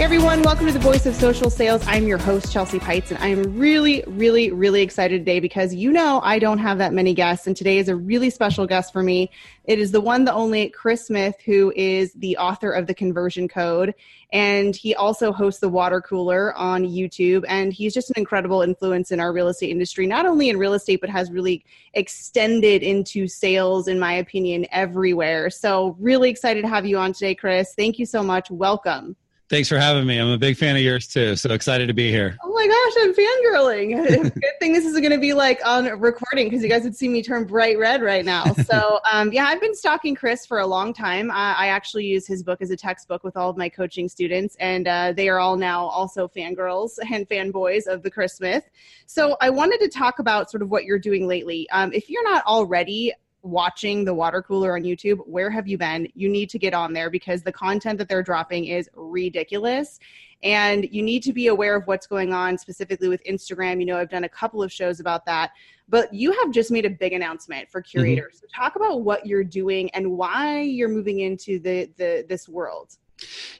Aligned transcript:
Hey 0.00 0.04
everyone, 0.04 0.40
welcome 0.40 0.66
to 0.66 0.72
the 0.72 0.78
Voice 0.78 1.04
of 1.04 1.14
Social 1.14 1.50
Sales. 1.50 1.86
I'm 1.86 2.08
your 2.08 2.16
host, 2.16 2.50
Chelsea 2.50 2.78
Peitz, 2.78 3.10
and 3.10 3.22
I 3.22 3.26
am 3.26 3.58
really, 3.58 4.02
really, 4.06 4.50
really 4.50 4.80
excited 4.80 5.18
today 5.18 5.40
because 5.40 5.74
you 5.74 5.92
know 5.92 6.22
I 6.24 6.38
don't 6.38 6.56
have 6.56 6.78
that 6.78 6.94
many 6.94 7.12
guests, 7.12 7.46
and 7.46 7.54
today 7.54 7.76
is 7.76 7.90
a 7.90 7.96
really 7.96 8.30
special 8.30 8.66
guest 8.66 8.94
for 8.94 9.02
me. 9.02 9.30
It 9.64 9.78
is 9.78 9.92
the 9.92 10.00
one, 10.00 10.24
the 10.24 10.32
only 10.32 10.70
Chris 10.70 11.08
Smith, 11.08 11.34
who 11.44 11.70
is 11.76 12.14
the 12.14 12.34
author 12.38 12.72
of 12.72 12.86
The 12.86 12.94
Conversion 12.94 13.46
Code, 13.46 13.94
and 14.32 14.74
he 14.74 14.94
also 14.94 15.32
hosts 15.32 15.60
The 15.60 15.68
Water 15.68 16.00
Cooler 16.00 16.54
on 16.56 16.86
YouTube, 16.86 17.44
and 17.46 17.70
he's 17.70 17.92
just 17.92 18.08
an 18.08 18.14
incredible 18.16 18.62
influence 18.62 19.10
in 19.10 19.20
our 19.20 19.34
real 19.34 19.48
estate 19.48 19.68
industry, 19.68 20.06
not 20.06 20.24
only 20.24 20.48
in 20.48 20.56
real 20.56 20.72
estate, 20.72 21.02
but 21.02 21.10
has 21.10 21.30
really 21.30 21.62
extended 21.92 22.82
into 22.82 23.28
sales, 23.28 23.86
in 23.86 23.98
my 23.98 24.14
opinion, 24.14 24.64
everywhere. 24.72 25.50
So, 25.50 25.94
really 26.00 26.30
excited 26.30 26.62
to 26.62 26.68
have 26.68 26.86
you 26.86 26.96
on 26.96 27.12
today, 27.12 27.34
Chris. 27.34 27.74
Thank 27.74 27.98
you 27.98 28.06
so 28.06 28.22
much. 28.22 28.50
Welcome. 28.50 29.14
Thanks 29.50 29.68
for 29.68 29.78
having 29.78 30.06
me. 30.06 30.16
I'm 30.16 30.30
a 30.30 30.38
big 30.38 30.56
fan 30.56 30.76
of 30.76 30.82
yours 30.82 31.08
too. 31.08 31.34
So 31.34 31.52
excited 31.52 31.88
to 31.88 31.92
be 31.92 32.08
here. 32.08 32.38
Oh 32.40 32.52
my 32.52 32.68
gosh, 32.68 32.92
I'm 33.02 33.12
fangirling. 33.12 34.32
Good 34.40 34.60
thing 34.60 34.72
this 34.72 34.84
is 34.84 34.92
going 35.00 35.10
to 35.10 35.18
be 35.18 35.32
like 35.32 35.60
on 35.66 35.86
recording 35.98 36.48
because 36.48 36.62
you 36.62 36.68
guys 36.68 36.84
would 36.84 36.94
see 36.94 37.08
me 37.08 37.20
turn 37.20 37.46
bright 37.46 37.76
red 37.76 38.00
right 38.00 38.24
now. 38.24 38.44
So, 38.70 39.00
um, 39.10 39.32
yeah, 39.32 39.46
I've 39.46 39.60
been 39.60 39.74
stalking 39.74 40.14
Chris 40.14 40.46
for 40.46 40.60
a 40.60 40.66
long 40.66 40.92
time. 40.92 41.30
I, 41.32 41.54
I, 41.54 41.66
actually 41.68 42.04
use 42.04 42.24
his 42.24 42.44
book 42.44 42.60
as 42.60 42.70
a 42.70 42.76
textbook 42.76 43.24
with 43.24 43.36
all 43.36 43.50
of 43.50 43.56
my 43.56 43.68
coaching 43.68 44.08
students, 44.08 44.54
and 44.60 44.86
uh, 44.86 45.12
they 45.12 45.28
are 45.28 45.40
all 45.40 45.56
now 45.56 45.86
also 45.86 46.28
fangirls 46.28 46.98
and 47.10 47.28
fanboys 47.28 47.86
of 47.88 48.04
the 48.04 48.10
Chris 48.10 48.34
Smith. 48.34 48.68
So, 49.06 49.36
I 49.40 49.50
wanted 49.50 49.80
to 49.80 49.88
talk 49.88 50.20
about 50.20 50.50
sort 50.50 50.62
of 50.62 50.70
what 50.70 50.84
you're 50.84 51.00
doing 51.00 51.26
lately. 51.26 51.68
Um, 51.70 51.92
if 51.92 52.08
you're 52.08 52.22
not 52.22 52.44
already 52.44 53.12
watching 53.42 54.04
the 54.04 54.14
water 54.14 54.42
cooler 54.42 54.76
on 54.76 54.82
YouTube, 54.82 55.18
where 55.26 55.50
have 55.50 55.66
you 55.66 55.78
been? 55.78 56.08
You 56.14 56.28
need 56.28 56.50
to 56.50 56.58
get 56.58 56.74
on 56.74 56.92
there 56.92 57.10
because 57.10 57.42
the 57.42 57.52
content 57.52 57.98
that 57.98 58.08
they're 58.08 58.22
dropping 58.22 58.66
is 58.66 58.88
ridiculous. 58.94 59.98
And 60.42 60.88
you 60.90 61.02
need 61.02 61.22
to 61.24 61.32
be 61.32 61.48
aware 61.48 61.76
of 61.76 61.86
what's 61.86 62.06
going 62.06 62.32
on 62.32 62.56
specifically 62.56 63.08
with 63.08 63.22
Instagram. 63.24 63.78
You 63.78 63.86
know, 63.86 63.98
I've 63.98 64.08
done 64.08 64.24
a 64.24 64.28
couple 64.28 64.62
of 64.62 64.72
shows 64.72 64.98
about 64.98 65.26
that, 65.26 65.50
but 65.88 66.12
you 66.14 66.32
have 66.32 66.50
just 66.50 66.70
made 66.70 66.86
a 66.86 66.90
big 66.90 67.12
announcement 67.12 67.70
for 67.70 67.82
mm-hmm. 67.82 67.98
Curaytor's. 67.98 68.36
Mm-hmm. 68.36 68.46
So 68.46 68.46
talk 68.54 68.76
about 68.76 69.02
what 69.02 69.26
you're 69.26 69.44
doing 69.44 69.90
and 69.90 70.12
why 70.12 70.62
you're 70.62 70.88
moving 70.88 71.20
into 71.20 71.58
the, 71.58 71.90
the 71.96 72.24
this 72.26 72.48
world. 72.48 72.96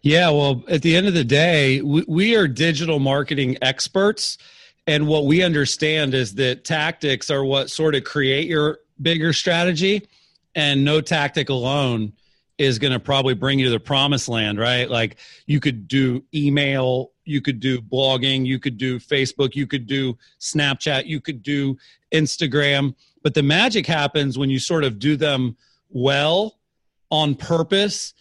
Yeah, 0.00 0.30
well, 0.30 0.64
at 0.68 0.80
the 0.80 0.96
end 0.96 1.06
of 1.06 1.12
the 1.12 1.24
day, 1.24 1.82
we, 1.82 2.02
we 2.08 2.36
are 2.36 2.48
digital 2.48 2.98
marketing 2.98 3.58
experts. 3.60 4.38
And 4.86 5.06
what 5.06 5.26
we 5.26 5.42
understand 5.42 6.14
is 6.14 6.34
that 6.36 6.64
tactics 6.64 7.30
are 7.30 7.44
what 7.44 7.70
sort 7.70 7.94
of 7.94 8.04
create 8.04 8.48
your 8.48 8.78
bigger 9.00 9.32
strategy 9.32 10.06
and 10.54 10.84
no 10.84 11.00
tactic 11.00 11.48
alone 11.48 12.12
is 12.58 12.78
going 12.78 12.92
to 12.92 13.00
probably 13.00 13.32
bring 13.32 13.58
you 13.58 13.64
to 13.64 13.70
the 13.70 13.80
promised 13.80 14.28
land, 14.28 14.58
right? 14.58 14.90
Like 14.90 15.16
you 15.46 15.60
could 15.60 15.88
do 15.88 16.22
email, 16.34 17.12
you 17.24 17.40
could 17.40 17.58
do 17.58 17.80
blogging, 17.80 18.44
you 18.44 18.58
could 18.58 18.76
do 18.76 18.98
Facebook, 18.98 19.54
you 19.54 19.66
could 19.66 19.86
do 19.86 20.18
Snapchat, 20.40 21.06
you 21.06 21.20
could 21.22 21.42
do 21.42 21.78
Instagram. 22.12 22.94
But 23.22 23.32
the 23.32 23.42
magic 23.42 23.86
happens 23.86 24.36
when 24.36 24.50
you 24.50 24.58
sort 24.58 24.84
of 24.84 24.98
do 24.98 25.16
them 25.16 25.56
well 25.88 26.58
on 27.10 27.34
purpose, 27.34 28.12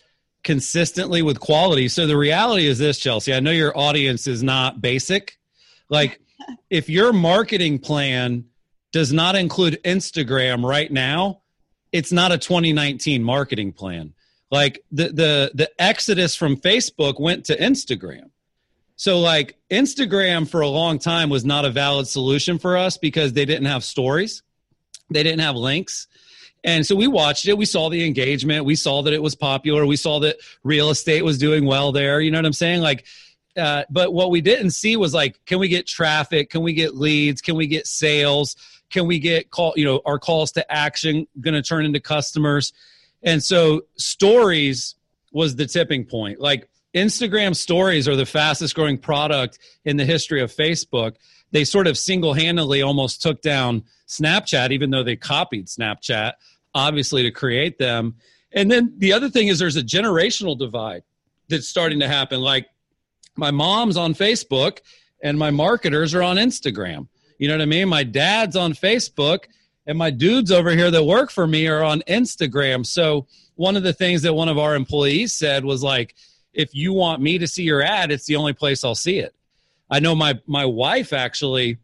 consistently 0.43 1.21
with 1.21 1.41
quality. 1.41 1.89
So 1.89 2.07
the 2.07 2.17
reality 2.17 2.65
is 2.65 2.77
this, 2.77 2.97
Chelsea, 2.97 3.33
I 3.33 3.41
know 3.41 3.51
your 3.51 3.77
audience 3.77 4.25
is 4.25 4.41
not 4.41 4.81
basic. 4.81 5.37
Like 5.89 6.21
if 6.69 6.89
your 6.89 7.11
marketing 7.11 7.79
plan 7.79 8.45
does 8.91 9.13
not 9.13 9.35
include 9.35 9.79
Instagram 9.83 10.63
right 10.63 10.91
now, 10.91 11.41
it's 11.91 12.11
not 12.11 12.31
a 12.31 12.37
2019 12.37 13.23
marketing 13.23 13.73
plan. 13.73 14.13
Like 14.51 14.83
the 14.91 15.09
the 15.09 15.51
the 15.53 15.69
exodus 15.79 16.35
from 16.35 16.57
Facebook 16.57 17.19
went 17.19 17.45
to 17.45 17.57
Instagram. 17.57 18.31
So 18.95 19.19
like 19.19 19.57
Instagram 19.69 20.49
for 20.49 20.61
a 20.61 20.67
long 20.67 20.99
time 20.99 21.29
was 21.29 21.45
not 21.45 21.65
a 21.65 21.69
valid 21.69 22.07
solution 22.07 22.57
for 22.57 22.75
us 22.75 22.97
because 22.97 23.33
they 23.33 23.45
didn't 23.45 23.65
have 23.65 23.83
stories. 23.83 24.41
They 25.09 25.23
didn't 25.23 25.39
have 25.39 25.55
links. 25.55 26.07
And 26.63 26.85
so 26.85 26.95
we 26.95 27.07
watched 27.07 27.47
it. 27.47 27.57
We 27.57 27.65
saw 27.65 27.89
the 27.89 28.05
engagement. 28.05 28.65
We 28.65 28.75
saw 28.75 29.03
that 29.03 29.13
it 29.13 29.21
was 29.21 29.35
popular. 29.35 29.85
We 29.85 29.95
saw 29.95 30.19
that 30.21 30.37
real 30.63 30.89
estate 30.89 31.23
was 31.23 31.37
doing 31.37 31.65
well 31.65 31.91
there. 31.93 32.19
You 32.19 32.31
know 32.31 32.37
what 32.39 32.45
I'm 32.45 32.53
saying? 32.53 32.81
Like 32.81 33.05
uh, 33.55 33.83
but 33.89 34.13
what 34.13 34.31
we 34.31 34.41
didn't 34.41 34.71
see 34.71 34.95
was 34.95 35.13
like, 35.13 35.43
can 35.45 35.59
we 35.59 35.67
get 35.67 35.85
traffic? 35.85 36.49
Can 36.49 36.61
we 36.61 36.73
get 36.73 36.95
leads? 36.95 37.41
Can 37.41 37.55
we 37.55 37.67
get 37.67 37.87
sales? 37.87 38.55
Can 38.89 39.05
we 39.07 39.19
get 39.19 39.51
call, 39.51 39.73
you 39.75 39.85
know, 39.85 40.01
our 40.05 40.19
calls 40.19 40.51
to 40.53 40.71
action 40.71 41.27
going 41.39 41.53
to 41.53 41.61
turn 41.61 41.85
into 41.85 41.99
customers? 41.99 42.73
And 43.23 43.43
so 43.43 43.81
stories 43.97 44.95
was 45.31 45.55
the 45.55 45.65
tipping 45.65 46.05
point. 46.05 46.39
Like 46.39 46.69
Instagram 46.95 47.55
stories 47.55 48.07
are 48.07 48.15
the 48.15 48.25
fastest 48.25 48.75
growing 48.75 48.97
product 48.97 49.59
in 49.85 49.97
the 49.97 50.05
history 50.05 50.41
of 50.41 50.51
Facebook. 50.51 51.15
They 51.51 51.63
sort 51.63 51.87
of 51.87 51.97
single 51.97 52.33
handedly 52.33 52.81
almost 52.81 53.21
took 53.21 53.41
down 53.41 53.83
Snapchat, 54.07 54.71
even 54.71 54.89
though 54.89 55.03
they 55.03 55.15
copied 55.15 55.67
Snapchat, 55.67 56.33
obviously, 56.73 57.23
to 57.23 57.31
create 57.31 57.77
them. 57.77 58.15
And 58.51 58.71
then 58.71 58.93
the 58.97 59.13
other 59.13 59.29
thing 59.29 59.47
is 59.47 59.59
there's 59.59 59.75
a 59.75 59.83
generational 59.83 60.57
divide 60.57 61.03
that's 61.47 61.67
starting 61.67 61.99
to 61.99 62.07
happen. 62.07 62.41
Like 62.41 62.67
my 63.35 63.51
mom's 63.51 63.97
on 63.97 64.13
Facebook 64.13 64.79
and 65.21 65.37
my 65.37 65.51
marketers 65.51 66.13
are 66.15 66.23
on 66.23 66.37
Instagram. 66.37 67.07
You 67.39 67.47
know 67.47 67.55
what 67.55 67.63
I 67.63 67.65
mean? 67.65 67.89
My 67.89 68.03
dad's 68.03 68.55
on 68.55 68.73
Facebook 68.73 69.45
and 69.87 69.97
my 69.97 70.11
dudes 70.11 70.51
over 70.51 70.69
here 70.71 70.91
that 70.91 71.03
work 71.03 71.31
for 71.31 71.47
me 71.47 71.67
are 71.67 71.83
on 71.83 72.01
Instagram. 72.01 72.85
So 72.85 73.25
one 73.55 73.75
of 73.75 73.81
the 73.81 73.93
things 73.93 74.21
that 74.21 74.33
one 74.35 74.49
of 74.49 74.59
our 74.59 74.75
employees 74.75 75.33
said 75.33 75.65
was 75.65 75.81
like, 75.81 76.15
if 76.53 76.75
you 76.75 76.93
want 76.93 77.21
me 77.21 77.37
to 77.39 77.47
see 77.47 77.63
your 77.63 77.81
ad, 77.81 78.11
it's 78.11 78.25
the 78.25 78.35
only 78.35 78.53
place 78.53 78.83
I'll 78.83 78.93
see 78.93 79.17
it. 79.19 79.33
I 79.89 79.99
know 79.99 80.13
my 80.13 80.39
my 80.45 80.65
wife 80.65 81.13
actually 81.13 81.77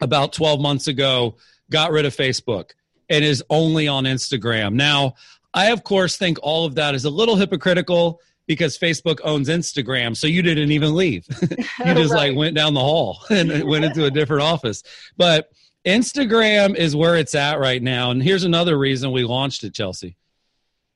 about 0.00 0.32
12 0.32 0.60
months 0.60 0.88
ago 0.88 1.36
got 1.70 1.90
rid 1.90 2.04
of 2.04 2.14
Facebook 2.14 2.70
and 3.08 3.24
is 3.24 3.42
only 3.50 3.88
on 3.88 4.04
Instagram. 4.04 4.74
Now, 4.74 5.14
I 5.54 5.72
of 5.72 5.84
course 5.84 6.16
think 6.16 6.38
all 6.42 6.64
of 6.64 6.74
that 6.76 6.94
is 6.94 7.04
a 7.04 7.10
little 7.10 7.36
hypocritical 7.36 8.20
because 8.46 8.78
Facebook 8.78 9.20
owns 9.24 9.48
Instagram. 9.48 10.16
So 10.16 10.26
you 10.26 10.42
didn't 10.42 10.72
even 10.72 10.94
leave. 10.94 11.26
you 11.40 11.48
just 11.48 11.68
right. 12.12 12.28
like 12.28 12.36
went 12.36 12.54
down 12.54 12.74
the 12.74 12.80
hall 12.80 13.24
and 13.30 13.64
went 13.64 13.84
into 13.84 14.04
a 14.04 14.10
different 14.10 14.42
office. 14.42 14.82
But 15.16 15.50
Instagram 15.84 16.74
is 16.76 16.94
where 16.94 17.16
it's 17.16 17.34
at 17.34 17.58
right 17.58 17.82
now. 17.82 18.10
And 18.10 18.22
here's 18.22 18.44
another 18.44 18.78
reason 18.78 19.12
we 19.12 19.24
launched 19.24 19.64
it, 19.64 19.74
Chelsea. 19.74 20.16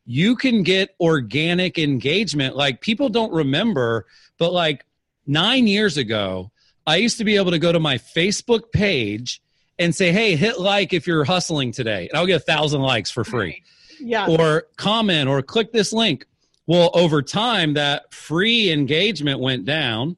You 0.05 0.37
can 0.37 0.62
get 0.62 0.95
organic 1.01 1.79
engagement. 1.79 2.57
Like 2.57 2.81
people 2.81 3.09
don't 3.09 3.33
remember, 3.33 4.07
but 4.39 4.53
like 4.53 4.84
nine 5.27 5.67
years 5.67 5.97
ago, 5.97 6.53
I 6.87 6.97
used 6.97 7.19
to 7.19 7.25
be 7.25 7.37
able 7.37 7.51
to 7.51 7.59
go 7.59 7.73
to 7.73 7.81
my 7.81 7.99
Facebook 7.99 8.71
page 8.71 9.43
and 9.78 9.95
say, 9.95 10.13
hey, 10.13 10.37
hit 10.37 10.61
like 10.61 10.93
if 10.93 11.07
you're 11.07 11.25
hustling 11.25 11.73
today. 11.73 12.09
And 12.09 12.17
I'll 12.17 12.27
get 12.27 12.37
a 12.37 12.45
thousand 12.45 12.83
likes 12.83 13.11
for 13.11 13.25
free. 13.25 13.49
Right. 13.49 13.63
Yeah. 13.99 14.27
Or 14.28 14.65
comment 14.77 15.28
or 15.28 15.43
click 15.43 15.73
this 15.73 15.93
link 15.93 16.27
well, 16.66 16.91
over 16.94 17.22
time, 17.22 17.75
that 17.75 18.12
free 18.12 18.72
engagement 18.72 19.41
went 19.41 19.65
down, 19.65 20.16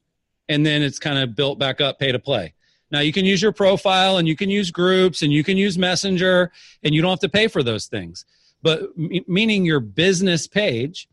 and 0.49 0.65
then 0.65 0.83
it's 0.83 0.99
kind 0.99 1.19
of 1.19 1.35
built 1.35 1.59
back 1.59 1.81
up 1.81 1.99
pay 1.99 2.13
to 2.13 2.19
play. 2.19 2.55
Now, 2.91 3.01
you 3.01 3.13
can 3.13 3.27
use 3.27 3.43
your 3.43 3.53
profile 3.53 4.17
and 4.17 4.27
you 4.27 4.35
can 4.35 4.49
use 4.49 4.71
groups 4.71 5.21
and 5.21 5.31
you 5.31 5.45
can 5.45 5.59
use 5.59 5.77
Messenger, 5.77 6.51
and 6.83 6.95
you 6.95 7.03
don't 7.03 7.11
have 7.11 7.21
to 7.21 7.29
pay 7.29 7.49
for 7.49 7.63
those 7.63 7.87
things. 7.87 8.25
But 8.63 8.85
m- 8.99 9.25
meaning 9.27 9.65
your 9.65 9.81
business 9.81 10.47
page, 10.47 11.07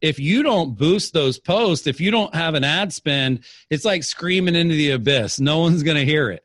if 0.00 0.18
you 0.18 0.42
don't 0.42 0.76
boost 0.76 1.12
those 1.12 1.38
posts, 1.38 1.86
if 1.86 2.00
you 2.00 2.10
don't 2.10 2.34
have 2.34 2.54
an 2.54 2.64
ad 2.64 2.92
spend, 2.92 3.44
it's 3.68 3.84
like 3.84 4.02
screaming 4.02 4.56
into 4.56 4.74
the 4.74 4.92
abyss. 4.92 5.38
No 5.38 5.60
one's 5.60 5.82
going 5.82 5.98
to 5.98 6.04
hear 6.04 6.30
it. 6.30 6.44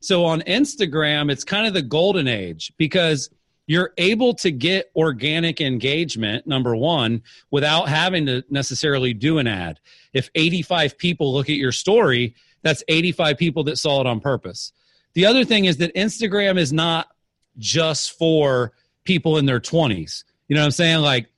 So 0.00 0.24
on 0.24 0.42
Instagram, 0.42 1.30
it's 1.30 1.44
kind 1.44 1.66
of 1.66 1.74
the 1.74 1.82
golden 1.82 2.28
age 2.28 2.72
because 2.78 3.30
you're 3.70 3.92
able 3.98 4.34
to 4.34 4.50
get 4.50 4.90
organic 4.96 5.60
engagement, 5.60 6.44
number 6.44 6.74
one, 6.74 7.22
without 7.52 7.88
having 7.88 8.26
to 8.26 8.42
necessarily 8.50 9.14
do 9.14 9.38
an 9.38 9.46
ad. 9.46 9.78
If 10.12 10.28
85 10.34 10.98
people 10.98 11.32
look 11.32 11.48
at 11.48 11.54
your 11.54 11.70
story, 11.70 12.34
that's 12.62 12.82
85 12.88 13.38
people 13.38 13.62
that 13.64 13.78
saw 13.78 14.00
it 14.00 14.08
on 14.08 14.18
purpose. 14.18 14.72
The 15.12 15.24
other 15.24 15.44
thing 15.44 15.66
is 15.66 15.76
that 15.76 15.94
Instagram 15.94 16.58
is 16.58 16.72
not 16.72 17.10
just 17.58 18.18
for 18.18 18.72
people 19.04 19.38
in 19.38 19.46
their 19.46 19.60
20s. 19.60 20.24
You 20.48 20.56
know 20.56 20.62
what 20.62 20.66
I'm 20.66 20.72
saying? 20.72 21.02
Like, 21.02 21.28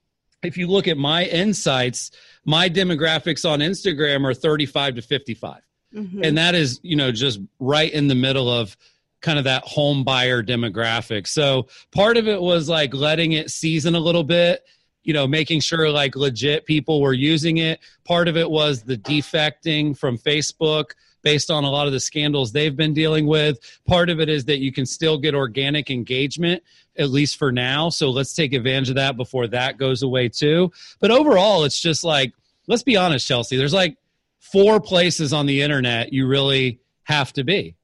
if 0.43 0.57
you 0.57 0.69
look 0.69 0.89
at 0.89 0.97
my 0.97 1.27
insights, 1.27 2.13
my 2.47 2.71
demographics 2.71 3.47
on 3.47 3.59
Instagram 3.59 4.25
are 4.25 4.33
35 4.33 4.95
to 4.95 5.03
55. 5.03 5.61
Mm-hmm. 5.95 6.25
And 6.25 6.39
that 6.39 6.55
is, 6.55 6.81
you 6.83 6.97
know, 6.97 7.13
just 7.13 7.41
right 7.61 7.93
in 7.93 8.09
the 8.09 8.15
middle 8.15 8.51
of 8.51 8.75
kind 9.23 9.39
of 9.39 9.45
that 9.45 9.63
home 9.65 10.05
buyer 10.05 10.43
demographic. 10.43 11.27
So 11.27 11.69
part 11.93 12.17
of 12.17 12.29
it 12.29 12.41
was 12.41 12.69
like 12.69 12.93
letting 12.93 13.33
it 13.33 13.51
season 13.51 13.95
a 13.95 14.01
little 14.01 14.25
bit, 14.25 14.65
you 15.05 15.15
know, 15.15 15.27
making 15.27 15.61
sure 15.61 15.89
like 15.89 16.17
legit 16.17 16.67
people 16.67 17.01
were 17.01 17.15
using 17.15 17.59
it. 17.59 17.81
Part 18.05 18.29
of 18.29 18.37
it 18.37 18.51
was 18.51 18.83
the 18.83 18.99
defecting 18.99 19.97
from 19.97 20.19
Facebook 20.19 20.91
based 21.23 21.51
on 21.51 21.65
a 21.65 21.71
lot 21.71 21.87
of 21.87 21.93
the 21.93 22.01
scandals 22.01 22.53
they've 22.53 22.77
been 22.77 22.93
dealing 22.93 23.27
with. 23.27 23.59
Part 23.87 24.11
of 24.11 24.21
it 24.21 24.29
is 24.29 24.45
that 24.47 24.59
you 24.59 24.73
can 24.73 24.85
still 24.85 25.19
get 25.19 25.35
organic 25.35 25.89
engagement, 25.91 26.63
at 26.99 27.11
least 27.11 27.37
for 27.37 27.53
now. 27.53 27.89
So 27.89 28.11
let's 28.11 28.35
take 28.35 28.53
advantage 28.53 28.91
of 28.91 28.97
that 28.97 29.17
before 29.17 29.47
that 29.49 29.79
goes 29.79 30.03
away 30.03 30.29
too. 30.29 30.73
But 31.01 31.13
overall, 31.13 31.65
it's 31.65 31.81
just 31.81 32.05
like, 32.05 32.33
let's 32.67 32.83
be 32.83 32.97
honest, 32.97 33.27
Chelsea, 33.27 33.57
there's 33.57 33.73
like 33.73 33.97
four 34.41 34.81
places 34.81 35.33
on 35.33 35.47
the 35.47 35.63
internet 35.63 36.13
you 36.13 36.27
really 36.27 36.81
have 37.05 37.33
to 37.35 37.45
be. 37.45 37.77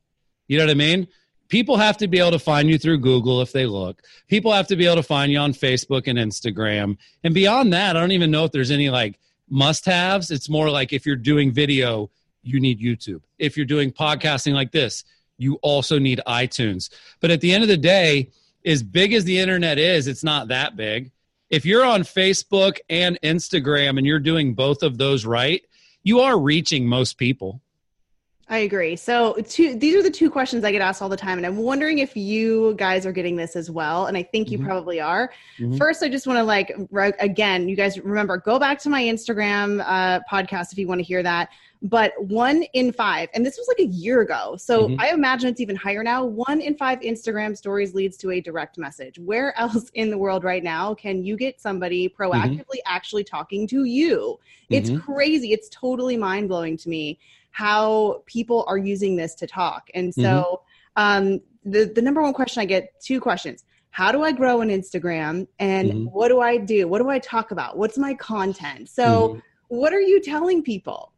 You 0.49 0.59
know 0.59 0.65
what 0.65 0.71
I 0.71 0.75
mean? 0.75 1.09
People 1.49 1.77
have 1.77 1.97
to 1.99 2.09
be 2.09 2.19
able 2.19 2.33
to 2.33 2.39
find 2.39 2.69
you 2.69 2.79
through 2.79 2.99
Google 2.99 3.41
if 3.41 3.53
they 3.53 3.67
look. 3.67 4.03
People 4.29 4.53
have 4.53 4.67
to 4.69 4.77
be 4.77 4.85
able 4.85 4.97
to 4.97 5.03
find 5.03 5.33
you 5.33 5.39
on 5.39 5.53
Facebook 5.53 6.07
and 6.07 6.19
Instagram. 6.19 6.99
And 7.25 7.33
beyond 7.33 7.73
that, 7.73 7.97
I 7.97 8.01
don't 8.01 8.13
even 8.13 8.31
know 8.31 8.45
if 8.45 8.53
there's 8.53 8.71
any 8.71 8.91
like 8.91 9.19
must 9.49 9.85
haves. 9.87 10.31
It's 10.31 10.49
more 10.49 10.71
like 10.71 10.93
if 10.93 11.07
you're 11.07 11.17
doing 11.17 11.53
video, 11.53 12.11
you 12.43 12.61
need 12.61 12.81
YouTube. 12.81 13.23
If 13.39 13.57
you're 13.57 13.67
doing 13.67 13.93
podcasting 13.93 14.53
like 14.53 14.73
this, 14.73 15.05
you 15.39 15.55
also 15.63 15.99
need 15.99 16.21
iTunes. 16.27 16.91
But 17.21 17.31
at 17.31 17.41
the 17.41 17.53
end 17.53 17.63
of 17.63 17.69
the 17.69 17.77
day, 17.77 18.31
as 18.65 18.83
big 18.83 19.13
as 19.13 19.25
the 19.25 19.39
internet 19.39 19.79
is, 19.79 20.07
it's 20.07 20.25
not 20.25 20.49
that 20.49 20.77
big. 20.77 21.11
If 21.49 21.65
you're 21.65 21.85
on 21.85 22.03
Facebook 22.03 22.79
and 22.91 23.19
Instagram 23.23 23.97
and 23.97 24.07
you're 24.07 24.19
doing 24.19 24.53
both 24.55 24.83
of 24.83 24.99
those 24.99 25.25
right, 25.25 25.63
you 26.03 26.21
are 26.21 26.39
reaching 26.39 26.87
most 26.87 27.17
people. 27.17 27.63
I 28.51 28.59
agree. 28.59 28.97
So, 28.97 29.35
two, 29.47 29.75
these 29.75 29.95
are 29.95 30.03
the 30.03 30.11
two 30.11 30.31
questions 30.31 30.65
I 30.65 30.73
get 30.73 30.81
asked 30.81 31.03
all 31.03 31.11
the 31.11 31.19
time, 31.19 31.37
and 31.37 31.47
I'm 31.47 31.59
wondering 31.59 31.99
if 31.99 32.17
you 32.17 32.75
guys 32.79 33.05
are 33.05 33.13
getting 33.13 33.37
this 33.37 33.57
as 33.57 33.71
well. 33.71 34.07
And 34.07 34.17
I 34.17 34.23
think 34.23 34.51
you 34.51 34.57
mm-hmm. 34.57 34.67
probably 34.67 35.01
are. 35.01 35.31
Mm-hmm. 35.59 35.77
First, 35.77 36.03
I 36.03 36.09
just 36.09 36.27
want 36.27 36.39
to 36.39 36.45
like 36.45 36.75
again, 37.21 37.69
you 37.69 37.77
guys 37.77 37.99
remember 37.99 38.39
go 38.39 38.59
back 38.59 38.79
to 38.81 38.89
my 38.89 39.03
Instagram 39.03 39.85
uh, 39.87 40.21
podcast 40.31 40.73
if 40.73 40.79
you 40.79 40.87
want 40.87 40.99
to 40.99 41.05
hear 41.05 41.23
that. 41.23 41.51
But 41.83 42.13
one 42.25 42.65
in 42.73 42.91
five, 42.91 43.29
and 43.35 43.45
this 43.45 43.57
was 43.57 43.69
like 43.69 43.79
a 43.79 43.91
year 43.91 44.23
ago, 44.23 44.57
so 44.57 44.89
mm-hmm. 44.89 45.01
I 45.01 45.11
imagine 45.11 45.51
it's 45.51 45.61
even 45.61 45.77
higher 45.77 46.03
now. 46.03 46.25
One 46.25 46.61
in 46.61 46.75
five 46.75 47.01
Instagram 47.01 47.57
stories 47.57 47.95
leads 47.95 48.17
to 48.17 48.31
a 48.31 48.41
direct 48.41 48.79
message. 48.79 49.19
Where 49.19 49.57
else 49.59 49.91
in 49.95 50.11
the 50.11 50.19
world 50.19 50.43
right 50.43 50.65
now 50.65 50.95
can 50.95 51.23
you 51.23 51.37
get 51.37 51.61
somebody 51.61 52.09
mm-hmm. 52.09 52.23
proactively 52.23 52.79
actually 52.87 53.25
talking 53.25 53.67
to 53.69 53.85
you? 53.85 54.41
It's 54.71 54.91
mm-hmm. 54.91 55.13
crazy. 55.13 55.53
It's 55.53 55.69
totally 55.69 56.17
mind 56.17 56.49
blowing 56.49 56.77
to 56.79 56.89
me 56.89 57.19
how 57.59 58.23
people 58.27 58.65
are 58.69 58.79
using 58.79 59.17
this 59.17 59.35
to 59.35 59.45
talk. 59.45 59.91
And 59.93 60.15
so 60.15 60.63
mm-hmm. 60.97 61.03
um, 61.03 61.41
the, 61.65 61.87
the 61.93 62.01
number 62.01 62.23
one 62.23 62.33
question 62.33 62.61
I 62.61 62.67
get 62.67 63.01
two 63.01 63.21
questions. 63.21 63.65
How 63.91 64.13
do 64.13 64.23
I 64.23 64.31
grow 64.31 64.61
an 64.61 64.69
Instagram? 64.69 65.49
And 65.59 65.91
mm-hmm. 65.91 66.05
what 66.05 66.29
do 66.29 66.41
I 66.41 66.57
do? 66.57 66.87
What 66.87 67.03
do 67.03 67.09
I 67.09 67.19
talk 67.19 67.51
about? 67.51 67.77
What's 67.77 67.99
my 67.99 68.15
content? 68.15 68.89
So, 68.89 69.31
mm-hmm. 69.31 69.39
what 69.77 69.93
are 69.93 70.01
you 70.01 70.23
telling 70.23 70.63
people? 70.63 71.13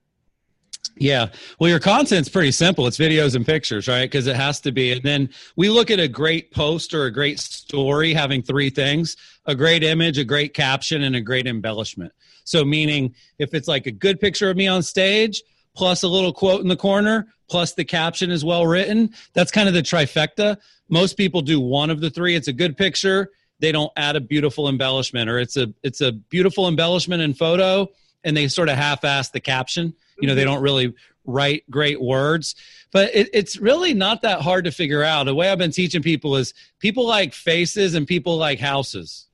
Yeah. 0.96 1.26
Well, 1.58 1.68
your 1.68 1.78
content's 1.78 2.30
pretty 2.30 2.52
simple. 2.52 2.86
It's 2.86 2.96
videos 2.96 3.36
and 3.36 3.44
pictures, 3.44 3.86
right? 3.86 4.10
Because 4.10 4.26
it 4.26 4.36
has 4.36 4.60
to 4.62 4.72
be. 4.72 4.92
And 4.92 5.02
then 5.02 5.28
we 5.56 5.68
look 5.68 5.90
at 5.90 6.00
a 6.00 6.08
great 6.08 6.52
post 6.52 6.94
or 6.94 7.04
a 7.04 7.12
great 7.12 7.38
story 7.38 8.14
having 8.14 8.42
three 8.42 8.70
things 8.70 9.14
a 9.44 9.54
great 9.54 9.82
image, 9.82 10.16
a 10.16 10.24
great 10.24 10.54
caption, 10.54 11.02
and 11.02 11.16
a 11.16 11.20
great 11.20 11.46
embellishment. 11.46 12.12
So, 12.44 12.64
meaning 12.64 13.14
if 13.38 13.52
it's 13.52 13.68
like 13.68 13.86
a 13.86 13.92
good 13.92 14.20
picture 14.20 14.48
of 14.48 14.56
me 14.56 14.68
on 14.68 14.82
stage, 14.82 15.42
plus 15.74 16.02
a 16.02 16.08
little 16.08 16.32
quote 16.32 16.60
in 16.60 16.68
the 16.68 16.76
corner, 16.76 17.28
plus 17.48 17.74
the 17.74 17.84
caption 17.84 18.30
is 18.30 18.44
well 18.44 18.66
written. 18.66 19.12
That's 19.34 19.50
kind 19.50 19.68
of 19.68 19.74
the 19.74 19.82
trifecta. 19.82 20.56
Most 20.88 21.16
people 21.16 21.42
do 21.42 21.60
one 21.60 21.90
of 21.90 22.00
the 22.00 22.10
three. 22.10 22.34
It's 22.34 22.48
a 22.48 22.52
good 22.52 22.76
picture. 22.76 23.30
They 23.60 23.72
don't 23.72 23.92
add 23.96 24.16
a 24.16 24.20
beautiful 24.20 24.68
embellishment, 24.68 25.28
or 25.28 25.38
it's 25.38 25.56
a 25.56 25.72
it's 25.82 26.00
a 26.00 26.12
beautiful 26.12 26.66
embellishment 26.66 27.22
in 27.22 27.34
photo, 27.34 27.88
and 28.24 28.36
they 28.36 28.48
sort 28.48 28.68
of 28.68 28.76
half-ass 28.76 29.30
the 29.30 29.40
caption. 29.40 29.94
You 30.18 30.28
know, 30.28 30.34
they 30.34 30.44
don't 30.44 30.62
really 30.62 30.94
write 31.24 31.70
great 31.70 32.00
words, 32.00 32.54
but 32.90 33.14
it, 33.14 33.28
it's 33.32 33.58
really 33.58 33.94
not 33.94 34.22
that 34.22 34.40
hard 34.40 34.64
to 34.64 34.72
figure 34.72 35.02
out. 35.02 35.24
The 35.24 35.34
way 35.34 35.50
I've 35.50 35.58
been 35.58 35.70
teaching 35.70 36.02
people 36.02 36.36
is 36.36 36.54
people 36.78 37.06
like 37.06 37.34
faces 37.34 37.94
and 37.94 38.06
people 38.06 38.36
like 38.36 38.58
houses. 38.58 39.26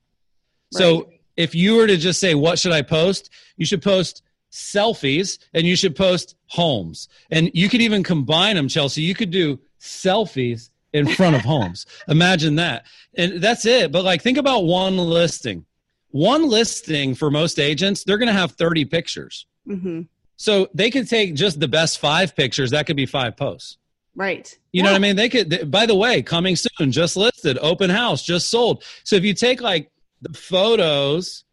Right. 0.73 0.79
So 0.79 1.09
if 1.37 1.55
you 1.55 1.75
were 1.75 1.87
to 1.87 1.97
just 1.97 2.19
say, 2.19 2.35
"What 2.35 2.59
should 2.59 2.73
I 2.73 2.81
post?" 2.81 3.29
You 3.55 3.65
should 3.65 3.81
post 3.81 4.23
selfies 4.51 5.39
and 5.53 5.65
you 5.65 5.75
should 5.75 5.95
post 5.95 6.35
homes. 6.47 7.09
And 7.29 7.51
you 7.53 7.69
could 7.69 7.81
even 7.81 8.03
combine 8.03 8.55
them, 8.55 8.67
Chelsea. 8.67 9.01
You 9.01 9.15
could 9.15 9.31
do 9.31 9.59
selfies 9.79 10.69
in 10.93 11.07
front 11.07 11.35
of 11.35 11.41
homes. 11.41 11.85
Imagine 12.07 12.55
that. 12.55 12.85
And 13.15 13.41
that's 13.41 13.65
it. 13.65 13.91
But 13.91 14.03
like 14.03 14.21
think 14.21 14.37
about 14.37 14.65
one 14.65 14.97
listing. 14.97 15.65
One 16.11 16.47
listing 16.47 17.15
for 17.15 17.29
most 17.29 17.59
agents, 17.59 18.03
they're 18.03 18.17
going 18.17 18.27
to 18.27 18.33
have 18.33 18.53
30 18.53 18.85
pictures. 18.85 19.45
Mm-hmm. 19.67 20.03
So 20.37 20.69
they 20.73 20.89
could 20.89 21.09
take 21.09 21.35
just 21.35 21.59
the 21.59 21.67
best 21.67 21.99
five 21.99 22.35
pictures. 22.35 22.71
That 22.71 22.85
could 22.87 22.95
be 22.95 23.05
five 23.05 23.35
posts. 23.35 23.77
Right. 24.15 24.57
You 24.71 24.79
yeah. 24.79 24.83
know 24.85 24.91
what 24.91 24.95
I 24.95 24.99
mean? 24.99 25.15
They 25.15 25.29
could, 25.29 25.69
by 25.69 25.85
the 25.85 25.95
way, 25.95 26.21
coming 26.23 26.55
soon, 26.55 26.91
just 26.91 27.17
listed, 27.17 27.57
open 27.61 27.89
house, 27.89 28.23
just 28.23 28.49
sold. 28.49 28.83
So 29.03 29.15
if 29.15 29.23
you 29.23 29.33
take 29.33 29.61
like 29.61 29.91
the 30.21 30.33
photos 30.33 31.43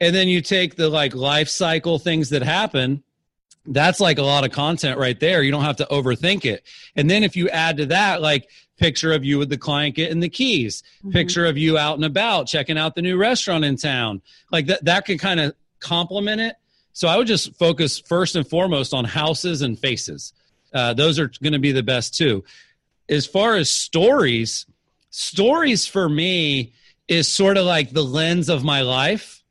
and 0.00 0.14
then 0.14 0.28
you 0.28 0.40
take 0.40 0.76
the 0.76 0.88
like 0.88 1.14
life 1.14 1.48
cycle 1.48 1.98
things 1.98 2.30
that 2.30 2.42
happen 2.42 3.02
that's 3.66 4.00
like 4.00 4.18
a 4.18 4.22
lot 4.22 4.44
of 4.44 4.52
content 4.52 4.98
right 4.98 5.18
there. 5.18 5.42
You 5.42 5.50
don't 5.50 5.64
have 5.64 5.76
to 5.76 5.86
overthink 5.86 6.44
it. 6.44 6.64
And 6.96 7.08
then 7.08 7.22
if 7.22 7.34
you 7.36 7.48
add 7.48 7.78
to 7.78 7.86
that 7.86 8.20
like 8.20 8.50
picture 8.76 9.12
of 9.12 9.24
you 9.24 9.38
with 9.38 9.48
the 9.48 9.56
client 9.56 9.94
getting 9.94 10.20
the 10.20 10.28
keys 10.28 10.82
mm-hmm. 10.98 11.10
picture 11.10 11.46
of 11.46 11.56
you 11.56 11.78
out 11.78 11.94
and 11.94 12.04
about 12.04 12.46
checking 12.46 12.76
out 12.76 12.94
the 12.94 13.02
new 13.02 13.16
restaurant 13.16 13.64
in 13.64 13.76
town. 13.76 14.20
Like 14.50 14.66
that 14.66 14.84
that 14.84 15.04
can 15.04 15.18
kind 15.18 15.40
of 15.40 15.54
complement 15.80 16.40
it. 16.40 16.56
So 16.92 17.08
i 17.08 17.16
would 17.16 17.26
just 17.26 17.54
focus 17.56 17.98
first 17.98 18.36
and 18.36 18.46
foremost 18.46 18.94
on 18.94 19.04
houses 19.04 19.62
and 19.62 19.78
faces. 19.78 20.32
Uh, 20.72 20.92
those 20.92 21.18
are 21.18 21.30
going 21.42 21.52
to 21.52 21.58
be 21.58 21.72
the 21.72 21.82
best 21.82 22.14
too. 22.14 22.44
As 23.08 23.26
far 23.26 23.54
as 23.56 23.70
stories 23.70 24.66
stories 25.10 25.86
for 25.86 26.08
me 26.08 26.72
is 27.06 27.28
sort 27.28 27.56
of 27.56 27.64
like 27.64 27.90
the 27.90 28.02
lens 28.02 28.48
of 28.48 28.64
my 28.64 28.82
life 28.82 29.43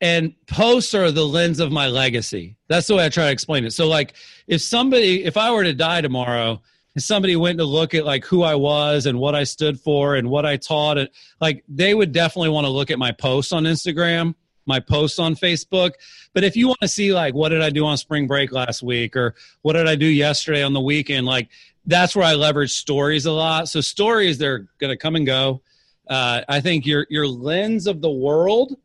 and 0.00 0.34
posts 0.46 0.94
are 0.94 1.10
the 1.10 1.24
lens 1.24 1.60
of 1.60 1.72
my 1.72 1.86
legacy. 1.86 2.56
That's 2.68 2.86
the 2.86 2.96
way 2.96 3.04
I 3.06 3.08
try 3.08 3.26
to 3.26 3.32
explain 3.32 3.64
it. 3.64 3.72
So, 3.72 3.88
like, 3.88 4.14
if 4.46 4.60
somebody, 4.60 5.24
if 5.24 5.36
I 5.36 5.50
were 5.50 5.64
to 5.64 5.74
die 5.74 6.00
tomorrow, 6.00 6.60
and 6.94 7.02
somebody 7.02 7.36
went 7.36 7.58
to 7.58 7.64
look 7.64 7.94
at 7.94 8.04
like 8.04 8.24
who 8.24 8.42
I 8.42 8.54
was 8.54 9.06
and 9.06 9.18
what 9.18 9.34
I 9.34 9.44
stood 9.44 9.80
for 9.80 10.14
and 10.16 10.30
what 10.30 10.46
I 10.46 10.56
taught, 10.56 10.98
and 10.98 11.08
like 11.40 11.64
they 11.68 11.94
would 11.94 12.12
definitely 12.12 12.50
want 12.50 12.66
to 12.66 12.70
look 12.70 12.90
at 12.90 12.98
my 12.98 13.12
posts 13.12 13.52
on 13.52 13.64
Instagram, 13.64 14.34
my 14.66 14.80
posts 14.80 15.18
on 15.18 15.34
Facebook. 15.34 15.92
But 16.32 16.44
if 16.44 16.56
you 16.56 16.68
want 16.68 16.80
to 16.82 16.88
see 16.88 17.12
like 17.12 17.34
what 17.34 17.48
did 17.48 17.62
I 17.62 17.70
do 17.70 17.84
on 17.84 17.96
spring 17.96 18.26
break 18.26 18.52
last 18.52 18.82
week 18.82 19.16
or 19.16 19.34
what 19.62 19.74
did 19.74 19.88
I 19.88 19.96
do 19.96 20.06
yesterday 20.06 20.62
on 20.62 20.72
the 20.72 20.80
weekend, 20.80 21.26
like 21.26 21.48
that's 21.86 22.14
where 22.14 22.24
I 22.24 22.34
leverage 22.34 22.72
stories 22.72 23.26
a 23.26 23.32
lot. 23.32 23.68
So 23.68 23.80
stories 23.80 24.38
they're 24.38 24.68
to 24.80 24.96
come 24.96 25.16
and 25.16 25.26
go. 25.26 25.62
Uh, 26.08 26.42
I 26.48 26.60
think 26.60 26.86
your 26.86 27.06
your 27.10 27.26
lens 27.26 27.86
of 27.86 28.02
the 28.02 28.10
world 28.10 28.76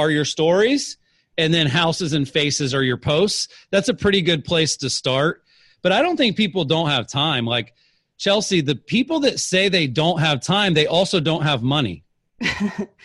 are 0.00 0.10
your 0.10 0.24
stories 0.24 0.96
and 1.38 1.52
then 1.52 1.66
houses 1.66 2.12
and 2.12 2.28
faces 2.28 2.74
are 2.74 2.82
your 2.82 2.96
posts. 2.96 3.48
That's 3.70 3.88
a 3.88 3.94
pretty 3.94 4.22
good 4.22 4.44
place 4.44 4.76
to 4.78 4.90
start. 4.90 5.42
But 5.82 5.92
I 5.92 6.02
don't 6.02 6.16
think 6.16 6.36
people 6.36 6.64
don't 6.64 6.88
have 6.88 7.06
time. 7.06 7.44
Like 7.44 7.74
Chelsea, 8.18 8.60
the 8.60 8.76
people 8.76 9.20
that 9.20 9.40
say 9.40 9.68
they 9.68 9.86
don't 9.86 10.20
have 10.20 10.40
time, 10.40 10.74
they 10.74 10.86
also 10.86 11.20
don't 11.20 11.42
have 11.42 11.62
money. 11.62 12.04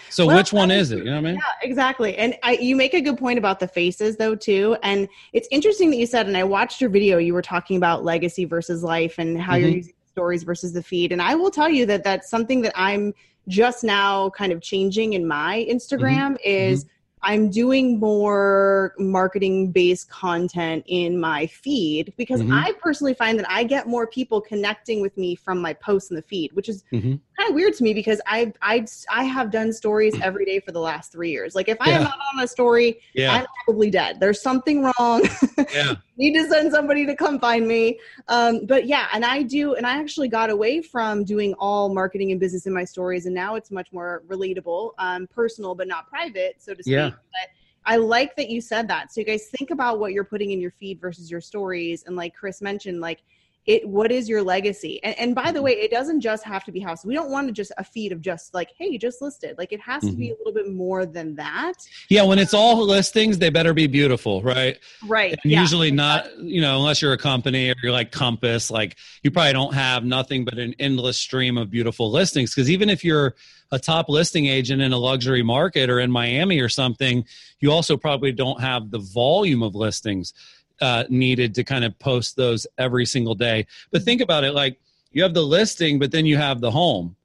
so 0.09 0.27
well, 0.27 0.37
which 0.37 0.53
one 0.53 0.71
is 0.71 0.91
it? 0.91 0.99
You 0.99 1.05
know 1.05 1.11
what 1.11 1.17
I 1.17 1.21
mean? 1.21 1.35
Yeah, 1.35 1.67
exactly. 1.67 2.15
And 2.17 2.35
I, 2.41 2.53
you 2.53 2.75
make 2.75 2.93
a 2.93 3.01
good 3.01 3.17
point 3.17 3.37
about 3.37 3.59
the 3.59 3.67
faces 3.67 4.15
though 4.15 4.35
too. 4.35 4.77
And 4.81 5.09
it's 5.33 5.47
interesting 5.51 5.89
that 5.91 5.97
you 5.97 6.05
said, 6.05 6.27
and 6.27 6.37
I 6.37 6.45
watched 6.45 6.79
your 6.79 6.89
video, 6.89 7.17
you 7.17 7.33
were 7.33 7.41
talking 7.41 7.75
about 7.75 8.05
legacy 8.05 8.45
versus 8.45 8.83
life 8.83 9.17
and 9.17 9.39
how 9.39 9.53
mm-hmm. 9.53 9.61
you're 9.61 9.71
using 9.71 9.93
stories 10.07 10.43
versus 10.43 10.71
the 10.71 10.81
feed. 10.81 11.11
And 11.11 11.21
I 11.21 11.35
will 11.35 11.51
tell 11.51 11.69
you 11.69 11.85
that 11.87 12.03
that's 12.03 12.29
something 12.29 12.61
that 12.61 12.73
I'm 12.75 13.13
just 13.47 13.83
now 13.83 14.29
kind 14.31 14.51
of 14.51 14.61
changing 14.61 15.13
in 15.13 15.27
my 15.27 15.65
Instagram 15.69 16.33
mm-hmm. 16.33 16.35
is 16.43 16.85
mm-hmm. 16.85 16.91
I'm 17.25 17.49
doing 17.49 17.99
more 17.99 18.93
marketing 18.99 19.71
based 19.71 20.09
content 20.09 20.83
in 20.87 21.19
my 21.19 21.47
feed 21.47 22.13
because 22.17 22.41
mm-hmm. 22.41 22.53
I 22.53 22.73
personally 22.79 23.15
find 23.15 23.39
that 23.39 23.49
I 23.49 23.63
get 23.63 23.87
more 23.87 24.05
people 24.05 24.39
connecting 24.39 25.01
with 25.01 25.17
me 25.17 25.35
from 25.35 25.59
my 25.59 25.73
posts 25.73 26.11
in 26.11 26.15
the 26.15 26.21
feed, 26.21 26.53
which 26.53 26.69
is 26.69 26.83
mm-hmm. 26.93 27.15
Kind 27.37 27.49
of 27.49 27.55
weird 27.55 27.73
to 27.75 27.83
me 27.83 27.93
because 27.93 28.21
I 28.25 28.53
I 28.61 28.85
I 29.09 29.23
have 29.23 29.51
done 29.51 29.73
stories 29.73 30.19
every 30.21 30.45
day 30.45 30.59
for 30.59 30.71
the 30.71 30.79
last 30.79 31.11
three 31.11 31.31
years. 31.31 31.55
Like 31.55 31.67
if 31.67 31.77
I 31.79 31.89
yeah. 31.89 31.97
am 31.97 32.03
not 32.03 32.17
on 32.33 32.43
a 32.43 32.47
story, 32.47 33.01
yeah. 33.13 33.33
I'm 33.33 33.45
probably 33.65 33.89
dead. 33.89 34.19
There's 34.19 34.41
something 34.41 34.83
wrong. 34.83 35.27
yeah. 35.73 35.95
Need 36.17 36.33
to 36.35 36.47
send 36.47 36.71
somebody 36.71 37.05
to 37.05 37.15
come 37.15 37.39
find 37.39 37.67
me. 37.67 37.99
Um, 38.27 38.65
but 38.65 38.85
yeah, 38.87 39.07
and 39.13 39.25
I 39.25 39.43
do, 39.43 39.75
and 39.75 39.85
I 39.85 39.97
actually 39.97 40.29
got 40.29 40.49
away 40.49 40.81
from 40.81 41.23
doing 41.23 41.53
all 41.59 41.93
marketing 41.93 42.31
and 42.31 42.39
business 42.39 42.65
in 42.67 42.73
my 42.73 42.85
stories, 42.85 43.25
and 43.25 43.35
now 43.35 43.55
it's 43.55 43.69
much 43.69 43.91
more 43.91 44.23
relatable, 44.27 44.91
um, 44.97 45.27
personal, 45.27 45.75
but 45.75 45.87
not 45.87 46.07
private, 46.07 46.55
so 46.59 46.73
to 46.73 46.81
speak. 46.81 46.93
Yeah. 46.93 47.09
But 47.09 47.49
I 47.85 47.97
like 47.97 48.35
that 48.37 48.49
you 48.49 48.61
said 48.61 48.87
that. 48.87 49.13
So 49.13 49.21
you 49.21 49.27
guys 49.27 49.47
think 49.57 49.71
about 49.71 49.99
what 49.99 50.11
you're 50.11 50.23
putting 50.23 50.51
in 50.51 50.59
your 50.59 50.71
feed 50.71 50.99
versus 50.99 51.29
your 51.29 51.41
stories. 51.41 52.03
And 52.07 52.15
like 52.15 52.33
Chris 52.33 52.61
mentioned, 52.61 52.99
like 52.99 53.21
it 53.65 53.87
what 53.87 54.11
is 54.11 54.29
your 54.29 54.43
legacy 54.43 55.03
and, 55.03 55.17
and 55.17 55.35
by 55.35 55.51
the 55.51 55.61
way 55.61 55.71
it 55.71 55.89
doesn't 55.89 56.21
just 56.21 56.43
have 56.43 56.63
to 56.63 56.71
be 56.71 56.79
house 56.79 57.03
we 57.03 57.13
don't 57.13 57.31
want 57.31 57.47
to 57.47 57.53
just 57.53 57.71
a 57.77 57.83
feed 57.83 58.11
of 58.11 58.21
just 58.21 58.53
like 58.53 58.71
hey 58.77 58.87
you 58.87 58.99
just 58.99 59.21
listed 59.21 59.57
like 59.57 59.71
it 59.71 59.79
has 59.79 60.03
mm-hmm. 60.03 60.11
to 60.11 60.17
be 60.17 60.25
mm-hmm. 60.25 60.33
a 60.33 60.37
little 60.37 60.53
bit 60.53 60.71
more 60.71 61.05
than 61.05 61.35
that 61.35 61.73
yeah 62.09 62.23
when 62.23 62.37
it's 62.37 62.53
all 62.53 62.85
listings 62.85 63.37
they 63.39 63.49
better 63.49 63.73
be 63.73 63.87
beautiful 63.87 64.41
right 64.41 64.79
right 65.07 65.37
yeah. 65.43 65.59
usually 65.59 65.91
not 65.91 66.37
you 66.39 66.61
know 66.61 66.77
unless 66.77 67.01
you're 67.01 67.13
a 67.13 67.17
company 67.17 67.69
or 67.69 67.75
you're 67.81 67.91
like 67.91 68.11
compass 68.11 68.69
like 68.69 68.97
you 69.23 69.31
probably 69.31 69.53
don't 69.53 69.73
have 69.73 70.03
nothing 70.03 70.45
but 70.45 70.57
an 70.57 70.75
endless 70.79 71.17
stream 71.17 71.57
of 71.57 71.69
beautiful 71.69 72.11
listings 72.11 72.53
because 72.53 72.69
even 72.69 72.89
if 72.89 73.03
you're 73.03 73.35
a 73.71 73.79
top 73.79 74.09
listing 74.09 74.45
agent 74.45 74.81
in 74.81 74.93
a 74.93 74.97
luxury 74.97 75.41
market 75.41 75.89
or 75.89 75.99
in 75.99 76.11
miami 76.11 76.59
or 76.59 76.69
something 76.69 77.25
you 77.59 77.71
also 77.71 77.97
probably 77.97 78.31
don't 78.31 78.61
have 78.61 78.91
the 78.91 78.99
volume 78.99 79.63
of 79.63 79.73
listings 79.73 80.33
uh, 80.81 81.05
needed 81.09 81.55
to 81.55 81.63
kind 81.63 81.85
of 81.85 81.97
post 81.99 82.35
those 82.35 82.67
every 82.77 83.05
single 83.05 83.35
day. 83.35 83.67
But 83.91 84.03
think 84.03 84.21
about 84.21 84.43
it 84.43 84.53
like 84.53 84.79
you 85.11 85.23
have 85.23 85.33
the 85.33 85.43
listing, 85.43 85.99
but 85.99 86.11
then 86.11 86.25
you 86.25 86.37
have 86.37 86.61
the 86.61 86.71
home. 86.71 87.15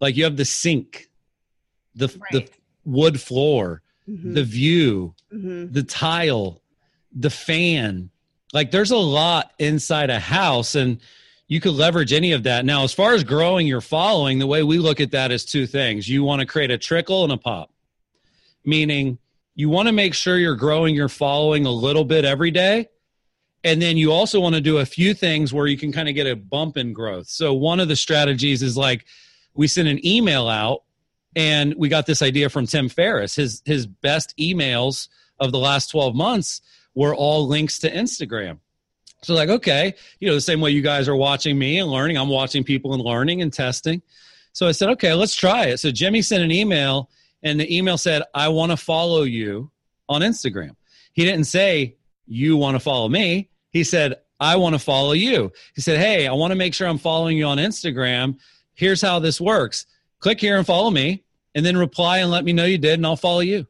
Like 0.00 0.16
you 0.16 0.24
have 0.24 0.36
the 0.36 0.44
sink, 0.44 1.08
the, 1.94 2.08
right. 2.08 2.32
the 2.32 2.50
wood 2.84 3.20
floor, 3.20 3.82
mm-hmm. 4.08 4.34
the 4.34 4.44
view, 4.44 5.14
mm-hmm. 5.32 5.72
the 5.72 5.82
tile, 5.82 6.60
the 7.12 7.30
fan. 7.30 8.10
Like 8.52 8.70
there's 8.70 8.90
a 8.90 8.96
lot 8.96 9.52
inside 9.58 10.10
a 10.10 10.18
house 10.18 10.74
and 10.74 11.00
you 11.46 11.60
could 11.60 11.74
leverage 11.74 12.12
any 12.12 12.32
of 12.32 12.44
that. 12.44 12.64
Now, 12.64 12.84
as 12.84 12.92
far 12.92 13.12
as 13.12 13.22
growing 13.22 13.66
your 13.66 13.80
following, 13.80 14.38
the 14.38 14.46
way 14.46 14.62
we 14.62 14.78
look 14.78 15.00
at 15.00 15.10
that 15.12 15.30
is 15.30 15.44
two 15.44 15.66
things. 15.66 16.08
You 16.08 16.24
want 16.24 16.40
to 16.40 16.46
create 16.46 16.70
a 16.70 16.78
trickle 16.78 17.22
and 17.22 17.32
a 17.32 17.36
pop, 17.36 17.70
meaning 18.64 19.18
you 19.54 19.68
want 19.68 19.88
to 19.88 19.92
make 19.92 20.14
sure 20.14 20.36
you're 20.36 20.56
growing 20.56 20.94
your 20.94 21.08
following 21.08 21.66
a 21.66 21.70
little 21.70 22.04
bit 22.04 22.24
every 22.24 22.50
day. 22.50 22.88
And 23.62 23.80
then 23.80 23.96
you 23.96 24.12
also 24.12 24.40
want 24.40 24.54
to 24.56 24.60
do 24.60 24.78
a 24.78 24.86
few 24.86 25.14
things 25.14 25.52
where 25.52 25.66
you 25.66 25.78
can 25.78 25.90
kind 25.90 26.08
of 26.08 26.14
get 26.14 26.26
a 26.26 26.36
bump 26.36 26.76
in 26.76 26.92
growth. 26.92 27.28
So, 27.28 27.54
one 27.54 27.80
of 27.80 27.88
the 27.88 27.96
strategies 27.96 28.62
is 28.62 28.76
like 28.76 29.06
we 29.54 29.66
send 29.68 29.88
an 29.88 30.04
email 30.06 30.48
out 30.48 30.82
and 31.34 31.74
we 31.76 31.88
got 31.88 32.04
this 32.04 32.20
idea 32.20 32.50
from 32.50 32.66
Tim 32.66 32.88
Ferriss. 32.88 33.34
His 33.36 33.62
his 33.64 33.86
best 33.86 34.36
emails 34.38 35.08
of 35.40 35.50
the 35.50 35.58
last 35.58 35.90
12 35.90 36.14
months 36.14 36.60
were 36.94 37.14
all 37.14 37.46
links 37.46 37.78
to 37.80 37.90
Instagram. 37.90 38.58
So 39.22 39.34
like, 39.34 39.48
okay, 39.48 39.94
you 40.20 40.28
know, 40.28 40.34
the 40.34 40.40
same 40.40 40.60
way 40.60 40.70
you 40.70 40.82
guys 40.82 41.08
are 41.08 41.16
watching 41.16 41.58
me 41.58 41.78
and 41.78 41.90
learning, 41.90 42.18
I'm 42.18 42.28
watching 42.28 42.62
people 42.62 42.92
and 42.92 43.02
learning 43.02 43.40
and 43.40 43.52
testing. 43.52 44.02
So 44.52 44.68
I 44.68 44.72
said, 44.72 44.90
okay, 44.90 45.14
let's 45.14 45.34
try 45.34 45.66
it. 45.66 45.78
So 45.78 45.90
Jimmy 45.90 46.22
sent 46.22 46.44
an 46.44 46.52
email 46.52 47.08
and 47.44 47.60
the 47.60 47.76
email 47.76 47.98
said, 47.98 48.22
I 48.34 48.48
want 48.48 48.72
to 48.72 48.76
follow 48.76 49.22
you 49.22 49.70
on 50.08 50.22
Instagram. 50.22 50.74
He 51.12 51.24
didn't 51.24 51.44
say, 51.44 51.96
you 52.26 52.56
want 52.56 52.74
to 52.74 52.80
follow 52.80 53.08
me. 53.08 53.50
He 53.70 53.84
said, 53.84 54.16
I 54.40 54.56
want 54.56 54.74
to 54.74 54.78
follow 54.78 55.12
you. 55.12 55.52
He 55.74 55.80
said, 55.80 56.00
Hey, 56.00 56.26
I 56.26 56.32
want 56.32 56.50
to 56.50 56.56
make 56.56 56.74
sure 56.74 56.88
I'm 56.88 56.98
following 56.98 57.36
you 57.36 57.44
on 57.44 57.58
Instagram. 57.58 58.38
Here's 58.74 59.00
how 59.00 59.20
this 59.20 59.40
works. 59.40 59.86
Click 60.18 60.40
here 60.40 60.56
and 60.56 60.66
follow 60.66 60.90
me 60.90 61.22
and 61.54 61.64
then 61.64 61.76
reply 61.76 62.18
and 62.18 62.30
let 62.30 62.44
me 62.44 62.52
know 62.52 62.64
you 62.64 62.78
did, 62.78 62.94
and 62.94 63.06
I'll 63.06 63.16
follow 63.16 63.40
you. 63.40 63.66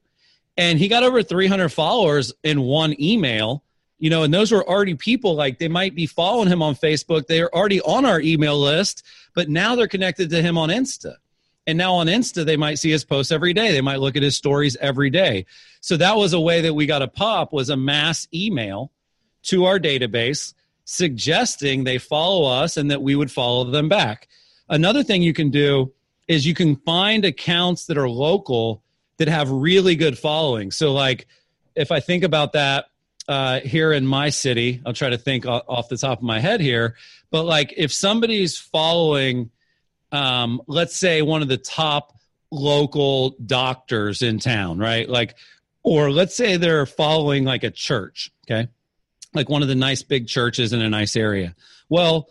And 0.56 0.78
he 0.78 0.88
got 0.88 1.02
over 1.02 1.22
300 1.22 1.68
followers 1.68 2.32
in 2.44 2.60
one 2.60 2.98
email, 3.00 3.64
you 3.98 4.08
know, 4.08 4.22
and 4.22 4.32
those 4.32 4.52
were 4.52 4.66
already 4.66 4.94
people 4.94 5.34
like 5.34 5.58
they 5.58 5.68
might 5.68 5.94
be 5.94 6.06
following 6.06 6.48
him 6.48 6.62
on 6.62 6.76
Facebook. 6.76 7.26
They're 7.26 7.54
already 7.54 7.80
on 7.82 8.04
our 8.06 8.20
email 8.20 8.58
list, 8.58 9.04
but 9.34 9.48
now 9.48 9.74
they're 9.74 9.88
connected 9.88 10.30
to 10.30 10.40
him 10.40 10.56
on 10.56 10.68
Insta. 10.68 11.16
And 11.66 11.78
now 11.78 11.94
on 11.94 12.06
Insta, 12.06 12.44
they 12.44 12.56
might 12.56 12.78
see 12.78 12.90
his 12.90 13.04
posts 13.04 13.32
every 13.32 13.54
day. 13.54 13.72
They 13.72 13.80
might 13.80 14.00
look 14.00 14.16
at 14.16 14.22
his 14.22 14.36
stories 14.36 14.76
every 14.76 15.10
day. 15.10 15.46
So 15.80 15.96
that 15.96 16.16
was 16.16 16.32
a 16.32 16.40
way 16.40 16.60
that 16.62 16.74
we 16.74 16.86
got 16.86 17.02
a 17.02 17.08
pop 17.08 17.52
was 17.52 17.70
a 17.70 17.76
mass 17.76 18.28
email 18.34 18.92
to 19.44 19.64
our 19.64 19.78
database 19.78 20.54
suggesting 20.84 21.84
they 21.84 21.98
follow 21.98 22.44
us 22.44 22.76
and 22.76 22.90
that 22.90 23.02
we 23.02 23.16
would 23.16 23.30
follow 23.30 23.64
them 23.64 23.88
back. 23.88 24.28
Another 24.68 25.02
thing 25.02 25.22
you 25.22 25.32
can 25.32 25.50
do 25.50 25.92
is 26.28 26.46
you 26.46 26.54
can 26.54 26.76
find 26.76 27.24
accounts 27.24 27.86
that 27.86 27.98
are 27.98 28.08
local 28.08 28.82
that 29.18 29.28
have 29.28 29.50
really 29.50 29.96
good 29.96 30.18
following. 30.18 30.70
So, 30.70 30.92
like, 30.92 31.26
if 31.74 31.90
I 31.92 32.00
think 32.00 32.24
about 32.24 32.52
that 32.52 32.86
uh, 33.28 33.60
here 33.60 33.92
in 33.92 34.06
my 34.06 34.30
city, 34.30 34.80
I'll 34.84 34.92
try 34.92 35.10
to 35.10 35.18
think 35.18 35.46
off 35.46 35.88
the 35.88 35.96
top 35.96 36.18
of 36.18 36.24
my 36.24 36.40
head 36.40 36.60
here. 36.60 36.96
But 37.30 37.44
like, 37.44 37.74
if 37.76 37.92
somebody's 37.92 38.58
following, 38.58 39.50
um, 40.14 40.62
let's 40.66 40.96
say 40.96 41.22
one 41.22 41.42
of 41.42 41.48
the 41.48 41.56
top 41.56 42.16
local 42.50 43.30
doctors 43.44 44.22
in 44.22 44.38
town, 44.38 44.78
right? 44.78 45.08
Like, 45.08 45.34
or 45.82 46.10
let's 46.10 46.34
say 46.34 46.56
they're 46.56 46.86
following 46.86 47.44
like 47.44 47.64
a 47.64 47.70
church, 47.70 48.30
okay, 48.46 48.68
like 49.34 49.48
one 49.48 49.62
of 49.62 49.68
the 49.68 49.74
nice 49.74 50.02
big 50.02 50.28
churches 50.28 50.72
in 50.72 50.80
a 50.80 50.88
nice 50.88 51.16
area. 51.16 51.54
Well, 51.88 52.28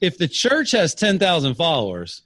if 0.00 0.16
the 0.18 0.28
church 0.28 0.70
has 0.72 0.94
ten 0.94 1.18
thousand 1.18 1.54
followers 1.54 2.22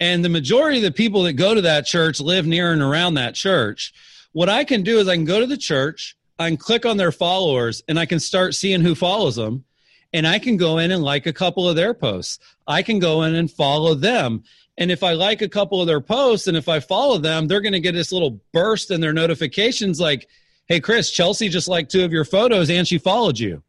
and 0.00 0.24
the 0.24 0.30
majority 0.30 0.78
of 0.78 0.82
the 0.82 0.90
people 0.90 1.22
that 1.24 1.34
go 1.34 1.54
to 1.54 1.60
that 1.60 1.86
church 1.86 2.20
live 2.20 2.46
near 2.46 2.72
and 2.72 2.82
around 2.82 3.14
that 3.14 3.34
church. 3.34 3.92
What 4.32 4.48
I 4.48 4.64
can 4.64 4.82
do 4.82 4.98
is 4.98 5.06
I 5.06 5.14
can 5.14 5.26
go 5.26 5.40
to 5.40 5.46
the 5.46 5.56
church, 5.56 6.16
I 6.38 6.48
can 6.48 6.56
click 6.56 6.86
on 6.86 6.96
their 6.96 7.12
followers, 7.12 7.82
and 7.86 7.98
I 7.98 8.06
can 8.06 8.18
start 8.18 8.54
seeing 8.54 8.80
who 8.80 8.94
follows 8.94 9.36
them. 9.36 9.64
And 10.12 10.26
I 10.26 10.38
can 10.38 10.56
go 10.56 10.78
in 10.78 10.90
and 10.90 11.02
like 11.02 11.26
a 11.26 11.32
couple 11.32 11.68
of 11.68 11.76
their 11.76 11.94
posts. 11.94 12.38
I 12.66 12.82
can 12.82 12.98
go 12.98 13.22
in 13.22 13.34
and 13.34 13.50
follow 13.50 13.94
them. 13.94 14.42
And 14.76 14.90
if 14.90 15.02
I 15.02 15.12
like 15.12 15.42
a 15.42 15.48
couple 15.48 15.80
of 15.80 15.86
their 15.86 16.00
posts 16.00 16.46
and 16.46 16.56
if 16.56 16.68
I 16.68 16.80
follow 16.80 17.18
them, 17.18 17.46
they're 17.46 17.60
going 17.60 17.74
to 17.74 17.80
get 17.80 17.94
this 17.94 18.12
little 18.12 18.40
burst 18.52 18.90
in 18.90 19.00
their 19.00 19.12
notifications 19.12 20.00
like, 20.00 20.28
hey, 20.66 20.80
Chris, 20.80 21.10
Chelsea 21.10 21.48
just 21.48 21.68
liked 21.68 21.90
two 21.90 22.04
of 22.04 22.12
your 22.12 22.24
photos 22.24 22.70
and 22.70 22.88
she 22.88 22.98
followed 22.98 23.38
you. 23.38 23.62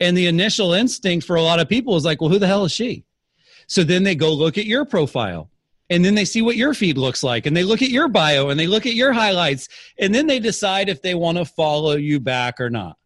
And 0.00 0.16
the 0.16 0.26
initial 0.26 0.72
instinct 0.74 1.26
for 1.26 1.36
a 1.36 1.42
lot 1.42 1.60
of 1.60 1.68
people 1.68 1.96
is 1.96 2.04
like, 2.04 2.20
well, 2.20 2.30
who 2.30 2.38
the 2.38 2.46
hell 2.46 2.64
is 2.64 2.72
she? 2.72 3.04
So 3.66 3.84
then 3.84 4.02
they 4.02 4.14
go 4.14 4.32
look 4.32 4.58
at 4.58 4.66
your 4.66 4.84
profile 4.84 5.50
and 5.90 6.04
then 6.04 6.14
they 6.14 6.24
see 6.24 6.42
what 6.42 6.56
your 6.56 6.74
feed 6.74 6.98
looks 6.98 7.22
like 7.22 7.46
and 7.46 7.56
they 7.56 7.64
look 7.64 7.82
at 7.82 7.90
your 7.90 8.08
bio 8.08 8.48
and 8.48 8.58
they 8.58 8.66
look 8.66 8.86
at 8.86 8.94
your 8.94 9.12
highlights 9.12 9.68
and 9.98 10.14
then 10.14 10.26
they 10.26 10.40
decide 10.40 10.88
if 10.88 11.02
they 11.02 11.14
want 11.14 11.38
to 11.38 11.44
follow 11.44 11.96
you 11.96 12.20
back 12.20 12.60
or 12.60 12.70
not 12.70 12.96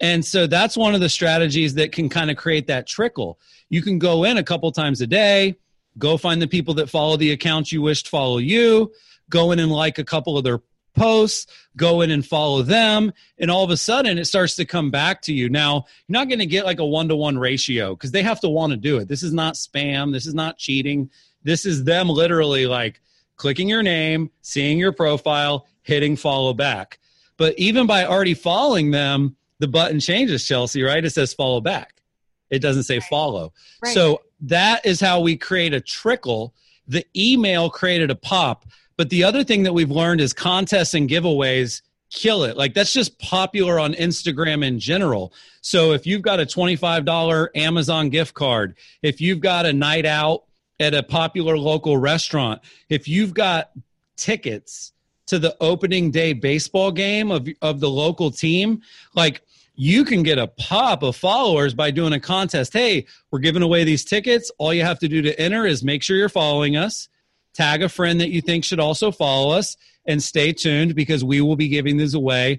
and 0.00 0.24
so 0.24 0.46
that's 0.46 0.76
one 0.76 0.94
of 0.94 1.00
the 1.00 1.08
strategies 1.08 1.74
that 1.74 1.92
can 1.92 2.08
kind 2.08 2.30
of 2.30 2.36
create 2.36 2.66
that 2.68 2.86
trickle. 2.86 3.38
You 3.68 3.82
can 3.82 3.98
go 3.98 4.24
in 4.24 4.36
a 4.36 4.44
couple 4.44 4.70
times 4.72 5.00
a 5.00 5.06
day 5.06 5.56
go 5.98 6.16
find 6.16 6.40
the 6.40 6.48
people 6.48 6.74
that 6.74 6.88
follow 6.88 7.16
the 7.16 7.32
accounts 7.32 7.72
you 7.72 7.82
wish 7.82 8.04
to 8.04 8.10
follow 8.10 8.38
you 8.38 8.92
go 9.30 9.50
in 9.52 9.58
and 9.58 9.72
like 9.72 9.98
a 9.98 10.04
couple 10.04 10.38
of 10.38 10.44
their 10.44 10.60
posts 10.94 11.46
go 11.76 12.00
in 12.00 12.10
and 12.10 12.26
follow 12.26 12.62
them 12.62 13.12
and 13.38 13.50
all 13.50 13.62
of 13.62 13.70
a 13.70 13.76
sudden 13.76 14.18
it 14.18 14.24
starts 14.24 14.56
to 14.56 14.64
come 14.64 14.90
back 14.90 15.22
to 15.22 15.32
you. 15.32 15.48
Now 15.48 15.84
you're 16.06 16.20
not 16.20 16.28
going 16.28 16.40
to 16.40 16.46
get 16.46 16.64
like 16.64 16.80
a 16.80 16.86
one-to-one 16.86 17.38
ratio 17.38 17.94
because 17.94 18.10
they 18.10 18.22
have 18.22 18.40
to 18.40 18.48
want 18.48 18.72
to 18.72 18.76
do 18.76 18.98
it. 18.98 19.06
This 19.06 19.22
is 19.22 19.32
not 19.32 19.54
spam. 19.54 20.12
This 20.12 20.26
is 20.26 20.34
not 20.34 20.58
cheating. 20.58 21.10
This 21.44 21.66
is 21.66 21.84
them 21.84 22.08
literally 22.08 22.66
like 22.66 23.00
clicking 23.36 23.68
your 23.68 23.82
name, 23.82 24.30
seeing 24.40 24.78
your 24.78 24.92
profile, 24.92 25.66
hitting 25.82 26.16
follow 26.16 26.52
back. 26.52 26.98
But 27.36 27.56
even 27.58 27.86
by 27.86 28.04
already 28.04 28.34
following 28.34 28.90
them, 28.90 29.36
the 29.58 29.68
button 29.68 30.00
changes, 30.00 30.44
Chelsea, 30.46 30.82
right? 30.82 31.04
It 31.04 31.10
says 31.10 31.32
follow 31.32 31.60
back. 31.60 32.02
It 32.50 32.60
doesn't 32.60 32.84
say 32.84 33.00
follow. 33.00 33.52
Right. 33.82 33.94
So 33.94 34.22
that 34.40 34.86
is 34.86 35.00
how 35.00 35.20
we 35.20 35.36
create 35.36 35.74
a 35.74 35.80
trickle. 35.80 36.54
The 36.86 37.04
email 37.16 37.68
created 37.70 38.10
a 38.10 38.14
pop. 38.14 38.64
But 38.96 39.10
the 39.10 39.24
other 39.24 39.44
thing 39.44 39.62
that 39.64 39.72
we've 39.72 39.90
learned 39.90 40.20
is 40.20 40.32
contests 40.32 40.94
and 40.94 41.08
giveaways 41.08 41.82
kill 42.10 42.44
it. 42.44 42.56
Like 42.56 42.74
that's 42.74 42.92
just 42.92 43.18
popular 43.18 43.78
on 43.78 43.94
Instagram 43.94 44.64
in 44.64 44.78
general. 44.78 45.32
So 45.60 45.92
if 45.92 46.06
you've 46.06 46.22
got 46.22 46.40
a 46.40 46.46
$25 46.46 47.48
Amazon 47.54 48.08
gift 48.08 48.34
card, 48.34 48.76
if 49.02 49.20
you've 49.20 49.40
got 49.40 49.66
a 49.66 49.72
night 49.72 50.06
out 50.06 50.44
at 50.80 50.94
a 50.94 51.02
popular 51.02 51.58
local 51.58 51.98
restaurant, 51.98 52.62
if 52.88 53.06
you've 53.06 53.34
got 53.34 53.70
tickets 54.16 54.92
to 55.26 55.38
the 55.38 55.56
opening 55.60 56.10
day 56.10 56.32
baseball 56.32 56.90
game 56.90 57.30
of, 57.30 57.46
of 57.60 57.80
the 57.80 57.90
local 57.90 58.30
team, 58.30 58.82
like 59.14 59.42
you 59.80 60.04
can 60.04 60.24
get 60.24 60.38
a 60.38 60.48
pop 60.48 61.04
of 61.04 61.14
followers 61.14 61.72
by 61.72 61.92
doing 61.92 62.12
a 62.12 62.18
contest. 62.18 62.72
Hey, 62.72 63.06
we're 63.30 63.38
giving 63.38 63.62
away 63.62 63.84
these 63.84 64.04
tickets. 64.04 64.50
All 64.58 64.74
you 64.74 64.82
have 64.82 64.98
to 64.98 65.06
do 65.06 65.22
to 65.22 65.40
enter 65.40 65.66
is 65.66 65.84
make 65.84 66.02
sure 66.02 66.16
you're 66.16 66.28
following 66.28 66.76
us, 66.76 67.08
tag 67.54 67.84
a 67.84 67.88
friend 67.88 68.20
that 68.20 68.30
you 68.30 68.40
think 68.40 68.64
should 68.64 68.80
also 68.80 69.12
follow 69.12 69.56
us, 69.56 69.76
and 70.04 70.20
stay 70.20 70.52
tuned 70.52 70.96
because 70.96 71.22
we 71.22 71.40
will 71.40 71.54
be 71.54 71.68
giving 71.68 71.96
these 71.96 72.14
away 72.14 72.58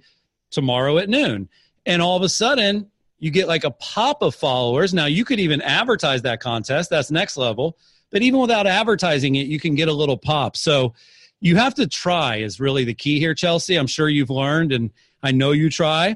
tomorrow 0.49 0.97
at 0.97 1.09
noon. 1.09 1.49
And 1.85 2.01
all 2.01 2.15
of 2.15 2.23
a 2.23 2.29
sudden, 2.29 2.89
you 3.19 3.31
get 3.31 3.49
like 3.49 3.65
a 3.65 3.71
pop 3.71 4.21
of 4.21 4.33
followers. 4.33 4.93
Now, 4.93 5.05
you 5.05 5.25
could 5.25 5.41
even 5.41 5.61
advertise 5.61 6.21
that 6.21 6.39
contest. 6.39 6.89
That's 6.89 7.11
next 7.11 7.35
level. 7.35 7.77
But 8.11 8.21
even 8.21 8.39
without 8.39 8.65
advertising 8.65 9.35
it, 9.35 9.47
you 9.47 9.59
can 9.59 9.75
get 9.75 9.89
a 9.89 9.93
little 9.93 10.17
pop. 10.17 10.55
So 10.55 10.93
you 11.41 11.57
have 11.57 11.75
to 11.75 11.85
try 11.85 12.38
is 12.38 12.61
really 12.61 12.85
the 12.85 12.93
key 12.93 13.19
here, 13.19 13.35
Chelsea. 13.35 13.75
I'm 13.75 13.88
sure 13.88 14.07
you've 14.07 14.29
learned, 14.29 14.71
and 14.71 14.89
I 15.21 15.33
know 15.33 15.51
you 15.51 15.69
try. 15.69 16.15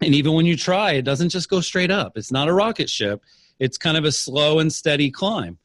And 0.00 0.14
even 0.14 0.32
when 0.32 0.46
you 0.46 0.56
try, 0.56 0.92
it 0.92 1.02
doesn't 1.02 1.28
just 1.28 1.48
go 1.50 1.60
straight 1.60 1.90
up. 1.90 2.16
It's 2.16 2.32
not 2.32 2.48
a 2.48 2.52
rocket 2.52 2.88
ship. 2.88 3.22
It's 3.58 3.76
kind 3.76 3.96
of 3.96 4.04
a 4.04 4.12
slow 4.12 4.58
and 4.58 4.72
steady 4.72 5.10
climb. 5.10 5.58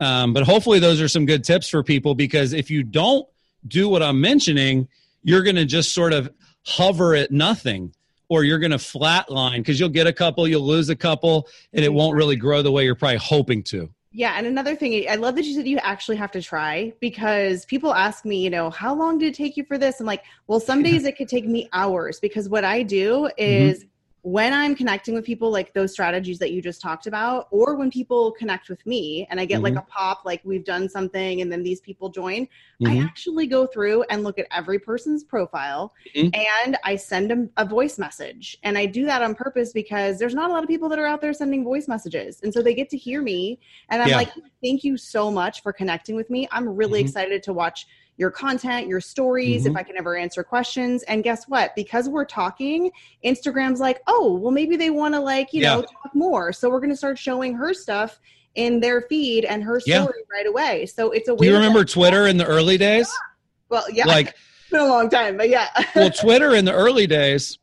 Um, 0.00 0.32
but 0.32 0.44
hopefully, 0.44 0.78
those 0.78 1.00
are 1.00 1.08
some 1.08 1.26
good 1.26 1.42
tips 1.42 1.68
for 1.68 1.82
people 1.82 2.14
because 2.14 2.52
if 2.52 2.70
you 2.70 2.82
don't 2.82 3.26
do 3.66 3.88
what 3.88 4.02
I'm 4.02 4.20
mentioning, 4.20 4.88
you're 5.22 5.42
going 5.42 5.56
to 5.56 5.64
just 5.64 5.92
sort 5.92 6.12
of 6.12 6.30
hover 6.64 7.14
at 7.14 7.32
nothing 7.32 7.92
or 8.28 8.44
you're 8.44 8.58
going 8.58 8.70
to 8.70 8.76
flatline 8.76 9.58
because 9.58 9.80
you'll 9.80 9.88
get 9.88 10.06
a 10.06 10.12
couple, 10.12 10.46
you'll 10.46 10.66
lose 10.66 10.90
a 10.90 10.96
couple, 10.96 11.48
and 11.72 11.84
it 11.84 11.92
won't 11.92 12.14
really 12.14 12.36
grow 12.36 12.62
the 12.62 12.70
way 12.70 12.84
you're 12.84 12.94
probably 12.94 13.16
hoping 13.16 13.62
to. 13.62 13.90
Yeah, 14.10 14.34
and 14.36 14.46
another 14.46 14.74
thing, 14.74 15.06
I 15.08 15.16
love 15.16 15.36
that 15.36 15.44
you 15.44 15.54
said 15.54 15.66
you 15.66 15.78
actually 15.78 16.16
have 16.16 16.30
to 16.32 16.40
try 16.40 16.94
because 16.98 17.66
people 17.66 17.92
ask 17.92 18.24
me, 18.24 18.42
you 18.42 18.48
know, 18.48 18.70
how 18.70 18.94
long 18.94 19.18
did 19.18 19.28
it 19.28 19.34
take 19.34 19.56
you 19.56 19.64
for 19.64 19.76
this? 19.76 20.00
I'm 20.00 20.06
like, 20.06 20.24
well, 20.46 20.60
some 20.60 20.82
days 20.88 21.04
it 21.04 21.16
could 21.16 21.28
take 21.28 21.46
me 21.46 21.68
hours 21.72 22.18
because 22.18 22.48
what 22.48 22.64
I 22.64 22.82
do 22.82 23.28
mm-hmm. 23.28 23.42
is 23.42 23.80
mm-hmm. 23.80 23.88
When 24.28 24.52
I'm 24.52 24.74
connecting 24.74 25.14
with 25.14 25.24
people, 25.24 25.50
like 25.50 25.72
those 25.72 25.90
strategies 25.90 26.38
that 26.38 26.52
you 26.52 26.60
just 26.60 26.82
talked 26.82 27.06
about, 27.06 27.48
or 27.50 27.76
when 27.76 27.90
people 27.90 28.32
connect 28.32 28.68
with 28.68 28.84
me 28.84 29.26
and 29.30 29.40
I 29.40 29.46
get 29.46 29.56
mm-hmm. 29.56 29.64
like 29.64 29.76
a 29.76 29.86
pop, 29.88 30.26
like 30.26 30.42
we've 30.44 30.66
done 30.66 30.86
something 30.86 31.40
and 31.40 31.50
then 31.50 31.62
these 31.62 31.80
people 31.80 32.10
join, 32.10 32.42
mm-hmm. 32.44 32.88
I 32.88 33.02
actually 33.02 33.46
go 33.46 33.66
through 33.66 34.02
and 34.10 34.24
look 34.24 34.38
at 34.38 34.46
every 34.50 34.78
person's 34.78 35.24
profile 35.24 35.94
mm-hmm. 36.14 36.28
and 36.34 36.76
I 36.84 36.96
send 36.96 37.30
them 37.30 37.48
a 37.56 37.64
voice 37.64 37.98
message. 37.98 38.58
And 38.64 38.76
I 38.76 38.84
do 38.84 39.06
that 39.06 39.22
on 39.22 39.34
purpose 39.34 39.72
because 39.72 40.18
there's 40.18 40.34
not 40.34 40.50
a 40.50 40.52
lot 40.52 40.62
of 40.62 40.68
people 40.68 40.90
that 40.90 40.98
are 40.98 41.06
out 41.06 41.22
there 41.22 41.32
sending 41.32 41.64
voice 41.64 41.88
messages. 41.88 42.40
And 42.42 42.52
so 42.52 42.60
they 42.60 42.74
get 42.74 42.90
to 42.90 42.98
hear 42.98 43.22
me. 43.22 43.58
And 43.88 44.02
I'm 44.02 44.10
yeah. 44.10 44.16
like, 44.18 44.32
thank 44.62 44.84
you 44.84 44.98
so 44.98 45.30
much 45.30 45.62
for 45.62 45.72
connecting 45.72 46.16
with 46.16 46.28
me. 46.28 46.46
I'm 46.52 46.68
really 46.68 47.00
mm-hmm. 47.00 47.06
excited 47.06 47.42
to 47.44 47.54
watch 47.54 47.86
your 48.18 48.30
content, 48.32 48.88
your 48.88 49.00
stories, 49.00 49.62
mm-hmm. 49.62 49.70
if 49.70 49.76
I 49.76 49.82
can 49.84 49.96
ever 49.96 50.16
answer 50.16 50.42
questions. 50.42 51.04
And 51.04 51.22
guess 51.22 51.48
what? 51.48 51.74
Because 51.76 52.08
we're 52.08 52.24
talking, 52.24 52.90
Instagram's 53.24 53.80
like, 53.80 54.00
oh, 54.08 54.34
well, 54.34 54.50
maybe 54.50 54.76
they 54.76 54.90
want 54.90 55.14
to 55.14 55.20
like, 55.20 55.52
you 55.52 55.62
yeah. 55.62 55.76
know, 55.76 55.82
talk 55.82 56.14
more. 56.14 56.52
So 56.52 56.68
we're 56.68 56.80
going 56.80 56.90
to 56.90 56.96
start 56.96 57.16
showing 57.16 57.54
her 57.54 57.72
stuff 57.72 58.20
in 58.56 58.80
their 58.80 59.02
feed 59.02 59.44
and 59.44 59.62
her 59.62 59.78
story 59.78 59.96
yeah. 59.96 60.36
right 60.36 60.46
away. 60.46 60.86
So 60.86 61.12
it's 61.12 61.28
a 61.28 61.34
way. 61.34 61.46
Do 61.46 61.46
you 61.46 61.54
remember 61.54 61.84
Twitter 61.84 62.26
in 62.26 62.36
the 62.36 62.44
early 62.44 62.76
days? 62.76 63.08
Yeah. 63.08 63.68
Well, 63.70 63.90
yeah. 63.90 64.04
Like, 64.06 64.28
it's 64.28 64.70
been 64.70 64.80
a 64.80 64.86
long 64.86 65.08
time, 65.08 65.36
but 65.36 65.48
yeah. 65.48 65.68
well, 65.94 66.10
Twitter 66.20 66.54
in 66.54 66.64
the 66.64 66.74
early 66.74 67.06
days, 67.06 67.58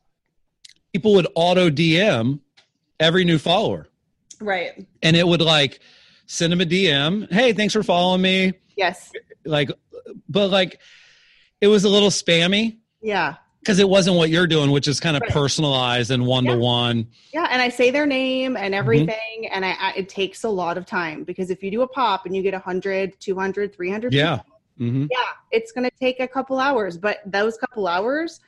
people 0.94 1.12
would 1.14 1.28
auto 1.34 1.68
DM 1.68 2.40
every 2.98 3.24
new 3.24 3.38
follower. 3.38 3.88
Right. 4.40 4.86
And 5.02 5.16
it 5.16 5.28
would 5.28 5.42
like 5.42 5.80
send 6.24 6.50
them 6.50 6.62
a 6.62 6.64
DM. 6.64 7.30
Hey, 7.30 7.52
thanks 7.52 7.74
for 7.74 7.82
following 7.82 8.22
me. 8.22 8.54
Yes. 8.76 9.12
Like 9.46 9.70
but 10.28 10.50
like 10.50 10.80
it 11.60 11.68
was 11.68 11.84
a 11.84 11.88
little 11.88 12.10
spammy. 12.10 12.78
Yeah. 13.00 13.36
Because 13.60 13.80
it 13.80 13.88
wasn't 13.88 14.16
what 14.16 14.30
you're 14.30 14.46
doing, 14.46 14.70
which 14.70 14.86
is 14.86 15.00
kind 15.00 15.16
of 15.16 15.22
right. 15.22 15.32
personalized 15.32 16.12
and 16.12 16.24
one 16.24 16.44
to 16.44 16.56
one. 16.56 17.08
Yeah, 17.32 17.48
and 17.50 17.60
I 17.60 17.68
say 17.68 17.90
their 17.90 18.06
name 18.06 18.56
and 18.56 18.66
mm-hmm. 18.66 18.74
everything, 18.74 19.42
mm-hmm. 19.42 19.52
and 19.52 19.64
I, 19.64 19.72
I, 19.72 19.92
it 19.96 20.08
takes 20.08 20.44
a 20.44 20.48
lot 20.48 20.78
of 20.78 20.86
time 20.86 21.24
because 21.24 21.50
if 21.50 21.64
you 21.64 21.72
do 21.72 21.82
a 21.82 21.88
pop 21.88 22.26
and 22.26 22.36
you 22.36 22.42
get 22.42 22.52
100, 22.52 23.18
200, 23.18 23.74
300 23.74 24.14
yeah. 24.14 24.36
People, 24.36 24.60
mm-hmm. 24.78 25.06
yeah, 25.10 25.18
it's 25.50 25.72
going 25.72 25.82
to 25.82 25.90
take 25.98 26.20
a 26.20 26.28
couple 26.28 26.60
hours. 26.60 26.96
But 26.96 27.18
those 27.26 27.58
couple 27.58 27.88
hours 27.88 28.38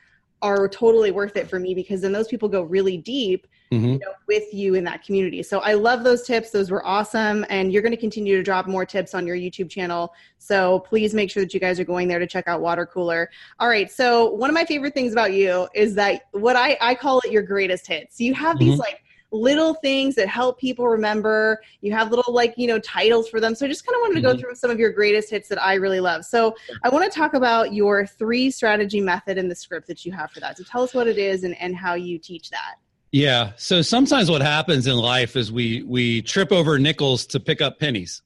are 0.41 0.69
totally 0.69 1.11
worth 1.11 1.35
it 1.35 1.49
for 1.49 1.59
me 1.59 1.75
because 1.75 1.99
then 1.99 2.13
those 2.13 2.29
people 2.29 2.47
go 2.47 2.61
really 2.61 2.95
deep 2.95 3.45
mm-hmm. 3.71 3.85
you 3.85 3.99
know, 3.99 4.13
with 4.27 4.53
you 4.53 4.75
in 4.75 4.83
that 4.85 5.03
community. 5.03 5.43
So 5.43 5.59
I 5.59 5.73
love 5.73 6.03
those 6.03 6.23
tips. 6.23 6.51
Those 6.51 6.71
were 6.71 6.85
awesome. 6.85 7.45
And 7.49 7.71
you're 7.71 7.81
going 7.81 7.93
to 7.93 7.97
continue 7.97 8.35
to 8.37 8.43
drop 8.43 8.67
more 8.67 8.85
tips 8.85 9.13
on 9.13 9.27
your 9.27 9.35
YouTube 9.35 9.69
channel. 9.69 10.13
So 10.37 10.79
please 10.79 11.13
make 11.13 11.29
sure 11.29 11.43
that 11.43 11.53
you 11.53 11.59
guys 11.59 11.79
are 11.79 11.85
going 11.85 12.07
there 12.07 12.19
to 12.19 12.27
check 12.27 12.47
out 12.47 12.61
Water 12.61 12.85
Cooler. 12.85 13.29
All 13.59 13.67
right. 13.67 13.91
So 13.91 14.31
one 14.31 14.49
of 14.49 14.53
my 14.53 14.65
favorite 14.65 14.93
things 14.93 15.11
about 15.11 15.33
you 15.33 15.67
is 15.75 15.95
that 15.95 16.23
what 16.31 16.55
I, 16.55 16.77
I 16.81 16.95
call 16.95 17.19
it 17.19 17.31
your 17.31 17.43
greatest 17.43 17.87
hits. 17.87 18.19
You 18.19 18.33
have 18.33 18.57
mm-hmm. 18.57 18.71
these 18.71 18.79
like 18.79 19.03
little 19.31 19.75
things 19.75 20.15
that 20.15 20.27
help 20.27 20.59
people 20.59 20.87
remember. 20.87 21.61
You 21.81 21.91
have 21.93 22.09
little 22.09 22.33
like, 22.33 22.55
you 22.57 22.65
know, 22.65 22.79
titles 22.79 23.29
for 23.29 23.39
them. 23.39 23.53
So 23.53 23.67
I 23.67 23.69
just 23.69 23.85
kind 23.85 23.95
of 23.95 24.01
wanted 24.01 24.15
to 24.15 24.21
go 24.21 24.29
mm-hmm. 24.29 24.41
through 24.41 24.55
some 24.55 24.71
of 24.71 24.79
your 24.79 24.91
greatest 24.91 25.29
hits 25.29 25.47
that 25.49 25.61
I 25.61 25.75
really 25.75 25.99
love. 25.99 26.25
So 26.25 26.55
I 26.83 26.89
want 26.89 27.11
to 27.11 27.15
talk 27.15 27.35
about 27.35 27.71
your 27.71 28.07
three 28.07 28.49
strategy 28.49 28.99
method 28.99 29.37
in 29.37 29.47
the 29.47 29.53
script 29.53 29.85
that 29.87 30.03
you 30.03 30.11
have 30.13 30.31
for 30.31 30.39
that. 30.39 30.57
So 30.57 30.63
tell 30.63 30.81
us 30.81 30.95
what 30.95 31.07
it 31.07 31.19
is 31.19 31.43
and, 31.43 31.55
and 31.61 31.75
how 31.75 31.93
you 31.93 32.17
teach 32.17 32.49
that. 32.49 32.75
Yeah. 33.11 33.53
So 33.57 33.81
sometimes 33.81 34.29
what 34.29 34.41
happens 34.41 34.85
in 34.85 34.95
life 34.95 35.35
is 35.35 35.51
we 35.51 35.83
we 35.83 36.21
trip 36.21 36.51
over 36.51 36.77
nickels 36.77 37.25
to 37.27 37.39
pick 37.39 37.61
up 37.61 37.79
pennies. 37.79 38.21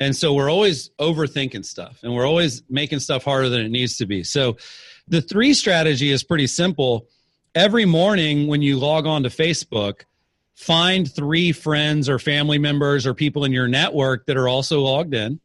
And 0.00 0.14
so 0.14 0.32
we're 0.32 0.50
always 0.50 0.90
overthinking 1.00 1.64
stuff 1.64 2.00
and 2.04 2.14
we're 2.14 2.26
always 2.26 2.62
making 2.70 3.00
stuff 3.00 3.24
harder 3.24 3.48
than 3.48 3.62
it 3.62 3.70
needs 3.70 3.96
to 3.96 4.06
be. 4.06 4.22
So 4.22 4.56
the 5.08 5.20
three 5.20 5.54
strategy 5.54 6.10
is 6.10 6.22
pretty 6.22 6.46
simple. 6.46 7.08
Every 7.54 7.84
morning 7.84 8.46
when 8.46 8.62
you 8.62 8.78
log 8.78 9.06
on 9.06 9.24
to 9.24 9.28
Facebook, 9.28 10.02
find 10.54 11.12
three 11.12 11.50
friends 11.50 12.08
or 12.08 12.20
family 12.20 12.58
members 12.58 13.06
or 13.06 13.14
people 13.14 13.44
in 13.44 13.52
your 13.52 13.66
network 13.66 14.26
that 14.26 14.36
are 14.36 14.46
also 14.46 14.82
logged 14.82 15.14
in 15.14 15.40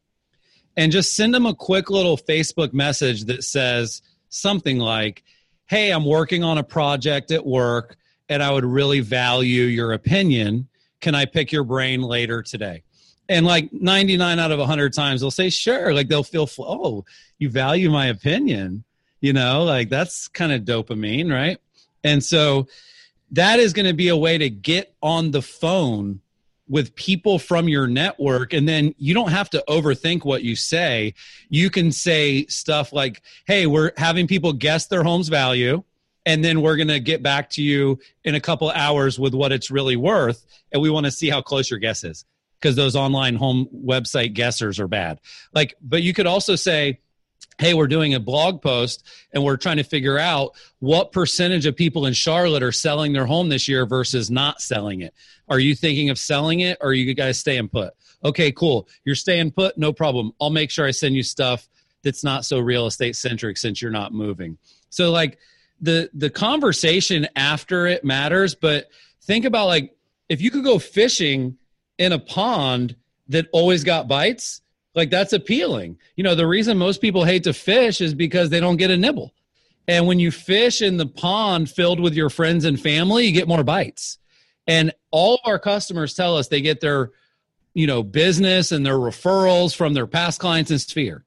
and 0.76 0.92
just 0.92 1.16
send 1.16 1.34
them 1.34 1.46
a 1.46 1.54
quick 1.54 1.90
little 1.90 2.16
Facebook 2.16 2.72
message 2.72 3.24
that 3.24 3.42
says 3.42 4.02
something 4.28 4.78
like, 4.78 5.24
Hey, 5.66 5.90
I'm 5.90 6.04
working 6.04 6.44
on 6.44 6.58
a 6.58 6.64
project 6.64 7.32
at 7.32 7.44
work 7.44 7.96
and 8.28 8.42
I 8.42 8.50
would 8.50 8.64
really 8.64 9.00
value 9.00 9.64
your 9.64 9.92
opinion. 9.92 10.68
Can 11.00 11.14
I 11.14 11.24
pick 11.24 11.52
your 11.52 11.64
brain 11.64 12.02
later 12.02 12.42
today? 12.42 12.82
And 13.28 13.46
like 13.46 13.72
99 13.72 14.38
out 14.38 14.50
of 14.50 14.58
100 14.58 14.92
times, 14.92 15.20
they'll 15.20 15.30
say, 15.30 15.50
sure. 15.50 15.94
Like 15.94 16.08
they'll 16.08 16.24
feel, 16.24 16.48
oh, 16.58 17.04
you 17.38 17.50
value 17.50 17.90
my 17.90 18.06
opinion. 18.06 18.84
You 19.20 19.32
know, 19.32 19.64
like 19.64 19.88
that's 19.88 20.28
kind 20.28 20.52
of 20.52 20.62
dopamine, 20.62 21.32
right? 21.32 21.58
And 22.02 22.22
so 22.22 22.68
that 23.30 23.58
is 23.58 23.72
going 23.72 23.86
to 23.86 23.94
be 23.94 24.08
a 24.08 24.16
way 24.16 24.36
to 24.38 24.50
get 24.50 24.94
on 25.02 25.30
the 25.30 25.42
phone 25.42 26.20
with 26.68 26.94
people 26.94 27.38
from 27.38 27.68
your 27.68 27.86
network 27.86 28.52
and 28.52 28.66
then 28.66 28.94
you 28.96 29.12
don't 29.12 29.30
have 29.30 29.50
to 29.50 29.62
overthink 29.68 30.24
what 30.24 30.42
you 30.42 30.56
say 30.56 31.12
you 31.50 31.68
can 31.68 31.92
say 31.92 32.46
stuff 32.46 32.90
like 32.90 33.20
hey 33.46 33.66
we're 33.66 33.92
having 33.98 34.26
people 34.26 34.50
guess 34.50 34.86
their 34.86 35.02
home's 35.02 35.28
value 35.28 35.82
and 36.26 36.44
then 36.44 36.62
we're 36.62 36.76
going 36.76 36.88
to 36.88 37.00
get 37.00 37.22
back 37.22 37.50
to 37.50 37.62
you 37.62 37.98
in 38.24 38.34
a 38.34 38.40
couple 38.40 38.70
hours 38.70 39.18
with 39.18 39.34
what 39.34 39.52
it's 39.52 39.70
really 39.70 39.96
worth 39.96 40.44
and 40.72 40.82
we 40.82 40.90
want 40.90 41.06
to 41.06 41.12
see 41.12 41.28
how 41.28 41.40
close 41.40 41.70
your 41.70 41.78
guess 41.78 42.04
is 42.04 42.24
because 42.60 42.76
those 42.76 42.96
online 42.96 43.36
home 43.36 43.68
website 43.74 44.34
guessers 44.34 44.78
are 44.78 44.88
bad. 44.88 45.20
Like 45.52 45.74
but 45.82 46.02
you 46.02 46.14
could 46.14 46.26
also 46.26 46.56
say 46.56 47.00
hey 47.58 47.74
we're 47.74 47.86
doing 47.86 48.14
a 48.14 48.20
blog 48.20 48.62
post 48.62 49.06
and 49.32 49.44
we're 49.44 49.56
trying 49.56 49.76
to 49.76 49.84
figure 49.84 50.18
out 50.18 50.52
what 50.80 51.12
percentage 51.12 51.66
of 51.66 51.76
people 51.76 52.06
in 52.06 52.12
charlotte 52.12 52.62
are 52.62 52.72
selling 52.72 53.12
their 53.12 53.26
home 53.26 53.48
this 53.48 53.68
year 53.68 53.86
versus 53.86 54.30
not 54.30 54.60
selling 54.60 55.02
it. 55.02 55.14
Are 55.48 55.58
you 55.58 55.74
thinking 55.74 56.10
of 56.10 56.18
selling 56.18 56.60
it 56.60 56.78
or 56.80 56.88
are 56.88 56.94
you 56.94 57.12
guys 57.14 57.38
staying 57.38 57.68
put? 57.68 57.92
Okay 58.24 58.50
cool. 58.50 58.88
You're 59.04 59.14
staying 59.14 59.52
put 59.52 59.76
no 59.78 59.92
problem. 59.92 60.32
I'll 60.40 60.50
make 60.50 60.70
sure 60.70 60.86
i 60.86 60.90
send 60.90 61.14
you 61.14 61.22
stuff 61.22 61.68
that's 62.02 62.24
not 62.24 62.44
so 62.44 62.58
real 62.58 62.86
estate 62.86 63.16
centric 63.16 63.56
since 63.56 63.80
you're 63.82 63.90
not 63.90 64.12
moving. 64.12 64.58
So 64.90 65.10
like 65.10 65.38
the 65.84 66.10
the 66.14 66.30
conversation 66.30 67.28
after 67.36 67.86
it 67.86 68.04
matters 68.04 68.54
but 68.54 68.88
think 69.22 69.44
about 69.44 69.66
like 69.66 69.94
if 70.28 70.40
you 70.40 70.50
could 70.50 70.64
go 70.64 70.78
fishing 70.78 71.56
in 71.98 72.12
a 72.12 72.18
pond 72.18 72.96
that 73.28 73.46
always 73.52 73.84
got 73.84 74.08
bites 74.08 74.62
like 74.94 75.10
that's 75.10 75.32
appealing. 75.32 75.98
You 76.16 76.24
know 76.24 76.34
the 76.34 76.46
reason 76.46 76.78
most 76.78 77.00
people 77.00 77.24
hate 77.24 77.44
to 77.44 77.52
fish 77.52 78.00
is 78.00 78.14
because 78.14 78.50
they 78.50 78.60
don't 78.60 78.76
get 78.76 78.90
a 78.90 78.96
nibble. 78.96 79.34
And 79.86 80.06
when 80.06 80.18
you 80.18 80.30
fish 80.30 80.80
in 80.80 80.96
the 80.96 81.06
pond 81.06 81.70
filled 81.70 82.00
with 82.00 82.14
your 82.14 82.30
friends 82.30 82.64
and 82.64 82.80
family 82.80 83.26
you 83.26 83.32
get 83.32 83.48
more 83.48 83.64
bites. 83.64 84.18
And 84.66 84.92
all 85.10 85.34
of 85.34 85.40
our 85.44 85.58
customers 85.58 86.14
tell 86.14 86.36
us 86.36 86.48
they 86.48 86.60
get 86.60 86.80
their 86.80 87.10
you 87.74 87.86
know 87.86 88.02
business 88.02 88.72
and 88.72 88.86
their 88.86 88.98
referrals 88.98 89.74
from 89.74 89.94
their 89.94 90.06
past 90.06 90.40
clients 90.40 90.70
in 90.70 90.78
sphere 90.78 91.24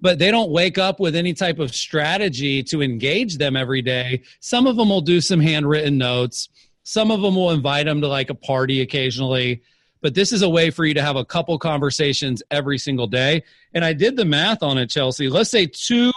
but 0.00 0.18
they 0.18 0.30
don't 0.30 0.50
wake 0.50 0.78
up 0.78 1.00
with 1.00 1.16
any 1.16 1.32
type 1.32 1.58
of 1.58 1.74
strategy 1.74 2.62
to 2.64 2.82
engage 2.82 3.38
them 3.38 3.56
every 3.56 3.82
day. 3.82 4.22
Some 4.40 4.66
of 4.66 4.76
them 4.76 4.88
will 4.88 5.00
do 5.00 5.20
some 5.20 5.40
handwritten 5.40 5.98
notes. 5.98 6.48
Some 6.82 7.10
of 7.10 7.22
them 7.22 7.36
will 7.36 7.50
invite 7.50 7.86
them 7.86 8.00
to 8.00 8.08
like 8.08 8.30
a 8.30 8.34
party 8.34 8.80
occasionally. 8.82 9.62
But 10.02 10.14
this 10.14 10.32
is 10.32 10.42
a 10.42 10.48
way 10.48 10.70
for 10.70 10.84
you 10.84 10.92
to 10.94 11.02
have 11.02 11.16
a 11.16 11.24
couple 11.24 11.58
conversations 11.58 12.42
every 12.50 12.76
single 12.76 13.06
day. 13.06 13.42
And 13.72 13.84
I 13.84 13.94
did 13.94 14.16
the 14.16 14.24
math 14.26 14.62
on 14.62 14.76
it, 14.76 14.90
Chelsea. 14.90 15.30
Let's 15.30 15.50
say 15.50 15.66
two 15.66 16.12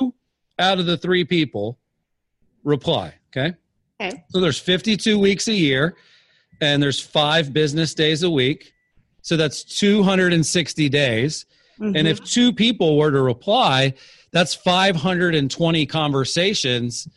out 0.59 0.79
of 0.79 0.85
the 0.85 0.97
three 0.97 1.23
people 1.23 1.79
reply. 2.65 3.13
Okay. 3.29 3.55
Okay. 3.99 4.23
So 4.29 4.41
there's 4.41 4.59
52 4.59 5.17
weeks 5.17 5.47
a 5.47 5.53
year 5.53 5.95
and 6.61 6.83
there's 6.83 6.99
five 6.99 7.53
business 7.53 7.93
days 7.93 8.23
a 8.23 8.29
week. 8.29 8.73
So 9.21 9.37
that's 9.37 9.63
260 9.63 10.89
days. 10.89 11.45
Mm-hmm. 11.79 11.95
And 11.95 12.07
if 12.07 12.23
two 12.23 12.53
people 12.53 12.97
were 12.97 13.11
to 13.11 13.21
reply, 13.21 13.93
that's 14.31 14.53
520 14.53 15.85
conversations. 15.85 17.07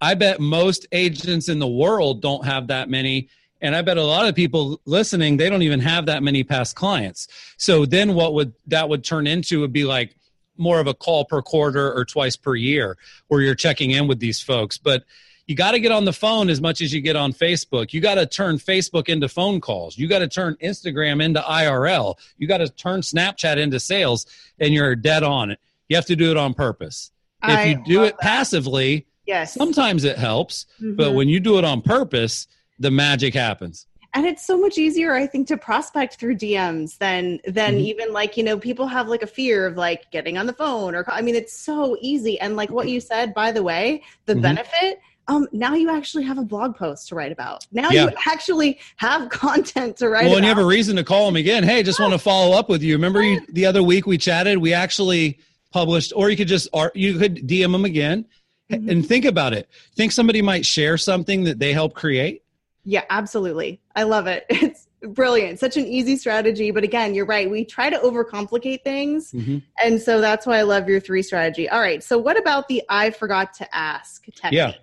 I 0.00 0.14
bet 0.14 0.40
most 0.40 0.86
agents 0.92 1.48
in 1.48 1.58
the 1.58 1.68
world 1.68 2.22
don't 2.22 2.44
have 2.44 2.68
that 2.68 2.88
many. 2.88 3.28
And 3.60 3.76
I 3.76 3.82
bet 3.82 3.96
a 3.96 4.04
lot 4.04 4.26
of 4.26 4.34
people 4.34 4.80
listening, 4.84 5.36
they 5.36 5.48
don't 5.48 5.62
even 5.62 5.80
have 5.80 6.06
that 6.06 6.22
many 6.22 6.42
past 6.42 6.74
clients. 6.74 7.28
So 7.56 7.86
then 7.86 8.14
what 8.14 8.34
would 8.34 8.52
that 8.66 8.88
would 8.88 9.04
turn 9.04 9.26
into 9.26 9.60
would 9.60 9.72
be 9.72 9.84
like 9.84 10.16
more 10.56 10.80
of 10.80 10.86
a 10.86 10.94
call 10.94 11.24
per 11.24 11.42
quarter 11.42 11.92
or 11.92 12.04
twice 12.04 12.36
per 12.36 12.54
year 12.54 12.96
where 13.28 13.40
you're 13.40 13.54
checking 13.54 13.92
in 13.92 14.08
with 14.08 14.18
these 14.18 14.40
folks. 14.40 14.78
But 14.78 15.04
you 15.52 15.56
got 15.56 15.72
to 15.72 15.80
get 15.80 15.92
on 15.92 16.06
the 16.06 16.14
phone 16.14 16.48
as 16.48 16.62
much 16.62 16.80
as 16.80 16.94
you 16.94 17.02
get 17.02 17.14
on 17.14 17.34
Facebook. 17.34 17.92
You 17.92 18.00
got 18.00 18.14
to 18.14 18.24
turn 18.24 18.56
Facebook 18.56 19.10
into 19.10 19.28
phone 19.28 19.60
calls. 19.60 19.98
You 19.98 20.08
got 20.08 20.20
to 20.20 20.28
turn 20.28 20.56
Instagram 20.62 21.22
into 21.22 21.40
IRL. 21.40 22.14
You 22.38 22.48
got 22.48 22.58
to 22.58 22.70
turn 22.70 23.02
Snapchat 23.02 23.58
into 23.58 23.78
sales, 23.78 24.24
and 24.58 24.72
you're 24.72 24.96
dead 24.96 25.22
on 25.22 25.50
it. 25.50 25.60
You 25.90 25.96
have 25.96 26.06
to 26.06 26.16
do 26.16 26.30
it 26.30 26.38
on 26.38 26.54
purpose. 26.54 27.10
If 27.42 27.50
I 27.50 27.64
you 27.64 27.84
do 27.84 28.04
it 28.04 28.12
that. 28.12 28.20
passively, 28.20 29.06
yes, 29.26 29.52
sometimes 29.52 30.04
it 30.04 30.16
helps, 30.16 30.64
mm-hmm. 30.80 30.96
but 30.96 31.12
when 31.12 31.28
you 31.28 31.38
do 31.38 31.58
it 31.58 31.66
on 31.66 31.82
purpose, 31.82 32.46
the 32.78 32.90
magic 32.90 33.34
happens 33.34 33.86
and 34.14 34.26
it's 34.26 34.44
so 34.44 34.58
much 34.58 34.76
easier 34.76 35.14
i 35.14 35.26
think 35.26 35.46
to 35.46 35.56
prospect 35.56 36.16
through 36.16 36.36
dms 36.36 36.98
than 36.98 37.38
than 37.46 37.74
mm-hmm. 37.74 37.84
even 37.84 38.12
like 38.12 38.36
you 38.36 38.42
know 38.42 38.58
people 38.58 38.86
have 38.86 39.08
like 39.08 39.22
a 39.22 39.26
fear 39.26 39.66
of 39.66 39.76
like 39.76 40.10
getting 40.10 40.36
on 40.36 40.46
the 40.46 40.52
phone 40.52 40.94
or 40.94 41.04
i 41.10 41.22
mean 41.22 41.34
it's 41.34 41.56
so 41.56 41.96
easy 42.00 42.38
and 42.40 42.56
like 42.56 42.70
what 42.70 42.88
you 42.88 43.00
said 43.00 43.32
by 43.32 43.52
the 43.52 43.62
way 43.62 44.02
the 44.26 44.32
mm-hmm. 44.32 44.42
benefit 44.42 45.00
um, 45.28 45.46
now 45.52 45.74
you 45.74 45.90
actually 45.90 46.24
have 46.24 46.38
a 46.38 46.42
blog 46.42 46.76
post 46.76 47.08
to 47.08 47.14
write 47.14 47.32
about. 47.32 47.66
Now 47.72 47.90
yeah. 47.90 48.04
you 48.04 48.10
actually 48.26 48.80
have 48.96 49.28
content 49.30 49.96
to 49.98 50.08
write 50.08 50.24
well, 50.24 50.32
about. 50.32 50.36
and 50.38 50.44
you 50.44 50.48
have 50.48 50.58
a 50.58 50.66
reason 50.66 50.96
to 50.96 51.04
call 51.04 51.26
them 51.26 51.36
again. 51.36 51.62
Hey, 51.62 51.82
just 51.82 52.00
want 52.00 52.12
to 52.12 52.18
follow 52.18 52.56
up 52.56 52.68
with 52.68 52.82
you. 52.82 52.94
Remember 52.94 53.22
you, 53.22 53.40
the 53.48 53.66
other 53.66 53.82
week 53.82 54.06
we 54.06 54.18
chatted? 54.18 54.58
We 54.58 54.72
actually 54.74 55.38
published, 55.70 56.12
or 56.14 56.28
you 56.28 56.36
could 56.36 56.48
just, 56.48 56.68
or 56.72 56.92
you 56.94 57.18
could 57.18 57.46
DM 57.46 57.72
them 57.72 57.84
again 57.84 58.26
mm-hmm. 58.70 58.88
and 58.88 59.06
think 59.06 59.24
about 59.24 59.52
it. 59.52 59.68
Think 59.94 60.12
somebody 60.12 60.42
might 60.42 60.66
share 60.66 60.98
something 60.98 61.44
that 61.44 61.58
they 61.58 61.72
help 61.72 61.94
create? 61.94 62.42
Yeah, 62.84 63.04
absolutely. 63.10 63.80
I 63.94 64.04
love 64.04 64.26
it. 64.26 64.46
It's 65.02 65.14
brilliant. 65.14 65.58
Such 65.58 65.76
an 65.76 65.84
easy 65.84 66.16
strategy. 66.16 66.70
But 66.70 66.84
again, 66.84 67.12
you're 67.12 67.26
right. 67.26 67.50
We 67.50 67.64
try 67.64 67.90
to 67.90 67.98
overcomplicate 67.98 68.84
things. 68.84 69.32
Mm-hmm. 69.32 69.58
And 69.84 70.00
so 70.00 70.20
that's 70.20 70.46
why 70.46 70.58
I 70.58 70.62
love 70.62 70.88
your 70.88 71.00
three 71.00 71.22
strategy. 71.22 71.68
All 71.68 71.80
right. 71.80 72.04
So, 72.04 72.18
what 72.18 72.38
about 72.38 72.68
the 72.68 72.84
I 72.88 73.10
forgot 73.10 73.52
to 73.54 73.74
ask 73.74 74.24
technique? 74.26 74.52
Yeah. 74.52 74.74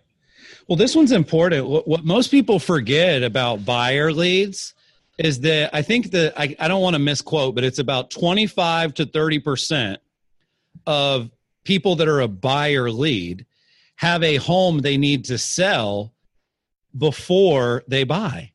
Well, 0.67 0.75
this 0.75 0.95
one's 0.95 1.11
important. 1.11 1.67
What, 1.67 2.03
most 2.03 2.31
people 2.31 2.59
forget 2.59 3.23
about 3.23 3.65
buyer 3.65 4.11
leads 4.11 4.73
is 5.17 5.41
that 5.41 5.69
I 5.73 5.81
think 5.81 6.11
that 6.11 6.33
I, 6.39 6.55
I 6.59 6.67
don't 6.67 6.81
want 6.81 6.95
to 6.95 6.99
misquote, 6.99 7.55
but 7.55 7.63
it's 7.63 7.79
about 7.79 8.09
25 8.09 8.93
to 8.95 9.05
30% 9.05 9.97
of 10.87 11.29
people 11.63 11.97
that 11.97 12.07
are 12.07 12.21
a 12.21 12.27
buyer 12.27 12.89
lead 12.89 13.45
have 13.95 14.23
a 14.23 14.37
home 14.37 14.79
they 14.79 14.97
need 14.97 15.25
to 15.25 15.37
sell 15.37 16.13
before 16.97 17.83
they 17.87 18.03
buy. 18.03 18.51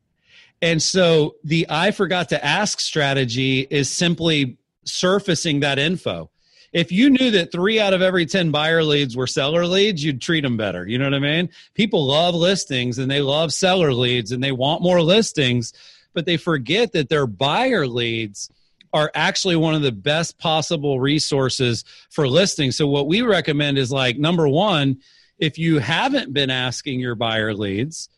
And 0.62 0.82
so 0.82 1.36
the 1.44 1.66
I 1.68 1.90
forgot 1.90 2.30
to 2.30 2.42
ask 2.42 2.80
strategy 2.80 3.66
is 3.68 3.90
simply 3.90 4.56
surfacing 4.84 5.60
that 5.60 5.78
info. 5.78 6.30
If 6.74 6.90
you 6.90 7.08
knew 7.08 7.30
that 7.30 7.52
three 7.52 7.78
out 7.78 7.94
of 7.94 8.02
every 8.02 8.26
10 8.26 8.50
buyer 8.50 8.82
leads 8.82 9.16
were 9.16 9.28
seller 9.28 9.64
leads, 9.64 10.04
you'd 10.04 10.20
treat 10.20 10.40
them 10.40 10.56
better. 10.56 10.84
You 10.86 10.98
know 10.98 11.04
what 11.04 11.14
I 11.14 11.20
mean? 11.20 11.48
People 11.74 12.04
love 12.04 12.34
listings 12.34 12.98
and 12.98 13.08
they 13.08 13.20
love 13.20 13.52
seller 13.52 13.94
leads 13.94 14.32
and 14.32 14.42
they 14.42 14.50
want 14.50 14.82
more 14.82 15.00
listings, 15.00 15.72
but 16.14 16.26
they 16.26 16.36
forget 16.36 16.92
that 16.92 17.08
their 17.08 17.28
buyer 17.28 17.86
leads 17.86 18.50
are 18.92 19.10
actually 19.14 19.54
one 19.54 19.74
of 19.74 19.82
the 19.82 19.92
best 19.92 20.38
possible 20.38 20.98
resources 20.98 21.84
for 22.10 22.26
listings. 22.26 22.76
So, 22.76 22.88
what 22.88 23.06
we 23.06 23.22
recommend 23.22 23.78
is 23.78 23.92
like 23.92 24.18
number 24.18 24.48
one, 24.48 24.98
if 25.38 25.58
you 25.58 25.78
haven't 25.78 26.32
been 26.32 26.50
asking 26.50 26.98
your 26.98 27.14
buyer 27.14 27.54
leads, 27.54 28.08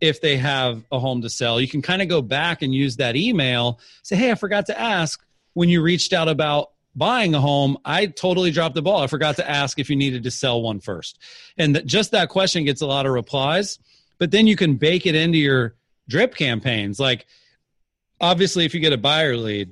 if 0.00 0.20
they 0.20 0.36
have 0.36 0.82
a 0.90 0.98
home 0.98 1.22
to 1.22 1.30
sell. 1.30 1.60
You 1.60 1.68
can 1.68 1.82
kind 1.82 2.02
of 2.02 2.08
go 2.08 2.22
back 2.22 2.62
and 2.62 2.74
use 2.74 2.96
that 2.96 3.16
email, 3.16 3.78
say, 4.02 4.16
hey, 4.16 4.30
I 4.30 4.34
forgot 4.34 4.66
to 4.66 4.80
ask 4.80 5.22
when 5.52 5.68
you 5.68 5.82
reached 5.82 6.12
out 6.12 6.28
about 6.28 6.70
buying 6.94 7.34
a 7.34 7.40
home, 7.40 7.78
I 7.84 8.06
totally 8.06 8.50
dropped 8.50 8.74
the 8.74 8.82
ball. 8.82 9.02
I 9.02 9.06
forgot 9.06 9.36
to 9.36 9.48
ask 9.48 9.78
if 9.78 9.90
you 9.90 9.96
needed 9.96 10.24
to 10.24 10.30
sell 10.30 10.60
one 10.60 10.80
first. 10.80 11.18
And 11.56 11.76
that, 11.76 11.86
just 11.86 12.10
that 12.12 12.28
question 12.28 12.64
gets 12.64 12.80
a 12.80 12.86
lot 12.86 13.06
of 13.06 13.12
replies, 13.12 13.78
but 14.18 14.30
then 14.30 14.46
you 14.46 14.56
can 14.56 14.76
bake 14.76 15.06
it 15.06 15.14
into 15.14 15.38
your 15.38 15.74
drip 16.08 16.34
campaigns. 16.34 16.98
Like, 16.98 17.26
obviously, 18.20 18.64
if 18.64 18.74
you 18.74 18.80
get 18.80 18.92
a 18.92 18.98
buyer 18.98 19.36
lead, 19.36 19.70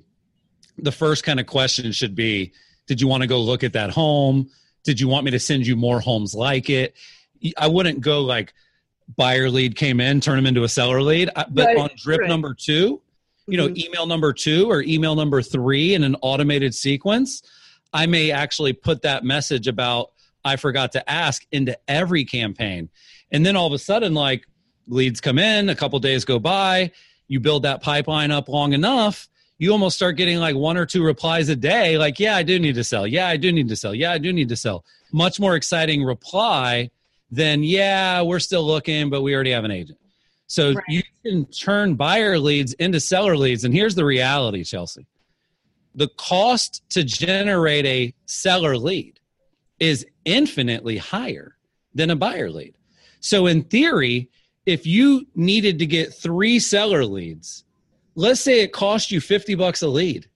the 0.78 0.92
first 0.92 1.24
kind 1.24 1.40
of 1.40 1.46
question 1.46 1.90
should 1.92 2.14
be 2.14 2.52
Did 2.86 3.00
you 3.00 3.08
want 3.08 3.22
to 3.22 3.26
go 3.26 3.40
look 3.40 3.64
at 3.64 3.72
that 3.72 3.90
home? 3.90 4.50
Did 4.84 5.00
you 5.00 5.08
want 5.08 5.24
me 5.24 5.32
to 5.32 5.40
send 5.40 5.66
you 5.66 5.76
more 5.76 6.00
homes 6.00 6.34
like 6.34 6.70
it? 6.70 6.94
I 7.56 7.66
wouldn't 7.68 8.00
go 8.00 8.22
like, 8.22 8.54
buyer 9.16 9.50
lead 9.50 9.76
came 9.76 10.00
in, 10.00 10.20
turn 10.20 10.36
them 10.36 10.46
into 10.46 10.64
a 10.64 10.68
seller 10.68 11.02
lead. 11.02 11.30
But 11.34 11.66
right. 11.66 11.76
on 11.78 11.90
drip 11.96 12.20
right. 12.20 12.28
number 12.28 12.54
two, 12.54 13.00
you 13.48 13.56
know, 13.56 13.66
mm-hmm. 13.66 13.86
email 13.86 14.06
number 14.06 14.32
two 14.32 14.70
or 14.70 14.82
email 14.82 15.14
number 15.14 15.42
three 15.42 15.94
in 15.94 16.04
an 16.04 16.16
automated 16.20 16.74
sequence, 16.74 17.42
I 17.92 18.06
may 18.06 18.30
actually 18.30 18.74
put 18.74 19.02
that 19.02 19.24
message 19.24 19.66
about 19.66 20.12
I 20.44 20.56
forgot 20.56 20.92
to 20.92 21.10
ask 21.10 21.44
into 21.50 21.76
every 21.88 22.24
campaign. 22.24 22.90
And 23.32 23.44
then 23.44 23.56
all 23.56 23.66
of 23.66 23.72
a 23.72 23.78
sudden, 23.78 24.14
like 24.14 24.46
leads 24.86 25.20
come 25.20 25.38
in, 25.38 25.68
a 25.68 25.74
couple 25.74 25.98
days 25.98 26.24
go 26.24 26.38
by, 26.38 26.92
you 27.26 27.40
build 27.40 27.62
that 27.64 27.82
pipeline 27.82 28.30
up 28.30 28.48
long 28.48 28.72
enough, 28.72 29.28
you 29.58 29.72
almost 29.72 29.96
start 29.96 30.16
getting 30.16 30.38
like 30.38 30.54
one 30.54 30.76
or 30.76 30.86
two 30.86 31.02
replies 31.02 31.48
a 31.48 31.56
day, 31.56 31.98
like, 31.98 32.20
yeah, 32.20 32.36
I 32.36 32.42
do 32.42 32.58
need 32.58 32.76
to 32.76 32.84
sell. 32.84 33.06
Yeah, 33.06 33.28
I 33.28 33.36
do 33.36 33.50
need 33.50 33.68
to 33.68 33.76
sell. 33.76 33.94
Yeah, 33.94 34.12
I 34.12 34.18
do 34.18 34.32
need 34.32 34.48
to 34.50 34.56
sell. 34.56 34.84
Much 35.12 35.40
more 35.40 35.56
exciting 35.56 36.04
reply 36.04 36.90
than, 37.30 37.62
yeah, 37.62 38.22
we're 38.22 38.38
still 38.38 38.64
looking, 38.64 39.10
but 39.10 39.22
we 39.22 39.34
already 39.34 39.50
have 39.50 39.64
an 39.64 39.70
agent. 39.70 39.98
So 40.48 40.72
right. 40.72 40.84
you 40.88 41.02
can 41.24 41.46
turn 41.46 41.94
buyer 41.94 42.38
leads 42.38 42.72
into 42.74 42.98
seller 43.00 43.36
leads. 43.36 43.64
And 43.64 43.72
here's 43.72 43.94
the 43.94 44.04
reality, 44.04 44.64
Chelsea 44.64 45.06
the 45.98 46.08
cost 46.16 46.88
to 46.90 47.02
generate 47.02 47.84
a 47.84 48.14
seller 48.26 48.76
lead 48.76 49.18
is 49.80 50.06
infinitely 50.24 50.96
higher 50.96 51.56
than 51.92 52.10
a 52.10 52.16
buyer 52.16 52.50
lead. 52.50 52.74
So, 53.20 53.46
in 53.46 53.64
theory, 53.64 54.30
if 54.64 54.86
you 54.86 55.26
needed 55.34 55.78
to 55.80 55.86
get 55.86 56.14
three 56.14 56.60
seller 56.60 57.04
leads, 57.04 57.64
let's 58.14 58.40
say 58.40 58.60
it 58.60 58.72
cost 58.72 59.10
you 59.10 59.20
50 59.20 59.56
bucks 59.56 59.82
a 59.82 59.88
lead. 59.88 60.28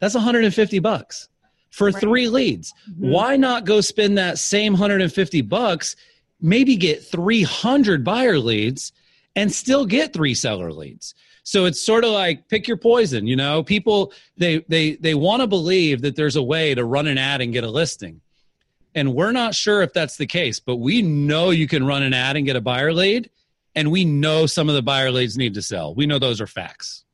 That's 0.00 0.14
150 0.14 0.78
bucks 0.78 1.28
for 1.70 1.86
right. 1.86 2.00
three 2.00 2.28
leads. 2.28 2.72
Mm-hmm. 2.88 3.10
Why 3.10 3.36
not 3.36 3.64
go 3.64 3.80
spend 3.80 4.16
that 4.18 4.38
same 4.38 4.74
150 4.74 5.40
bucks, 5.42 5.96
maybe 6.40 6.76
get 6.76 7.04
300 7.04 8.04
buyer 8.04 8.38
leads 8.38 8.92
and 9.38 9.52
still 9.52 9.86
get 9.86 10.12
three 10.12 10.34
seller 10.34 10.72
leads? 10.72 11.14
So 11.44 11.64
it's 11.64 11.80
sort 11.80 12.04
of 12.04 12.10
like 12.10 12.48
pick 12.48 12.68
your 12.68 12.76
poison, 12.76 13.26
you 13.26 13.36
know. 13.36 13.62
People 13.62 14.12
they 14.36 14.58
they 14.68 14.96
they 14.96 15.14
want 15.14 15.40
to 15.40 15.46
believe 15.46 16.02
that 16.02 16.14
there's 16.14 16.36
a 16.36 16.42
way 16.42 16.74
to 16.74 16.84
run 16.84 17.06
an 17.06 17.16
ad 17.16 17.40
and 17.40 17.52
get 17.52 17.64
a 17.64 17.70
listing. 17.70 18.20
And 18.94 19.14
we're 19.14 19.32
not 19.32 19.54
sure 19.54 19.82
if 19.82 19.92
that's 19.92 20.16
the 20.16 20.26
case, 20.26 20.60
but 20.60 20.76
we 20.76 21.02
know 21.02 21.50
you 21.50 21.68
can 21.68 21.86
run 21.86 22.02
an 22.02 22.12
ad 22.12 22.36
and 22.36 22.44
get 22.44 22.56
a 22.56 22.60
buyer 22.60 22.92
lead, 22.92 23.30
and 23.74 23.90
we 23.90 24.04
know 24.04 24.46
some 24.46 24.68
of 24.68 24.74
the 24.74 24.82
buyer 24.82 25.10
leads 25.10 25.38
need 25.38 25.54
to 25.54 25.62
sell. 25.62 25.94
We 25.94 26.04
know 26.04 26.18
those 26.18 26.40
are 26.40 26.46
facts. 26.46 27.04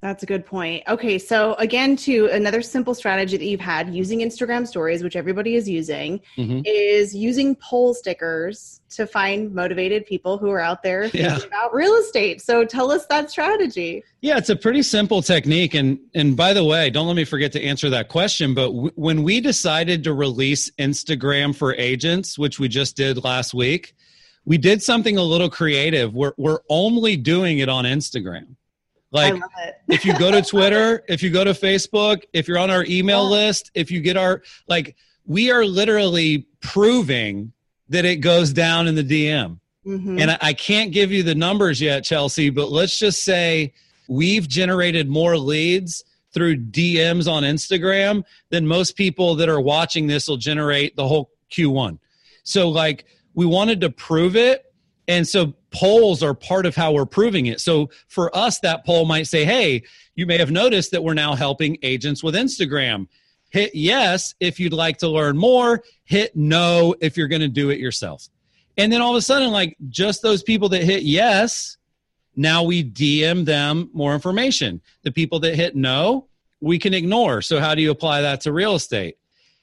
That's 0.00 0.22
a 0.22 0.26
good 0.26 0.46
point. 0.46 0.84
Okay, 0.86 1.18
so 1.18 1.54
again, 1.54 1.96
to 1.96 2.26
another 2.26 2.62
simple 2.62 2.94
strategy 2.94 3.36
that 3.36 3.44
you've 3.44 3.60
had 3.60 3.92
using 3.92 4.20
Instagram 4.20 4.64
stories, 4.64 5.02
which 5.02 5.16
everybody 5.16 5.56
is 5.56 5.68
using, 5.68 6.20
mm-hmm. 6.36 6.60
is 6.64 7.16
using 7.16 7.56
poll 7.56 7.94
stickers 7.94 8.80
to 8.90 9.08
find 9.08 9.52
motivated 9.52 10.06
people 10.06 10.38
who 10.38 10.50
are 10.50 10.60
out 10.60 10.84
there 10.84 11.08
thinking 11.08 11.22
yeah. 11.22 11.44
about 11.44 11.74
real 11.74 11.94
estate. 11.94 12.40
So 12.40 12.64
tell 12.64 12.92
us 12.92 13.06
that 13.06 13.28
strategy. 13.28 14.04
Yeah, 14.20 14.38
it's 14.38 14.50
a 14.50 14.56
pretty 14.56 14.82
simple 14.82 15.20
technique. 15.20 15.74
And 15.74 15.98
and 16.14 16.36
by 16.36 16.52
the 16.52 16.64
way, 16.64 16.90
don't 16.90 17.08
let 17.08 17.16
me 17.16 17.24
forget 17.24 17.50
to 17.52 17.62
answer 17.62 17.90
that 17.90 18.08
question. 18.08 18.54
But 18.54 18.68
w- 18.68 18.92
when 18.94 19.24
we 19.24 19.40
decided 19.40 20.04
to 20.04 20.12
release 20.12 20.70
Instagram 20.78 21.56
for 21.56 21.74
agents, 21.74 22.38
which 22.38 22.60
we 22.60 22.68
just 22.68 22.96
did 22.96 23.24
last 23.24 23.52
week, 23.52 23.94
we 24.44 24.58
did 24.58 24.80
something 24.80 25.18
a 25.18 25.22
little 25.22 25.50
creative. 25.50 26.14
We're 26.14 26.34
we're 26.36 26.60
only 26.70 27.16
doing 27.16 27.58
it 27.58 27.68
on 27.68 27.84
Instagram. 27.84 28.54
Like 29.10 29.40
if 29.88 30.04
you 30.04 30.18
go 30.18 30.30
to 30.30 30.42
Twitter, 30.48 31.02
if 31.08 31.22
you 31.22 31.30
go 31.30 31.44
to 31.44 31.52
Facebook, 31.52 32.22
if 32.32 32.46
you're 32.46 32.58
on 32.58 32.70
our 32.70 32.84
email 32.84 33.24
yeah. 33.24 33.46
list, 33.46 33.70
if 33.74 33.90
you 33.90 34.00
get 34.00 34.16
our 34.16 34.42
like 34.68 34.96
we 35.26 35.50
are 35.50 35.64
literally 35.64 36.46
proving 36.60 37.52
that 37.88 38.04
it 38.04 38.16
goes 38.16 38.52
down 38.52 38.86
in 38.86 38.94
the 38.94 39.04
DM. 39.04 39.58
Mm-hmm. 39.86 40.18
And 40.18 40.30
I, 40.32 40.38
I 40.40 40.52
can't 40.52 40.92
give 40.92 41.10
you 41.10 41.22
the 41.22 41.34
numbers 41.34 41.80
yet, 41.80 42.04
Chelsea, 42.04 42.50
but 42.50 42.70
let's 42.70 42.98
just 42.98 43.24
say 43.24 43.72
we've 44.08 44.46
generated 44.46 45.08
more 45.08 45.38
leads 45.38 46.04
through 46.34 46.56
DMs 46.56 47.30
on 47.30 47.42
Instagram 47.42 48.22
than 48.50 48.66
most 48.66 48.96
people 48.96 49.34
that 49.36 49.48
are 49.48 49.60
watching 49.60 50.06
this 50.06 50.28
will 50.28 50.36
generate 50.36 50.94
the 50.96 51.06
whole 51.06 51.30
Q1. 51.50 51.98
So 52.42 52.68
like 52.68 53.06
we 53.34 53.46
wanted 53.46 53.80
to 53.80 53.90
prove 53.90 54.36
it 54.36 54.64
and 55.06 55.26
so 55.26 55.54
polls 55.70 56.22
are 56.22 56.34
part 56.34 56.66
of 56.66 56.74
how 56.74 56.92
we're 56.92 57.06
proving 57.06 57.46
it. 57.46 57.60
So 57.60 57.90
for 58.06 58.34
us, 58.36 58.60
that 58.60 58.84
poll 58.84 59.04
might 59.04 59.26
say, 59.26 59.44
hey, 59.44 59.82
you 60.14 60.26
may 60.26 60.38
have 60.38 60.50
noticed 60.50 60.90
that 60.92 61.02
we're 61.02 61.14
now 61.14 61.34
helping 61.34 61.78
agents 61.82 62.22
with 62.22 62.34
Instagram. 62.34 63.06
Hit 63.50 63.74
yes 63.74 64.34
if 64.40 64.60
you'd 64.60 64.72
like 64.72 64.98
to 64.98 65.08
learn 65.08 65.38
more, 65.38 65.82
hit 66.04 66.36
no 66.36 66.94
if 67.00 67.16
you're 67.16 67.28
going 67.28 67.40
to 67.40 67.48
do 67.48 67.70
it 67.70 67.78
yourself. 67.78 68.28
And 68.76 68.92
then 68.92 69.00
all 69.00 69.10
of 69.10 69.16
a 69.16 69.22
sudden, 69.22 69.50
like 69.50 69.76
just 69.88 70.22
those 70.22 70.42
people 70.42 70.68
that 70.70 70.84
hit 70.84 71.02
yes, 71.02 71.78
now 72.36 72.62
we 72.62 72.84
DM 72.84 73.44
them 73.44 73.90
more 73.92 74.14
information. 74.14 74.80
The 75.02 75.10
people 75.10 75.40
that 75.40 75.56
hit 75.56 75.74
no, 75.74 76.28
we 76.60 76.78
can 76.78 76.94
ignore. 76.94 77.42
So, 77.42 77.58
how 77.58 77.74
do 77.74 77.82
you 77.82 77.90
apply 77.90 78.22
that 78.22 78.40
to 78.42 78.52
real 78.52 78.74
estate? 78.76 79.16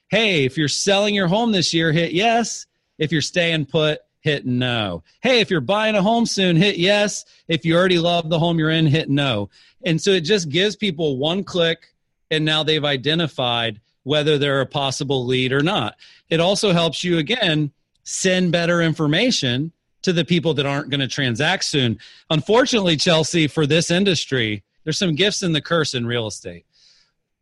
Hey, 0.10 0.46
if 0.46 0.58
you're 0.58 0.68
selling 0.68 1.16
your 1.16 1.28
home 1.28 1.52
this 1.52 1.74
year, 1.74 1.92
hit 1.92 2.12
yes. 2.12 2.68
If 2.98 3.12
you're 3.12 3.22
staying 3.22 3.66
put, 3.66 4.00
hit 4.26 4.44
no. 4.44 5.04
Hey, 5.22 5.40
if 5.40 5.52
you're 5.52 5.62
buying 5.62 5.94
a 5.94 6.02
home 6.02 6.26
soon, 6.26 6.56
hit 6.56 6.78
yes. 6.78 7.26
If 7.48 7.64
you 7.64 7.76
already 7.76 8.00
love 8.00 8.28
the 8.28 8.40
home 8.40 8.58
you're 8.58 8.72
in, 8.72 8.88
hit 8.88 9.08
no. 9.08 9.52
And 9.86 10.02
so 10.02 10.10
it 10.10 10.22
just 10.22 10.50
gives 10.50 10.76
people 10.76 11.18
one 11.18 11.44
click, 11.44 11.94
and 12.32 12.44
now 12.44 12.64
they've 12.64 12.84
identified 12.84 13.80
whether 14.02 14.40
they're 14.40 14.62
a 14.62 14.66
possible 14.66 15.28
lead 15.28 15.54
or 15.54 15.62
not. 15.62 15.98
It 16.28 16.40
also 16.40 16.74
helps 16.74 17.04
you, 17.04 17.20
again, 17.20 17.72
send 18.04 18.52
better 18.52 18.82
information 18.82 19.72
to 20.02 20.12
the 20.12 20.26
people 20.26 20.56
that 20.56 20.66
aren't 20.66 20.90
going 20.90 21.02
to 21.02 21.08
transact 21.08 21.64
soon. 21.66 22.00
Unfortunately, 22.32 22.98
Chelsea, 22.98 23.46
for 23.46 23.68
this 23.68 23.92
industry, 23.92 24.64
there's 24.84 24.98
some 24.98 25.14
gifts 25.14 25.44
in 25.44 25.52
the 25.52 25.62
curse 25.62 25.94
in 25.94 26.08
real 26.08 26.26
estate. 26.26 26.66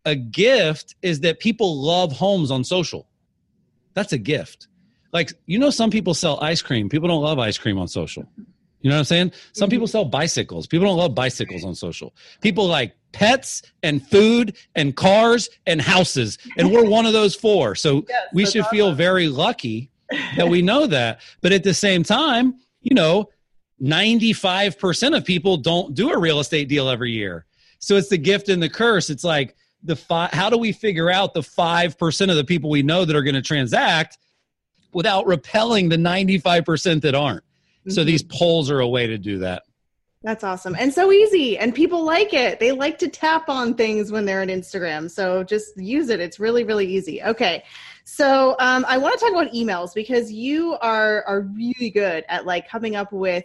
A 0.03 0.15
gift 0.15 0.95
is 1.01 1.21
that 1.21 1.39
people 1.39 1.81
love 1.81 2.11
homes 2.11 2.51
on 2.51 2.65
social. 2.65 3.07
That's 3.93 4.11
a 4.11 4.17
gift 4.17 4.67
like 5.13 5.31
you 5.45 5.59
know 5.59 5.69
some 5.69 5.89
people 5.89 6.13
sell 6.13 6.39
ice 6.41 6.61
cream. 6.61 6.89
People 6.89 7.07
don't 7.07 7.21
love 7.21 7.39
ice 7.39 7.57
cream 7.57 7.77
on 7.77 7.87
social. 7.87 8.27
You 8.81 8.89
know 8.89 8.97
what 8.97 8.99
i'm 8.99 9.05
saying? 9.05 9.31
Some 9.53 9.69
people 9.69 9.87
mm-hmm. 9.87 9.91
sell 9.91 10.05
bicycles. 10.05 10.67
People 10.67 10.87
don't 10.87 10.97
love 10.97 11.15
bicycles 11.15 11.63
on 11.63 11.73
social. 11.73 12.13
People 12.41 12.67
like 12.67 12.93
pets 13.13 13.61
and 13.81 14.05
food 14.05 14.57
and 14.75 14.93
cars 14.93 15.49
and 15.65 15.79
houses. 15.79 16.37
And 16.57 16.69
we're 16.69 16.83
one 16.83 17.05
of 17.05 17.13
those 17.13 17.33
four. 17.33 17.75
So 17.75 18.03
Yes, 18.09 18.27
we 18.33 18.45
should 18.45 18.65
feel 18.65 18.93
very 18.93 19.29
lucky 19.29 19.89
that 20.35 20.49
we 20.49 20.61
know 20.69 20.85
that. 20.87 21.21
But 21.41 21.53
at 21.53 21.63
the 21.63 21.73
same 21.73 22.03
time 22.03 22.55
you 22.81 22.93
know 22.93 23.29
95% 23.81 25.17
of 25.17 25.25
people 25.25 25.57
don't 25.57 25.93
do 25.93 26.11
a 26.11 26.17
real 26.17 26.39
estate 26.39 26.67
deal 26.67 26.89
every 26.89 27.11
year. 27.11 27.45
So 27.79 27.95
it's 27.95 28.09
the 28.09 28.17
gift 28.17 28.47
and 28.49 28.61
the 28.61 28.69
curse. 28.69 29.09
It's 29.09 29.23
like 29.23 29.55
the 29.83 29.95
fi- 29.95 30.29
how 30.31 30.49
do 30.49 30.57
we 30.57 30.71
figure 30.71 31.09
out 31.09 31.33
the 31.33 31.41
5% 31.41 32.29
of 32.29 32.35
the 32.35 32.43
people 32.43 32.69
we 32.69 32.83
know 32.83 33.03
that 33.03 33.15
are 33.15 33.23
going 33.23 33.35
to 33.35 33.41
transact 33.41 34.17
without 34.93 35.25
repelling 35.25 35.89
the 35.89 35.97
95% 35.97 37.01
that 37.01 37.15
aren't 37.15 37.43
so 37.89 38.01
Mhm. 38.01 38.05
these 38.05 38.23
polls 38.23 38.71
are 38.71 38.79
a 38.79 38.87
way 38.87 39.07
to 39.07 39.17
do 39.17 39.39
that 39.39 39.63
That's 40.25 40.45
awesome. 40.45 40.73
And 40.79 40.93
so 40.93 41.11
easy. 41.11 41.57
And 41.57 41.75
people 41.75 42.05
like 42.05 42.33
it. 42.33 42.57
They 42.57 42.71
like 42.71 42.97
to 42.99 43.09
tap 43.09 43.49
on 43.49 43.73
things 43.73 44.09
when 44.09 44.23
they're 44.23 44.39
on 44.39 44.47
Instagram. 44.47 45.11
So 45.11 45.43
just 45.43 45.75
use 45.75 46.07
it. 46.07 46.21
It's 46.21 46.39
really, 46.39 46.63
really 46.63 46.87
easy. 46.87 47.21
Okay. 47.21 47.61
So 48.05 48.55
um, 48.61 48.85
I 48.87 48.97
want 48.97 49.13
to 49.15 49.19
talk 49.19 49.31
about 49.33 49.51
emails 49.51 49.93
because 49.93 50.31
you 50.31 50.77
are 50.81 51.25
are 51.27 51.41
really 51.41 51.89
good 51.89 52.23
at 52.29 52.45
like 52.45 52.69
coming 52.69 52.95
up 52.95 53.11
with 53.11 53.43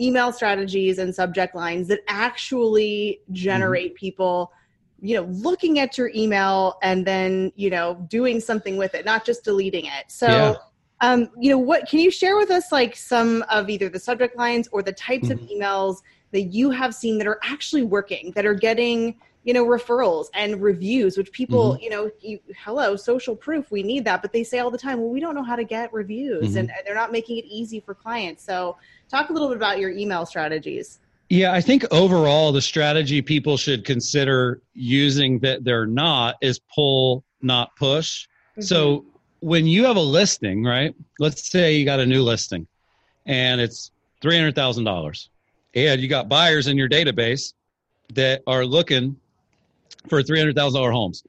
email 0.00 0.32
strategies 0.32 0.98
and 0.98 1.14
subject 1.14 1.54
lines 1.54 1.88
that 1.88 2.00
actually 2.08 3.20
generate 3.32 3.94
people 3.94 4.50
you 5.02 5.14
know 5.14 5.24
looking 5.30 5.78
at 5.78 5.98
your 5.98 6.10
email 6.14 6.78
and 6.82 7.06
then 7.06 7.52
you 7.54 7.68
know 7.68 8.02
doing 8.08 8.40
something 8.40 8.76
with 8.78 8.94
it 8.94 9.04
not 9.04 9.24
just 9.26 9.44
deleting 9.44 9.84
it 9.84 10.04
so 10.08 10.26
Yeah. 10.26 10.54
Um, 11.04 11.28
you 11.38 11.50
know 11.50 11.58
what 11.58 11.88
can 11.88 11.98
you 12.00 12.10
share 12.10 12.36
with 12.36 12.50
us 12.50 12.72
like 12.72 12.96
some 12.96 13.44
of 13.50 13.68
either 13.68 13.88
the 13.88 13.98
subject 14.00 14.36
lines 14.36 14.68
or 14.72 14.82
the 14.82 14.92
types 14.92 15.30
of 15.30 15.38
emails 15.40 16.02
that 16.32 16.42
you 16.42 16.70
have 16.70 16.94
seen 16.94 17.18
that 17.18 17.26
are 17.26 17.38
actually 17.42 17.82
working 17.82 18.32
that 18.34 18.46
are 18.46 18.54
getting 18.54 19.16
you 19.44 19.52
know 19.52 19.64
referrals 19.66 20.26
and 20.34 20.62
reviews 20.62 21.18
which 21.18 21.30
people 21.32 21.76
you 21.80 21.90
know 21.90 22.10
you, 22.20 22.38
hello 22.64 22.96
social 22.96 23.36
proof 23.36 23.70
we 23.70 23.82
need 23.82 24.04
that 24.04 24.22
but 24.22 24.32
they 24.32 24.42
say 24.42 24.58
all 24.60 24.70
the 24.70 24.78
time 24.78 24.98
well 24.98 25.10
we 25.10 25.20
don't 25.20 25.34
know 25.34 25.42
how 25.42 25.56
to 25.56 25.64
get 25.64 25.92
reviews 25.92 26.54
Mhm. 26.54 26.60
and 26.60 26.70
and 26.70 26.80
they're 26.86 26.94
not 26.94 27.12
making 27.12 27.36
it 27.38 27.44
easy 27.44 27.80
for 27.80 27.94
clients. 27.94 28.42
So 28.44 28.76
talk 29.10 29.28
a 29.30 29.32
little 29.32 29.48
bit 29.48 29.56
about 29.56 29.78
your 29.78 29.90
email 29.90 30.24
strategies. 30.26 31.00
Yeah, 31.28 31.52
I 31.52 31.60
think 31.60 31.84
overall 31.90 32.52
the 32.52 32.62
strategy 32.62 33.20
people 33.22 33.56
should 33.56 33.84
consider 33.84 34.62
using 34.72 35.38
that 35.40 35.64
they're 35.64 35.86
not 35.86 36.36
is 36.40 36.60
pull, 36.74 37.24
not 37.42 37.74
push. 37.76 38.26
So 38.60 39.04
when 39.44 39.66
you 39.66 39.84
have 39.84 39.96
a 39.96 40.00
listing, 40.00 40.64
right? 40.64 40.94
Let's 41.18 41.50
say 41.50 41.74
you 41.74 41.84
got 41.84 42.00
a 42.00 42.06
new 42.06 42.22
listing 42.22 42.66
and 43.26 43.60
it's 43.60 43.90
$300,000 44.22 45.28
and 45.74 46.00
you 46.00 46.08
got 46.08 46.30
buyers 46.30 46.66
in 46.66 46.78
your 46.78 46.88
database 46.88 47.52
that 48.14 48.40
are 48.46 48.64
looking 48.64 49.16
for 50.08 50.22
$300,000 50.22 50.90
homes. 50.90 51.24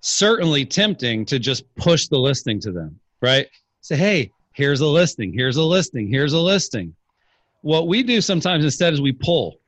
Certainly 0.00 0.64
tempting 0.64 1.26
to 1.26 1.38
just 1.38 1.64
push 1.74 2.08
the 2.08 2.16
listing 2.16 2.58
to 2.60 2.72
them, 2.72 2.98
right? 3.20 3.48
Say, 3.82 3.96
hey, 3.96 4.32
here's 4.54 4.80
a 4.80 4.86
listing, 4.86 5.30
here's 5.30 5.58
a 5.58 5.62
listing, 5.62 6.08
here's 6.08 6.32
a 6.32 6.40
listing. 6.40 6.94
What 7.60 7.86
we 7.86 8.02
do 8.02 8.22
sometimes 8.22 8.64
instead 8.64 8.94
is 8.94 9.02
we 9.02 9.12
pull. 9.12 9.60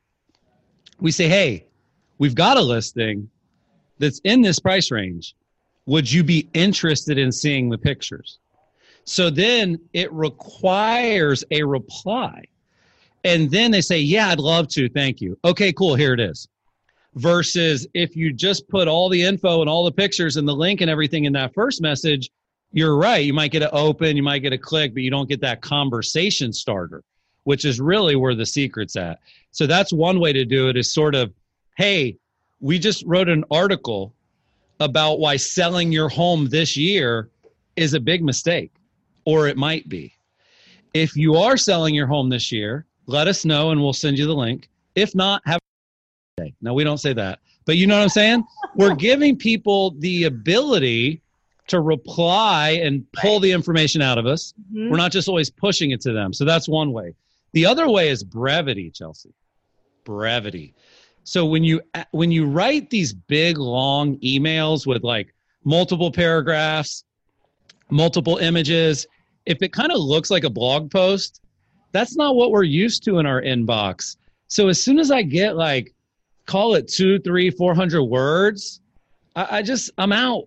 We 1.01 1.11
say, 1.11 1.29
hey, 1.29 1.67
we've 2.17 2.35
got 2.35 2.57
a 2.57 2.63
listing 2.63 3.29
that's 3.99 4.23
in 4.25 4.41
this 4.41 4.59
price 4.59 4.91
range. 4.91 5.35
Would 5.87 6.11
you 6.11 6.25
be 6.25 6.49
interested 6.55 7.19
in 7.19 7.31
seeing 7.31 7.69
the 7.69 7.79
pictures? 7.79 8.39
So 9.05 9.29
then 9.31 9.79
it 9.93 10.11
requires 10.13 11.45
a 11.51 11.63
reply. 11.63 12.45
And 13.23 13.51
then 13.51 13.71
they 13.71 13.81
say, 13.81 13.99
yeah, 13.99 14.29
I'd 14.29 14.39
love 14.39 14.69
to. 14.69 14.89
Thank 14.89 15.21
you. 15.21 15.39
Okay, 15.45 15.73
cool. 15.73 15.95
Here 15.95 16.15
it 16.15 16.21
is. 16.21 16.49
Versus 17.15 17.87
if 17.95 18.17
you 18.17 18.33
just 18.33 18.69
put 18.69 18.89
all 18.89 19.09
the 19.09 19.23
info 19.23 19.61
and 19.61 19.71
all 19.71 19.85
the 19.85 19.93
pictures 19.93 20.37
and 20.37 20.49
the 20.49 20.55
link 20.55 20.81
and 20.81 20.91
everything 20.91 21.25
in 21.25 21.33
that 21.35 21.55
first 21.55 21.81
message, 21.81 22.31
you're 22.73 22.97
right. 22.97 23.25
You 23.25 23.33
might 23.33 23.53
get 23.53 23.63
an 23.63 23.69
open, 23.73 24.17
you 24.17 24.23
might 24.23 24.41
get 24.41 24.53
a 24.53 24.59
click, 24.59 24.95
but 24.95 25.03
you 25.03 25.11
don't 25.11 25.29
get 25.29 25.41
that 25.43 25.63
conversation 25.63 26.53
starter, 26.53 27.05
which 27.45 27.65
is 27.65 27.81
really 27.81 28.17
where 28.17 28.35
the 28.35 28.45
secret's 28.45 28.97
at. 28.97 29.21
So 29.53 29.67
that's 29.67 29.93
one 29.93 30.19
way 30.19 30.33
to 30.33 30.45
do 30.45 30.69
it 30.69 30.77
is 30.77 30.93
sort 30.93 31.15
of, 31.15 31.33
hey, 31.77 32.17
we 32.61 32.79
just 32.81 33.05
wrote 33.07 33.29
an 33.29 33.45
article 33.51 34.13
about 34.81 35.19
why 35.19 35.37
selling 35.37 35.93
your 35.93 36.09
home 36.09 36.49
this 36.49 36.77
year 36.77 37.31
is 37.77 37.95
a 37.95 38.01
big 38.01 38.23
mistake, 38.23 38.73
or 39.25 39.49
it 39.49 39.57
might 39.57 39.89
be. 39.89 40.13
If 40.93 41.17
you 41.17 41.37
are 41.37 41.57
selling 41.57 41.95
your 41.95 42.07
home 42.07 42.29
this 42.29 42.53
year, 42.53 42.87
let 43.07 43.29
us 43.29 43.45
know 43.45 43.71
and 43.71 43.81
we'll 43.81 43.93
send 43.93 44.19
you 44.19 44.27
the 44.27 44.35
link. 44.35 44.69
If 44.95 45.15
not, 45.15 45.43
have 45.45 45.59
a 46.39 46.43
day. 46.43 46.55
No, 46.61 46.73
we 46.73 46.85
don't 46.85 46.99
say 46.99 47.13
that. 47.15 47.41
But 47.67 47.77
you 47.77 47.87
know 47.87 47.97
what 47.97 48.03
I'm 48.03 48.09
saying? 48.11 48.45
We're 48.77 48.95
giving 48.95 49.37
people 49.37 49.93
the 49.99 50.25
ability 50.25 51.21
to 51.67 51.81
reply 51.81 52.81
and 52.83 53.11
pull 53.13 53.41
the 53.41 53.51
information 53.51 54.03
out 54.03 54.19
of 54.19 54.27
us. 54.27 54.53
Mhm. 54.73 54.91
We're 54.91 54.99
not 54.99 55.13
just 55.13 55.29
always 55.29 55.51
pushing 55.51 55.93
it 55.93 56.01
to 56.03 56.13
them. 56.13 56.33
So 56.33 56.45
that's 56.45 56.69
one 56.69 56.93
way. 56.93 57.15
The 57.53 57.65
other 57.67 57.89
way 57.89 58.11
is 58.11 58.23
brevity, 58.23 58.91
Chelsea. 58.91 59.33
Brevity. 60.05 60.75
So 61.25 61.47
when 61.47 61.65
you 61.65 61.81
when 62.13 62.31
you 62.31 62.47
write 62.47 62.91
these 62.91 63.15
big 63.15 63.59
long 63.59 64.19
emails 64.19 64.87
with 64.87 65.03
like 65.03 65.35
multiple 65.65 66.13
paragraphs, 66.13 67.05
multiple 67.91 68.37
images, 68.37 69.07
if 69.47 69.63
it 69.63 69.73
kind 69.73 69.91
of 69.91 69.99
looks 69.99 70.31
like 70.31 70.45
a 70.45 70.51
blog 70.51 70.91
post, 70.91 71.41
that's 71.93 72.15
not 72.15 72.37
what 72.37 72.51
we're 72.51 72.63
used 72.63 73.03
to 73.05 73.19
in 73.19 73.27
our 73.27 73.41
inbox. 73.41 74.17
So 74.49 74.69
as 74.69 74.83
soon 74.83 74.99
as 74.99 75.11
I 75.11 75.23
get 75.23 75.57
like 75.57 75.95
call 76.47 76.75
it 76.75 76.89
two, 76.89 77.19
three, 77.21 77.51
four 77.51 77.75
hundred 77.75 78.05
words, 78.05 78.83
I, 79.35 79.59
I 79.59 79.63
just 79.63 79.91
I'm 79.97 80.13
out. 80.13 80.45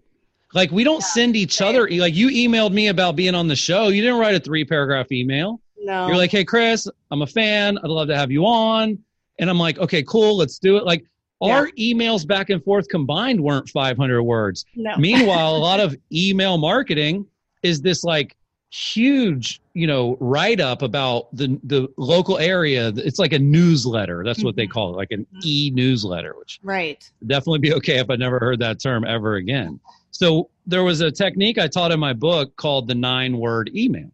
Like 0.54 0.72
we 0.72 0.84
don't 0.84 1.04
send 1.04 1.36
each 1.36 1.60
other 1.60 1.90
like 1.90 2.16
you 2.16 2.30
emailed 2.30 2.72
me 2.72 2.88
about 2.88 3.16
being 3.16 3.34
on 3.34 3.48
the 3.48 3.56
show. 3.56 3.88
You 3.88 4.04
didn't 4.04 4.20
write 4.20 4.36
a 4.36 4.40
three 4.40 4.64
paragraph 4.64 5.12
email. 5.12 5.60
no 5.80 6.08
You're 6.08 6.18
like, 6.18 6.32
hey 6.32 6.46
Chris, 6.46 6.88
I'm 7.10 7.24
a 7.24 7.28
fan. 7.28 7.80
I'd 7.80 7.90
love 7.90 8.08
to 8.10 8.16
have 8.16 8.32
you 8.32 8.46
on. 8.46 9.00
And 9.40 9.50
I'm 9.50 9.60
like, 9.60 9.78
okay, 9.80 10.04
cool, 10.04 10.38
let's 10.38 10.60
do 10.60 10.78
it. 10.78 10.86
Like 10.86 11.06
our 11.42 11.70
emails 11.78 12.26
back 12.28 12.50
and 12.50 12.64
forth 12.64 12.88
combined 12.90 13.40
weren't 13.40 13.70
500 13.70 14.24
words. 14.24 14.66
no 14.76 14.96
Meanwhile, 15.00 15.56
a 15.56 15.60
lot 15.60 15.80
of 15.80 15.96
email 16.12 16.58
marketing 16.58 17.26
is 17.64 17.82
this 17.82 18.04
like 18.04 18.36
huge, 18.72 19.62
you 19.74 19.88
know, 19.88 20.18
write 20.20 20.60
up 20.60 20.82
about 20.82 21.34
the 21.36 21.60
the 21.64 21.88
local 21.98 22.38
area. 22.40 22.92
It's 22.96 23.20
like 23.20 23.34
a 23.34 23.40
newsletter. 23.40 24.24
That's 24.26 24.44
what 24.44 24.56
they 24.56 24.66
Mhm. 24.68 24.72
call 24.72 24.94
it, 24.94 24.98
like 24.98 25.12
an 25.12 25.26
e 25.44 25.72
newsletter, 25.74 26.36
which 26.38 26.60
right 26.64 27.10
definitely 27.28 27.60
be 27.60 27.74
okay 27.76 28.00
if 28.00 28.10
I 28.10 28.16
never 28.16 28.40
heard 28.40 28.60
that 28.60 28.80
term 28.82 29.06
ever 29.06 29.36
again. 29.36 29.80
So 30.12 30.50
there 30.66 30.84
was 30.84 31.02
a 31.02 31.12
technique 31.12 31.58
I 31.60 31.68
taught 31.68 31.92
in 31.92 32.00
my 32.00 32.14
book 32.14 32.56
called 32.56 32.88
the 32.88 32.96
nine 32.96 33.38
word 33.38 33.70
email. 33.76 34.10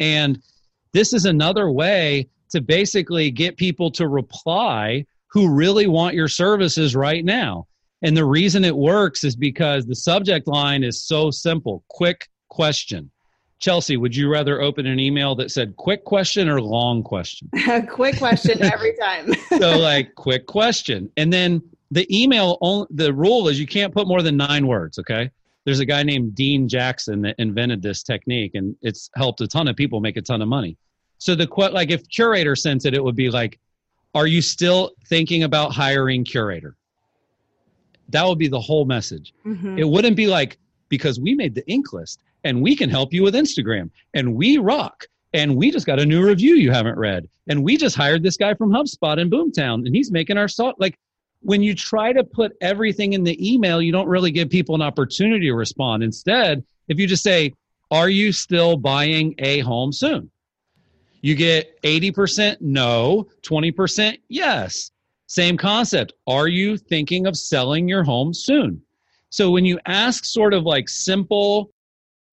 And 0.00 0.40
this 0.92 1.12
is 1.12 1.24
another 1.24 1.70
way 1.70 2.28
to 2.50 2.60
basically 2.60 3.30
get 3.30 3.56
people 3.56 3.90
to 3.92 4.08
reply 4.08 5.04
who 5.28 5.52
really 5.52 5.86
want 5.86 6.14
your 6.14 6.28
services 6.28 6.96
right 6.96 7.24
now. 7.24 7.66
And 8.02 8.16
the 8.16 8.24
reason 8.24 8.64
it 8.64 8.76
works 8.76 9.24
is 9.24 9.36
because 9.36 9.86
the 9.86 9.94
subject 9.94 10.46
line 10.46 10.84
is 10.84 11.04
so 11.04 11.30
simple 11.30 11.84
quick 11.88 12.28
question. 12.48 13.10
Chelsea, 13.60 13.96
would 13.96 14.14
you 14.14 14.30
rather 14.30 14.60
open 14.60 14.86
an 14.86 15.00
email 15.00 15.34
that 15.34 15.50
said 15.50 15.76
quick 15.76 16.04
question 16.04 16.48
or 16.48 16.60
long 16.60 17.02
question? 17.02 17.50
quick 17.90 18.18
question 18.18 18.62
every 18.62 18.96
time 18.96 19.32
so 19.58 19.78
like 19.78 20.14
quick 20.14 20.46
question 20.46 21.10
and 21.16 21.32
then 21.32 21.60
the 21.90 22.06
email 22.14 22.58
only, 22.60 22.86
the 22.90 23.12
rule 23.12 23.48
is 23.48 23.58
you 23.58 23.66
can't 23.66 23.92
put 23.92 24.06
more 24.06 24.22
than 24.22 24.36
nine 24.36 24.66
words 24.66 24.98
okay 24.98 25.30
there's 25.64 25.80
a 25.80 25.84
guy 25.84 26.02
named 26.02 26.34
dean 26.34 26.68
jackson 26.68 27.22
that 27.22 27.34
invented 27.38 27.82
this 27.82 28.02
technique 28.02 28.52
and 28.54 28.76
it's 28.82 29.10
helped 29.16 29.40
a 29.40 29.46
ton 29.46 29.68
of 29.68 29.74
people 29.76 30.00
make 30.00 30.16
a 30.16 30.22
ton 30.22 30.42
of 30.42 30.48
money 30.48 30.76
so 31.18 31.34
the 31.34 31.46
quote, 31.46 31.72
like 31.72 31.90
if 31.90 32.08
Curaytor 32.08 32.56
sent 32.56 32.84
it 32.84 32.94
it 32.94 33.02
would 33.02 33.16
be 33.16 33.30
like 33.30 33.58
are 34.14 34.26
you 34.26 34.40
still 34.40 34.92
thinking 35.06 35.42
about 35.42 35.72
hiring 35.72 36.24
Curaytor? 36.24 36.72
That 38.08 38.26
would 38.26 38.38
be 38.38 38.48
the 38.48 38.60
whole 38.60 38.84
message. 38.86 39.34
Mhm. 39.44 39.78
it 39.78 39.84
wouldn't 39.84 40.16
be 40.16 40.26
like 40.26 40.58
because 40.88 41.20
we 41.20 41.34
made 41.34 41.54
the 41.54 41.62
Inc. 41.62 41.92
list 41.92 42.20
and 42.44 42.62
we 42.62 42.74
can 42.74 42.88
help 42.88 43.12
you 43.12 43.22
with 43.22 43.34
Instagram 43.34 43.90
and 44.14 44.34
we 44.34 44.56
rock 44.58 45.06
and 45.34 45.56
we 45.56 45.70
just 45.70 45.84
got 45.86 46.00
a 46.00 46.06
new 46.06 46.24
review 46.24 46.54
you 46.54 46.70
haven't 46.70 46.96
read 46.98 47.28
and 47.48 47.62
we 47.62 47.76
just 47.76 47.96
hired 47.96 48.22
this 48.22 48.36
guy 48.38 48.54
from 48.54 48.70
HubSpot 48.70 49.18
in 49.18 49.28
Boomtown 49.28 49.84
and 49.86 49.94
he's 49.94 50.10
making 50.10 50.38
our 50.38 50.48
salt. 50.48 50.76
Like 50.78 50.98
when 51.42 51.62
you 51.62 51.74
try 51.74 52.12
to 52.12 52.24
put 52.24 52.52
everything 52.62 53.12
in 53.12 53.24
the 53.24 53.36
email 53.52 53.82
you 53.82 53.92
don't 53.92 54.08
really 54.08 54.30
give 54.30 54.48
people 54.48 54.74
an 54.74 54.82
opportunity 54.82 55.46
to 55.46 55.54
respond. 55.54 56.02
Instead 56.02 56.64
if 56.88 56.98
you 56.98 57.06
just 57.06 57.22
say 57.22 57.52
are 57.90 58.08
you 58.08 58.32
still 58.32 58.76
buying 58.78 59.34
a 59.38 59.60
home 59.60 59.92
soon 59.92 60.30
you 61.20 61.34
get 61.34 61.80
80% 61.82 62.60
no 62.60 63.28
20% 63.42 64.18
yes 64.28 64.90
same 65.26 65.56
concept 65.56 66.14
are 66.26 66.48
you 66.48 66.76
thinking 66.76 67.26
of 67.26 67.36
selling 67.36 67.88
your 67.88 68.04
home 68.04 68.32
soon 68.32 68.80
so 69.30 69.50
when 69.50 69.64
you 69.64 69.78
ask 69.86 70.24
sort 70.24 70.54
of 70.54 70.64
like 70.64 70.88
simple 70.88 71.70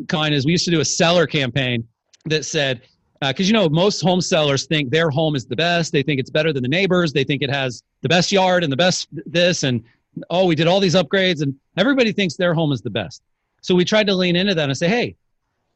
kind 0.08 0.34
as 0.36 0.46
we 0.46 0.52
used 0.52 0.66
to 0.66 0.72
do 0.72 0.82
a 0.82 0.86
seller 0.86 1.26
campaign, 1.28 1.88
that 2.26 2.46
said, 2.46 2.82
because 3.22 3.46
uh, 3.46 3.48
you 3.48 3.54
know 3.54 3.70
most 3.70 4.02
home 4.02 4.22
sellers 4.22 4.66
think 4.66 4.92
their 4.92 5.10
home 5.10 5.36
is 5.36 5.46
the 5.46 5.56
best. 5.56 5.92
They 5.92 6.04
think 6.04 6.20
it's 6.20 6.30
better 6.30 6.52
than 6.52 6.64
the 6.64 6.70
neighbors. 6.70 7.14
They 7.14 7.24
think 7.24 7.42
it 7.42 7.50
has 7.50 7.84
the 8.02 8.10
best 8.10 8.32
yard 8.32 8.64
and 8.64 8.72
the 8.72 8.78
best 8.78 9.08
this 9.12 9.64
and 9.64 9.84
oh, 10.30 10.46
we 10.46 10.56
did 10.56 10.68
all 10.68 10.80
these 10.80 10.96
upgrades, 10.96 11.42
and 11.42 11.54
everybody 11.78 12.14
thinks 12.14 12.36
their 12.36 12.54
home 12.54 12.72
is 12.72 12.82
the 12.82 12.90
best. 12.90 13.22
So 13.62 13.76
we 13.76 13.84
tried 13.84 14.08
to 14.08 14.16
lean 14.16 14.36
into 14.36 14.56
that 14.56 14.70
and 14.70 14.78
say, 14.78 14.88
hey, 14.88 15.16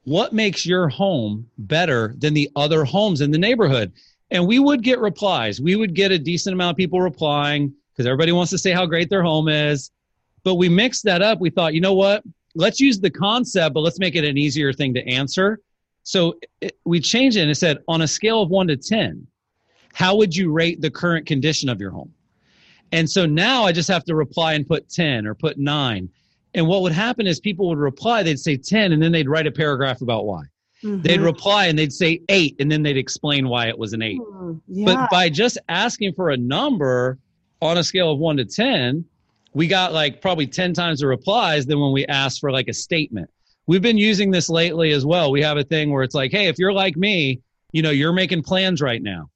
what 0.03 0.33
makes 0.33 0.65
your 0.65 0.89
home 0.89 1.47
better 1.57 2.13
than 2.17 2.33
the 2.33 2.49
other 2.55 2.83
homes 2.83 3.21
in 3.21 3.31
the 3.31 3.37
neighborhood? 3.37 3.91
And 4.31 4.47
we 4.47 4.59
would 4.59 4.83
get 4.83 4.99
replies. 4.99 5.59
We 5.59 5.75
would 5.75 5.93
get 5.93 6.11
a 6.11 6.19
decent 6.19 6.53
amount 6.53 6.75
of 6.75 6.77
people 6.77 7.01
replying 7.01 7.73
because 7.91 8.07
everybody 8.07 8.31
wants 8.31 8.51
to 8.51 8.57
say 8.57 8.71
how 8.71 8.85
great 8.85 9.09
their 9.09 9.23
home 9.23 9.49
is. 9.49 9.91
But 10.43 10.55
we 10.55 10.69
mixed 10.69 11.03
that 11.03 11.21
up. 11.21 11.39
We 11.39 11.49
thought, 11.49 11.73
you 11.73 11.81
know 11.81 11.93
what? 11.93 12.23
Let's 12.55 12.79
use 12.79 12.99
the 12.99 13.09
concept, 13.09 13.73
but 13.73 13.81
let's 13.81 13.99
make 13.99 14.15
it 14.15 14.23
an 14.23 14.37
easier 14.37 14.71
thing 14.71 14.93
to 14.93 15.05
answer. 15.07 15.59
So 16.03 16.35
it, 16.61 16.77
we 16.85 16.99
changed 16.99 17.37
it 17.37 17.41
and 17.41 17.51
it 17.51 17.55
said, 17.55 17.79
on 17.87 18.01
a 18.01 18.07
scale 18.07 18.41
of 18.41 18.49
one 18.49 18.67
to 18.67 18.77
10, 18.77 19.27
how 19.93 20.15
would 20.15 20.35
you 20.35 20.51
rate 20.51 20.81
the 20.81 20.89
current 20.89 21.25
condition 21.25 21.69
of 21.69 21.81
your 21.81 21.91
home? 21.91 22.13
And 22.91 23.09
so 23.09 23.25
now 23.25 23.65
I 23.65 23.71
just 23.71 23.89
have 23.89 24.05
to 24.05 24.15
reply 24.15 24.53
and 24.53 24.67
put 24.67 24.89
10 24.89 25.27
or 25.27 25.35
put 25.35 25.57
nine. 25.57 26.09
And 26.53 26.67
what 26.67 26.81
would 26.81 26.91
happen 26.91 27.27
is 27.27 27.39
people 27.39 27.67
would 27.69 27.77
reply, 27.77 28.23
they'd 28.23 28.39
say 28.39 28.57
10, 28.57 28.91
and 28.91 29.01
then 29.01 29.11
they'd 29.11 29.29
write 29.29 29.47
a 29.47 29.51
paragraph 29.51 30.01
about 30.01 30.25
why. 30.25 30.43
Mm-hmm. 30.83 31.01
They'd 31.01 31.19
reply 31.19 31.67
and 31.67 31.77
they'd 31.77 31.93
say 31.93 32.21
eight, 32.29 32.55
and 32.59 32.71
then 32.71 32.83
they'd 32.83 32.97
explain 32.97 33.49
why 33.49 33.67
it 33.67 33.77
was 33.77 33.93
an 33.93 34.01
eight. 34.01 34.19
Mm, 34.19 34.61
yeah. 34.67 34.85
But 34.85 35.09
by 35.09 35.29
just 35.29 35.57
asking 35.67 36.13
for 36.13 36.29
a 36.29 36.37
number 36.37 37.19
on 37.61 37.77
a 37.77 37.83
scale 37.83 38.11
of 38.11 38.19
one 38.19 38.37
to 38.37 38.45
10, 38.45 39.05
we 39.53 39.67
got 39.67 39.93
like 39.93 40.21
probably 40.21 40.47
10 40.47 40.73
times 40.73 41.01
the 41.01 41.07
replies 41.07 41.65
than 41.65 41.79
when 41.79 41.91
we 41.91 42.05
asked 42.05 42.39
for 42.39 42.51
like 42.51 42.67
a 42.67 42.73
statement. 42.73 43.29
We've 43.67 43.81
been 43.81 43.97
using 43.97 44.31
this 44.31 44.49
lately 44.49 44.91
as 44.91 45.05
well. 45.05 45.31
We 45.31 45.41
have 45.41 45.57
a 45.57 45.63
thing 45.63 45.91
where 45.91 46.03
it's 46.03 46.15
like, 46.15 46.31
hey, 46.31 46.47
if 46.47 46.57
you're 46.57 46.73
like 46.73 46.95
me, 46.95 47.41
you 47.71 47.81
know, 47.81 47.91
you're 47.91 48.13
making 48.13 48.43
plans 48.43 48.81
right 48.81 49.01
now. 49.01 49.29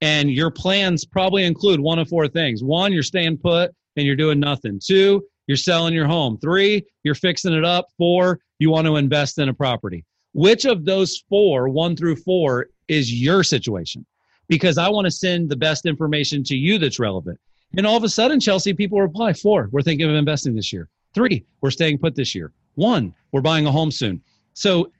And 0.00 0.30
your 0.30 0.50
plans 0.50 1.04
probably 1.04 1.44
include 1.44 1.80
one 1.80 1.98
of 1.98 2.08
four 2.08 2.28
things. 2.28 2.62
One, 2.62 2.92
you're 2.92 3.02
staying 3.02 3.38
put 3.38 3.74
and 3.96 4.06
you're 4.06 4.16
doing 4.16 4.38
nothing. 4.38 4.80
Two, 4.84 5.24
you're 5.48 5.56
selling 5.56 5.94
your 5.94 6.06
home. 6.06 6.38
Three, 6.38 6.86
you're 7.02 7.16
fixing 7.16 7.54
it 7.54 7.64
up. 7.64 7.88
Four, 7.96 8.38
you 8.60 8.70
want 8.70 8.86
to 8.86 8.96
invest 8.96 9.38
in 9.38 9.48
a 9.48 9.54
property. 9.54 10.04
Which 10.34 10.66
of 10.66 10.84
those 10.84 11.24
four, 11.28 11.68
one 11.68 11.96
through 11.96 12.16
four, 12.16 12.68
is 12.86 13.12
your 13.12 13.42
situation? 13.42 14.06
Because 14.46 14.78
I 14.78 14.88
want 14.88 15.06
to 15.06 15.10
send 15.10 15.48
the 15.48 15.56
best 15.56 15.86
information 15.86 16.44
to 16.44 16.56
you 16.56 16.78
that's 16.78 17.00
relevant. 17.00 17.40
And 17.76 17.86
all 17.86 17.96
of 17.96 18.04
a 18.04 18.08
sudden, 18.08 18.38
Chelsea, 18.38 18.72
people 18.72 19.00
reply 19.00 19.32
four, 19.32 19.68
we're 19.72 19.82
thinking 19.82 20.08
of 20.08 20.14
investing 20.14 20.54
this 20.54 20.72
year. 20.72 20.88
Three, 21.14 21.44
we're 21.60 21.70
staying 21.70 21.98
put 21.98 22.14
this 22.14 22.34
year. 22.34 22.52
One, 22.76 23.14
we're 23.32 23.40
buying 23.40 23.66
a 23.66 23.72
home 23.72 23.90
soon. 23.90 24.22
So 24.54 24.92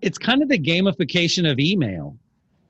it's 0.00 0.18
kind 0.18 0.42
of 0.42 0.48
the 0.48 0.58
gamification 0.58 1.50
of 1.50 1.58
email, 1.58 2.16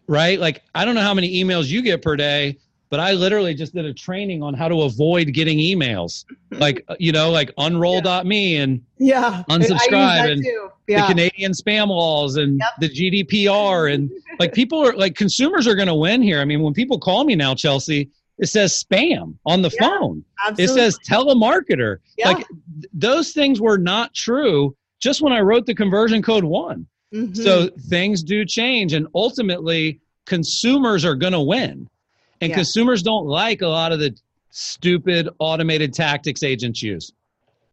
right? 0.06 0.40
Like, 0.40 0.62
I 0.74 0.84
don't 0.84 0.94
know 0.94 1.02
how 1.02 1.14
many 1.14 1.42
emails 1.42 1.66
you 1.66 1.82
get 1.82 2.02
per 2.02 2.16
day, 2.16 2.58
but 2.90 3.00
I 3.00 3.12
literally 3.12 3.54
just 3.54 3.74
did 3.74 3.84
a 3.84 3.92
training 3.92 4.42
on 4.42 4.54
how 4.54 4.68
to 4.68 4.82
avoid 4.82 5.32
getting 5.32 5.58
emails, 5.58 6.24
like 6.52 6.84
uh, 6.88 6.96
you 6.98 7.12
know, 7.12 7.30
like 7.30 7.52
unroll.me 7.58 8.56
and 8.56 8.82
yeah, 8.98 9.42
unsubscribe 9.50 10.32
and 10.32 10.44
yeah. 10.86 11.02
the 11.02 11.06
Canadian 11.06 11.52
spam 11.52 11.88
laws 11.88 12.36
and 12.36 12.58
yep. 12.58 12.70
the 12.80 12.88
GDPR 12.88 13.92
and 13.92 14.10
like 14.38 14.52
people 14.54 14.84
are 14.86 14.94
like 14.94 15.14
consumers 15.16 15.66
are 15.66 15.74
going 15.74 15.88
to 15.88 15.94
win 15.94 16.22
here. 16.22 16.40
I 16.40 16.44
mean, 16.44 16.62
when 16.62 16.72
people 16.72 16.98
call 16.98 17.24
me 17.24 17.34
now, 17.34 17.54
Chelsea, 17.54 18.10
it 18.38 18.46
says 18.46 18.72
spam 18.82 19.36
on 19.44 19.62
the 19.62 19.70
yeah, 19.80 19.88
phone. 19.88 20.24
Absolutely. 20.46 20.64
It 20.64 20.68
says 20.68 20.98
telemarketer. 21.08 21.98
Yeah. 22.16 22.28
Like 22.28 22.46
th- 22.48 22.90
those 22.92 23.32
things 23.32 23.60
were 23.60 23.78
not 23.78 24.14
true 24.14 24.74
just 24.98 25.20
when 25.20 25.32
I 25.32 25.40
wrote 25.40 25.66
the 25.66 25.74
conversion 25.74 26.22
code 26.22 26.44
one. 26.44 26.86
Mm-hmm. 27.14 27.34
So 27.34 27.68
things 27.88 28.22
do 28.22 28.44
change, 28.44 28.92
and 28.92 29.06
ultimately, 29.14 30.00
consumers 30.26 31.06
are 31.06 31.14
going 31.14 31.32
to 31.32 31.40
win 31.40 31.88
and 32.40 32.50
yeah. 32.50 32.56
consumers 32.56 33.02
don't 33.02 33.26
like 33.26 33.62
a 33.62 33.68
lot 33.68 33.92
of 33.92 33.98
the 33.98 34.16
stupid 34.50 35.28
automated 35.38 35.92
tactics 35.92 36.42
agents 36.42 36.82
use. 36.82 37.12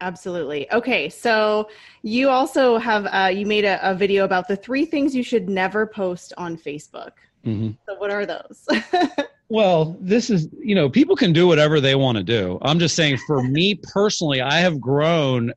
Absolutely. 0.00 0.70
Okay, 0.72 1.08
so 1.08 1.70
you 2.02 2.28
also 2.28 2.76
have 2.76 3.06
uh, 3.06 3.28
you 3.28 3.46
made 3.46 3.64
a, 3.64 3.90
a, 3.90 3.94
video 3.94 4.24
about 4.24 4.46
the 4.46 4.56
three 4.56 4.84
things 4.84 5.14
you 5.14 5.22
should 5.22 5.48
never 5.48 5.86
post 5.86 6.34
on 6.36 6.56
Facebook. 6.56 7.12
Mm-hmm. 7.46 7.70
So 7.86 7.94
what 7.96 8.10
are 8.10 8.26
those? 8.26 8.66
well, 9.48 9.96
this 9.98 10.28
is 10.28 10.48
you 10.62 10.74
know 10.74 10.90
people 10.90 11.16
can 11.16 11.32
do 11.32 11.46
whatever 11.46 11.80
they 11.80 11.94
want 11.94 12.18
to 12.18 12.24
do. 12.24 12.58
I'm 12.60 12.78
just 12.78 12.94
saying 12.94 13.18
for 13.26 13.42
me 13.42 13.74
personally, 13.74 14.42
I 14.42 14.58
have 14.58 14.78
grown 14.80 15.52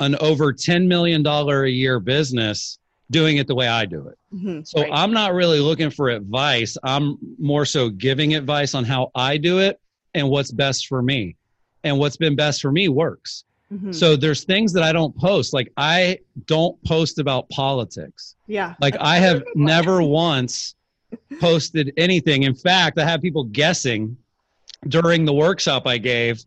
an 0.00 0.16
over 0.16 0.50
ten 0.50 0.88
million 0.88 1.22
dollar 1.22 1.64
a 1.64 1.70
year 1.70 2.00
business 2.00 2.78
doing 3.10 3.36
it 3.36 3.46
the 3.46 3.54
way 3.54 3.68
I 3.68 3.84
do 3.84 4.08
it. 4.08 4.18
Mm-hmm, 4.34 4.62
so 4.64 4.82
right. 4.82 4.90
I'm 4.92 5.12
not 5.12 5.34
really 5.34 5.60
looking 5.60 5.90
for 5.90 6.08
advice. 6.08 6.76
I'm 6.82 7.18
more 7.38 7.64
so 7.64 7.90
giving 7.90 8.34
advice 8.34 8.74
on 8.74 8.84
how 8.84 9.10
I 9.14 9.36
do 9.36 9.58
it 9.58 9.80
and 10.14 10.28
what's 10.28 10.50
best 10.50 10.86
for 10.86 11.02
me. 11.02 11.36
And 11.84 11.98
what's 11.98 12.16
been 12.16 12.34
best 12.34 12.62
for 12.62 12.72
me 12.72 12.88
works. 12.88 13.44
Mm-hmm. 13.70 13.92
So 13.92 14.16
there's 14.16 14.44
things 14.44 14.72
that 14.72 14.82
I 14.82 14.92
don't 14.92 15.14
post. 15.16 15.52
Like 15.52 15.70
I 15.76 16.20
don't 16.46 16.82
post 16.84 17.18
about 17.18 17.48
politics. 17.50 18.36
Yeah. 18.46 18.74
Like 18.80 18.96
I 18.98 19.16
have 19.16 19.42
never 19.54 20.02
once 20.02 20.74
posted 21.40 21.92
anything. 21.98 22.44
In 22.44 22.54
fact, 22.54 22.98
I 22.98 23.04
have 23.04 23.20
people 23.20 23.44
guessing 23.44 24.16
during 24.88 25.26
the 25.26 25.32
workshop 25.34 25.86
I 25.86 25.98
gave 25.98 26.42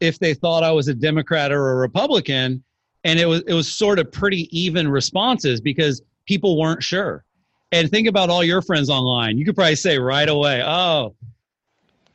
if 0.00 0.18
they 0.18 0.34
thought 0.34 0.62
I 0.62 0.72
was 0.72 0.88
a 0.88 0.94
Democrat 0.94 1.50
or 1.50 1.72
a 1.72 1.76
Republican 1.76 2.62
and 3.04 3.18
it 3.18 3.26
was 3.26 3.42
it 3.46 3.52
was 3.52 3.72
sort 3.72 3.98
of 3.98 4.10
pretty 4.10 4.48
even 4.56 4.88
responses 4.88 5.60
because 5.60 6.02
people 6.26 6.58
weren't 6.58 6.82
sure. 6.82 7.24
And 7.70 7.90
think 7.90 8.08
about 8.08 8.30
all 8.30 8.42
your 8.42 8.62
friends 8.62 8.88
online. 8.88 9.36
You 9.36 9.44
could 9.44 9.54
probably 9.54 9.76
say 9.76 9.98
right 9.98 10.28
away, 10.28 10.62
"Oh, 10.64 11.14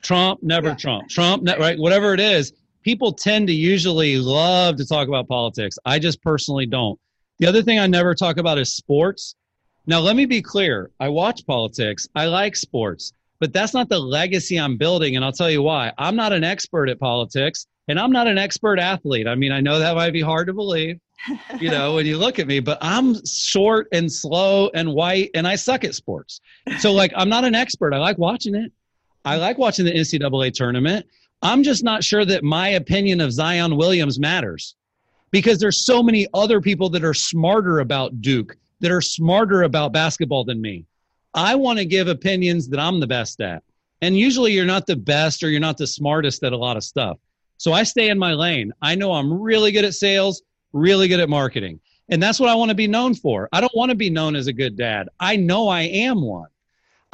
Trump, 0.02 0.42
never 0.42 0.70
yeah. 0.70 0.76
Trump. 0.76 1.10
Trump, 1.10 1.44
ne- 1.44 1.58
right? 1.58 1.78
Whatever 1.78 2.14
it 2.14 2.20
is." 2.20 2.54
People 2.84 3.14
tend 3.14 3.48
to 3.48 3.54
usually 3.54 4.18
love 4.18 4.76
to 4.76 4.86
talk 4.86 5.08
about 5.08 5.28
politics. 5.28 5.78
I 5.86 6.00
just 6.00 6.22
personally 6.22 6.66
don't. 6.66 7.00
The 7.40 7.48
other 7.48 7.64
thing 7.64 7.80
I 7.80 7.88
never 7.88 8.14
talk 8.14 8.38
about 8.38 8.60
is 8.60 8.74
sports. 8.74 9.36
Now, 9.86 10.00
let 10.00 10.16
me 10.16 10.26
be 10.26 10.42
clear. 10.42 10.92
I 11.00 11.10
watch 11.10 11.46
politics. 11.46 12.08
I 12.16 12.26
like 12.26 12.56
sports, 12.56 13.14
but 13.44 13.52
that's 13.52 13.74
not 13.74 13.90
the 13.90 14.00
legacy 14.00 14.58
I'm 14.58 14.78
building. 14.78 15.18
And 15.18 15.26
I'll 15.26 15.34
tell 15.34 15.52
you 15.52 15.62
why. 15.62 15.92
I'm 15.98 16.16
not 16.16 16.32
an 16.32 16.46
expert 16.46 16.88
at 16.88 16.98
politics. 16.98 17.68
And 17.90 18.00
I'm 18.00 18.14
not 18.14 18.26
an 18.26 18.38
expert 18.38 18.80
athlete. 18.80 19.28
I 19.28 19.36
mean, 19.36 19.52
I 19.52 19.60
know 19.60 19.80
that 19.80 19.98
might 19.98 20.14
be 20.14 20.22
hard 20.22 20.48
to 20.48 20.54
believe, 20.54 20.98
you 21.60 21.70
know, 21.70 21.96
when 21.96 22.06
you 22.06 22.18
look 22.18 22.40
at 22.40 22.48
me, 22.48 22.62
but 22.62 22.78
I'm 22.80 23.18
short 23.26 23.90
and 23.92 24.10
slow 24.10 24.70
and 24.74 24.94
white 24.94 25.30
and 25.36 25.46
I 25.46 25.56
suck 25.58 25.84
at 25.84 25.94
sports. 25.94 26.40
So, 26.80 26.94
like, 26.94 27.12
I'm 27.18 27.28
not 27.28 27.44
an 27.44 27.54
expert. 27.54 27.94
I 27.94 27.98
like 27.98 28.18
watching 28.18 28.56
it. 28.56 28.72
I 29.26 29.36
like 29.36 29.58
watching 29.58 29.84
the 29.84 29.92
NCAA 29.92 30.54
tournament. 30.54 31.06
I'm 31.42 31.64
just 31.64 31.84
not 31.84 32.02
sure 32.02 32.24
that 32.24 32.46
my 32.46 32.70
opinion 32.70 33.20
of 33.20 33.34
Zion 33.34 33.76
Williams 33.76 34.22
matters 34.22 34.78
because 35.32 35.60
there's 35.60 35.86
so 35.86 36.02
many 36.02 36.28
other 36.34 36.62
people 36.62 36.88
that 36.92 37.04
are 37.04 37.14
smarter 37.14 37.82
about 37.82 38.22
Duke, 38.22 38.56
that 38.80 38.92
are 38.92 39.02
smarter 39.02 39.64
about 39.64 39.92
basketball 39.92 40.46
than 40.46 40.62
me. 40.62 40.86
I 41.34 41.56
want 41.56 41.80
to 41.80 41.86
give 41.86 42.08
opinions 42.08 42.68
that 42.70 42.80
I'm 42.80 43.00
the 43.00 43.08
best 43.08 43.42
at. 43.42 43.64
And 44.02 44.18
usually 44.18 44.52
you're 44.52 44.66
not 44.66 44.86
the 44.86 44.96
best 44.96 45.44
or 45.44 45.50
you're 45.50 45.60
not 45.60 45.78
the 45.78 45.88
smartest 45.88 46.44
at 46.44 46.54
a 46.54 46.58
lot 46.58 46.78
of 46.78 46.84
stuff. 46.84 47.18
So 47.58 47.72
I 47.72 47.84
stay 47.84 48.10
in 48.10 48.20
my 48.20 48.34
lane. 48.34 48.74
I 48.82 48.96
know 48.96 49.14
I'm 49.14 49.42
really 49.42 49.72
good 49.72 49.86
at 49.86 49.94
sales, 49.94 50.44
really 50.74 51.08
good 51.08 51.22
at 51.22 51.30
marketing. 51.30 51.80
And 52.10 52.22
that's 52.22 52.40
what 52.40 52.50
I 52.50 52.56
want 52.56 52.70
to 52.70 52.76
be 52.76 52.88
known 52.88 53.16
for. 53.16 53.48
I 53.54 53.62
don't 53.62 53.76
want 53.76 53.90
to 53.90 53.96
be 53.96 54.10
known 54.10 54.36
as 54.36 54.48
a 54.48 54.54
good 54.54 54.76
dad. 54.76 55.08
I 55.20 55.38
know 55.38 55.70
I 55.70 55.84
am 55.84 56.22
one. 56.22 56.50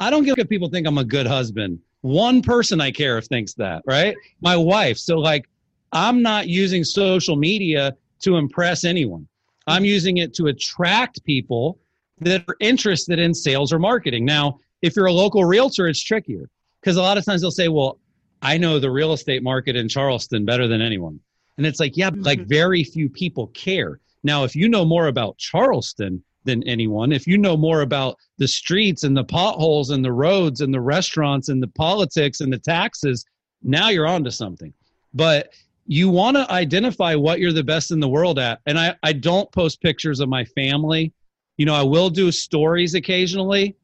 I 0.00 0.10
don't 0.10 0.24
give 0.24 0.38
if 0.38 0.48
people 0.48 0.68
think 0.68 0.86
I'm 0.86 0.98
a 0.98 1.04
good 1.04 1.26
husband. 1.26 1.78
One 2.00 2.42
person 2.42 2.80
I 2.80 2.90
care 2.90 3.18
if 3.18 3.26
thinks 3.26 3.54
that, 3.54 3.82
right? 3.86 4.16
My 4.40 4.56
wife. 4.56 4.98
So, 4.98 5.18
like, 5.18 5.48
I'm 5.92 6.22
not 6.22 6.48
using 6.48 6.82
social 6.82 7.36
media 7.36 7.94
to 8.20 8.36
impress 8.36 8.84
anyone. 8.84 9.28
I'm 9.66 9.84
using 9.84 10.16
it 10.16 10.34
to 10.34 10.46
attract 10.46 11.22
people 11.24 11.78
that 12.20 12.44
are 12.48 12.56
interested 12.60 13.18
in 13.18 13.34
sales 13.34 13.72
or 13.72 13.78
marketing. 13.78 14.24
Now, 14.24 14.58
if 14.82 14.96
you're 14.96 15.06
a 15.06 15.12
local 15.12 15.44
realtor, 15.44 15.88
it's 15.88 16.02
trickier 16.02 16.48
because 16.80 16.96
a 16.96 17.02
lot 17.02 17.18
of 17.18 17.24
times 17.24 17.42
they'll 17.42 17.50
say, 17.50 17.68
well, 17.68 17.98
I 18.42 18.56
know 18.56 18.78
the 18.78 18.90
real 18.90 19.12
estate 19.12 19.42
market 19.42 19.76
in 19.76 19.88
Charleston 19.88 20.44
better 20.44 20.66
than 20.66 20.80
anyone. 20.80 21.20
And 21.56 21.66
it's 21.66 21.80
like, 21.80 21.96
yeah, 21.96 22.10
mm-hmm. 22.10 22.22
like 22.22 22.40
very 22.46 22.84
few 22.84 23.08
people 23.08 23.48
care. 23.48 24.00
Now, 24.22 24.44
if 24.44 24.54
you 24.56 24.68
know 24.68 24.84
more 24.84 25.08
about 25.08 25.38
Charleston 25.38 26.22
than 26.44 26.62
anyone, 26.66 27.12
if 27.12 27.26
you 27.26 27.36
know 27.36 27.56
more 27.56 27.82
about 27.82 28.16
the 28.38 28.48
streets 28.48 29.04
and 29.04 29.16
the 29.16 29.24
potholes 29.24 29.90
and 29.90 30.04
the 30.04 30.12
roads 30.12 30.62
and 30.62 30.72
the 30.72 30.80
restaurants 30.80 31.48
and 31.48 31.62
the 31.62 31.68
politics 31.68 32.40
and 32.40 32.52
the 32.52 32.58
taxes, 32.58 33.24
now 33.62 33.90
you're 33.90 34.06
onto 34.06 34.30
something. 34.30 34.72
But 35.12 35.52
you 35.86 36.08
want 36.08 36.36
to 36.36 36.50
identify 36.50 37.14
what 37.14 37.40
you're 37.40 37.52
the 37.52 37.64
best 37.64 37.90
in 37.90 38.00
the 38.00 38.08
world 38.08 38.38
at. 38.38 38.60
And 38.66 38.78
I, 38.78 38.94
I 39.02 39.12
don't 39.12 39.50
post 39.52 39.82
pictures 39.82 40.20
of 40.20 40.28
my 40.28 40.44
family. 40.44 41.12
You 41.60 41.66
know, 41.66 41.74
I 41.74 41.82
will 41.82 42.08
do 42.08 42.32
stories 42.32 42.94
occasionally 42.94 43.76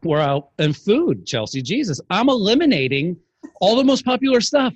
where 0.00 0.22
I'll, 0.22 0.50
and 0.58 0.74
food, 0.74 1.26
Chelsea, 1.26 1.60
Jesus, 1.60 2.00
I'm 2.08 2.30
eliminating 2.30 3.18
all 3.60 3.76
the 3.76 3.84
most 3.84 4.02
popular 4.06 4.40
stuff. 4.40 4.72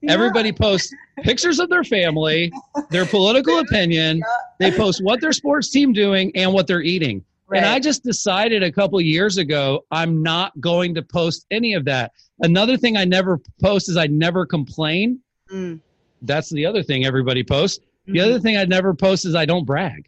Yeah. 0.00 0.12
Everybody 0.12 0.50
posts 0.50 0.94
pictures 1.18 1.60
of 1.60 1.68
their 1.68 1.84
family, 1.84 2.50
their 2.88 3.04
political 3.04 3.58
opinion. 3.68 4.22
They 4.58 4.70
post 4.70 5.04
what 5.04 5.20
their 5.20 5.32
sports 5.32 5.68
team 5.68 5.92
doing 5.92 6.32
and 6.34 6.54
what 6.54 6.66
they're 6.66 6.80
eating. 6.80 7.22
And 7.52 7.66
I 7.66 7.78
just 7.78 8.02
decided 8.02 8.62
a 8.62 8.72
couple 8.72 8.98
years 9.02 9.36
ago, 9.36 9.84
I'm 9.90 10.22
not 10.22 10.58
going 10.58 10.94
to 10.94 11.02
post 11.02 11.44
any 11.50 11.74
of 11.74 11.84
that. 11.84 12.12
Another 12.38 12.78
thing 12.78 12.96
I 12.96 13.04
never 13.04 13.42
post 13.60 13.90
is 13.90 13.98
I 13.98 14.06
never 14.06 14.46
complain. 14.46 15.20
Mm. 15.52 15.80
That's 16.22 16.48
the 16.48 16.64
other 16.64 16.82
thing 16.82 17.04
everybody 17.04 17.44
posts. 17.44 17.80
Mm-hmm. 17.80 18.12
The 18.14 18.20
other 18.20 18.40
thing 18.40 18.56
I 18.56 18.64
never 18.64 18.94
post 18.94 19.26
is 19.26 19.34
I 19.34 19.44
don't 19.44 19.66
brag. 19.66 20.06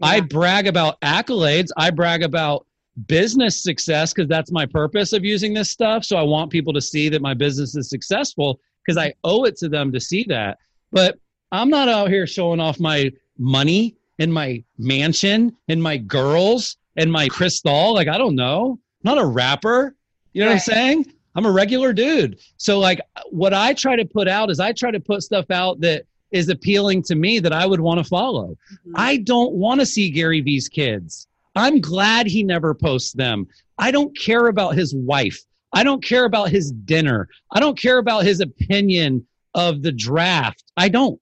Yeah. 0.00 0.08
I 0.08 0.20
brag 0.20 0.66
about 0.66 1.00
accolades. 1.00 1.68
I 1.76 1.90
brag 1.90 2.22
about 2.22 2.66
business 3.06 3.62
success 3.62 4.12
because 4.12 4.28
that's 4.28 4.50
my 4.50 4.66
purpose 4.66 5.12
of 5.12 5.24
using 5.24 5.54
this 5.54 5.70
stuff. 5.70 6.04
So 6.04 6.16
I 6.16 6.22
want 6.22 6.50
people 6.50 6.72
to 6.72 6.80
see 6.80 7.08
that 7.08 7.22
my 7.22 7.34
business 7.34 7.76
is 7.76 7.88
successful 7.88 8.60
because 8.84 8.98
I 8.98 9.14
owe 9.24 9.44
it 9.44 9.56
to 9.58 9.68
them 9.68 9.92
to 9.92 10.00
see 10.00 10.24
that. 10.24 10.58
But 10.92 11.18
I'm 11.52 11.70
not 11.70 11.88
out 11.88 12.08
here 12.08 12.26
showing 12.26 12.60
off 12.60 12.80
my 12.80 13.10
money 13.38 13.96
and 14.18 14.32
my 14.32 14.62
mansion 14.78 15.56
and 15.68 15.82
my 15.82 15.96
girls 15.96 16.76
and 16.96 17.10
my 17.10 17.28
crystal. 17.28 17.94
Like, 17.94 18.08
I 18.08 18.18
don't 18.18 18.36
know. 18.36 18.78
I'm 19.04 19.16
not 19.16 19.18
a 19.18 19.26
rapper. 19.26 19.96
You 20.32 20.42
know 20.42 20.48
right. 20.48 20.54
what 20.54 20.68
I'm 20.68 20.74
saying? 20.74 21.12
I'm 21.34 21.46
a 21.46 21.50
regular 21.50 21.92
dude. 21.92 22.38
So, 22.56 22.78
like, 22.78 23.00
what 23.30 23.54
I 23.54 23.72
try 23.74 23.96
to 23.96 24.04
put 24.04 24.28
out 24.28 24.50
is 24.50 24.60
I 24.60 24.72
try 24.72 24.90
to 24.90 25.00
put 25.00 25.22
stuff 25.22 25.50
out 25.50 25.80
that 25.80 26.04
is 26.32 26.48
appealing 26.48 27.02
to 27.04 27.14
me 27.14 27.38
that 27.40 27.52
I 27.52 27.66
would 27.66 27.80
want 27.80 27.98
to 27.98 28.04
follow. 28.04 28.56
Mm-hmm. 28.72 28.92
I 28.96 29.18
don't 29.18 29.52
want 29.52 29.80
to 29.80 29.86
see 29.86 30.10
Gary 30.10 30.40
Vee's 30.40 30.68
kids. 30.68 31.26
I'm 31.56 31.80
glad 31.80 32.26
he 32.26 32.42
never 32.42 32.74
posts 32.74 33.12
them. 33.12 33.46
I 33.78 33.90
don't 33.90 34.16
care 34.16 34.46
about 34.46 34.74
his 34.74 34.94
wife. 34.94 35.40
I 35.72 35.84
don't 35.84 36.04
care 36.04 36.24
about 36.24 36.50
his 36.50 36.72
dinner. 36.72 37.28
I 37.50 37.60
don't 37.60 37.78
care 37.78 37.98
about 37.98 38.24
his 38.24 38.40
opinion 38.40 39.26
of 39.54 39.82
the 39.82 39.92
draft. 39.92 40.64
I 40.76 40.88
don't. 40.88 41.20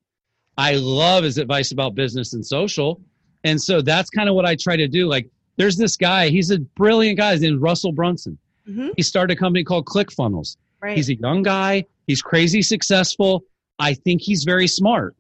I 0.56 0.74
love 0.74 1.24
his 1.24 1.38
advice 1.38 1.70
about 1.70 1.94
business 1.94 2.34
and 2.34 2.44
social. 2.44 3.00
And 3.44 3.61
so 3.61 3.80
that's 3.80 4.11
kind 4.11 4.28
of 4.28 4.34
what 4.34 4.44
I 4.44 4.56
try 4.56 4.76
to 4.76 4.88
do. 4.88 5.06
Like, 5.06 5.30
there's 5.56 5.76
this 5.76 5.96
guy, 5.96 6.28
he's 6.28 6.50
a 6.50 6.59
brilliant 6.59 7.18
guy. 7.18 7.32
His 7.32 7.42
name's 7.42 7.61
Russell 7.61 7.92
Brunson. 7.92 8.38
Mm-hmm. 8.68 8.88
He 8.96 9.02
started 9.02 9.36
a 9.36 9.38
company 9.38 9.64
called 9.64 9.86
ClickFunnels. 9.86 10.56
Right. 10.80 10.96
He's 10.96 11.09
a 11.09 11.14
young 11.14 11.42
guy, 11.42 11.84
he's 12.06 12.22
crazy 12.22 12.62
successful. 12.62 13.44
I 13.79 13.95
think 13.95 14.22
he's 14.22 14.45
very 14.45 14.66
smart. 14.66 15.14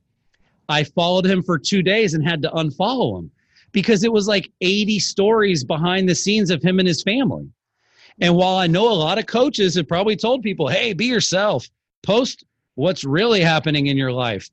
I 0.68 0.84
followed 0.84 1.26
him 1.26 1.42
for 1.42 1.58
two 1.58 1.82
days 1.82 2.14
and 2.14 2.26
had 2.26 2.42
to 2.42 2.50
unfollow 2.50 3.18
him 3.18 3.30
because 3.72 4.04
it 4.04 4.12
was 4.12 4.28
like 4.28 4.50
80 4.60 4.98
stories 4.98 5.64
behind 5.64 6.08
the 6.08 6.14
scenes 6.14 6.50
of 6.50 6.62
him 6.62 6.78
and 6.78 6.88
his 6.88 7.02
family. 7.02 7.48
And 8.20 8.34
while 8.34 8.56
I 8.56 8.66
know 8.66 8.90
a 8.90 8.94
lot 8.94 9.18
of 9.18 9.26
coaches 9.26 9.76
have 9.76 9.88
probably 9.88 10.16
told 10.16 10.42
people, 10.42 10.68
hey, 10.68 10.92
be 10.92 11.06
yourself, 11.06 11.68
post 12.02 12.44
what's 12.74 13.04
really 13.04 13.40
happening 13.40 13.86
in 13.86 13.96
your 13.96 14.12
life 14.12 14.50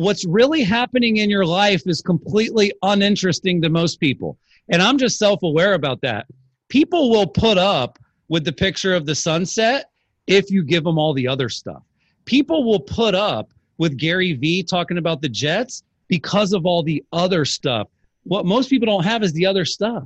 what's 0.00 0.24
really 0.24 0.62
happening 0.62 1.18
in 1.18 1.28
your 1.28 1.44
life 1.44 1.82
is 1.84 2.00
completely 2.00 2.72
uninteresting 2.82 3.60
to 3.60 3.68
most 3.68 4.00
people. 4.00 4.38
And 4.70 4.80
I'm 4.80 4.96
just 4.96 5.18
self 5.18 5.42
aware 5.42 5.74
about 5.74 6.00
that. 6.00 6.26
People 6.68 7.10
will 7.10 7.26
put 7.26 7.58
up 7.58 7.98
with 8.28 8.44
the 8.44 8.52
picture 8.52 8.94
of 8.94 9.04
the 9.04 9.14
sunset 9.14 9.90
if 10.26 10.50
you 10.50 10.64
give 10.64 10.84
them 10.84 10.98
all 10.98 11.12
the 11.12 11.28
other 11.28 11.50
stuff. 11.50 11.82
People 12.30 12.64
will 12.64 12.80
put 12.80 13.14
up 13.14 13.52
with 13.78 13.96
Gary 13.96 14.34
Vee 14.34 14.62
talking 14.62 14.98
about 14.98 15.20
the 15.20 15.28
Jets 15.28 15.82
because 16.06 16.52
of 16.52 16.64
all 16.64 16.82
the 16.82 17.04
other 17.12 17.44
stuff. 17.44 17.88
What 18.22 18.46
most 18.46 18.70
people 18.70 18.86
don't 18.86 19.04
have 19.04 19.24
is 19.24 19.32
the 19.32 19.46
other 19.46 19.64
stuff. 19.64 20.04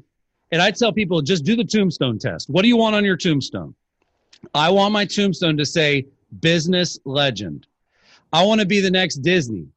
And 0.51 0.63
I 0.63 0.71
tell 0.71 0.93
people 0.93 1.21
just 1.21 1.45
do 1.45 1.55
the 1.55 1.65
tombstone 1.65 2.19
test. 2.19 2.49
What 2.49 2.63
do 2.63 2.69
you 2.69 2.77
want 2.77 2.97
on 2.97 3.05
your 3.05 3.17
tombstone? 3.17 3.75
I 4.55 4.71
want 4.71 4.93
my 4.93 5.05
tombstone 5.05 5.59
to 5.59 5.67
say 5.67 6.07
business 6.41 6.99
legend. 7.05 7.67
I 8.33 8.45
want 8.45 8.61
to 8.61 8.67
be 8.67 8.81
the 8.81 8.91
next 8.91 9.17
Disney 9.17 9.69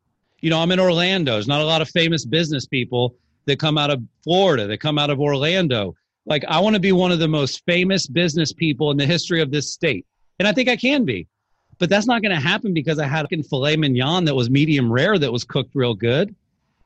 you 0.42 0.50
know, 0.50 0.60
I'm 0.60 0.72
in 0.72 0.80
Orlando. 0.80 1.34
There's 1.34 1.48
not 1.48 1.62
a 1.62 1.66
lot 1.66 1.82
of 1.82 1.90
famous 1.90 2.26
business 2.26 2.66
people 2.66 3.16
that 3.46 3.60
come 3.60 3.78
out 3.78 3.90
of 3.90 4.04
Florida, 4.24 4.68
that 4.68 4.80
come 4.80 5.00
out 5.00 5.10
of 5.10 5.20
Orlando. 5.20 5.96
Like, 6.26 6.44
I 6.48 6.60
want 6.60 6.76
to 6.76 6.80
be 6.80 6.92
one 6.92 7.12
of 7.12 7.20
the 7.20 7.28
most 7.28 7.64
famous 7.66 8.08
business 8.08 8.54
people 8.54 8.92
in 8.92 8.98
the 8.98 9.06
history 9.06 9.42
of 9.42 9.52
this 9.52 9.72
state. 9.72 10.06
And 10.40 10.48
I 10.48 10.52
think 10.52 10.70
I 10.70 10.76
can 10.76 11.06
be. 11.06 11.28
But 11.80 11.90
that's 11.90 12.08
not 12.08 12.22
going 12.22 12.36
to 12.36 12.42
happen 12.42 12.74
because 12.74 13.00
I 13.00 13.06
had 13.06 13.28
a 13.32 13.44
filet 13.44 13.76
mignon 13.78 14.26
that 14.26 14.36
was 14.36 14.50
medium 14.50 14.92
rare 14.92 15.18
that 15.18 15.32
was 15.32 15.44
cooked 15.44 15.72
real 15.76 15.94
good. 15.94 16.36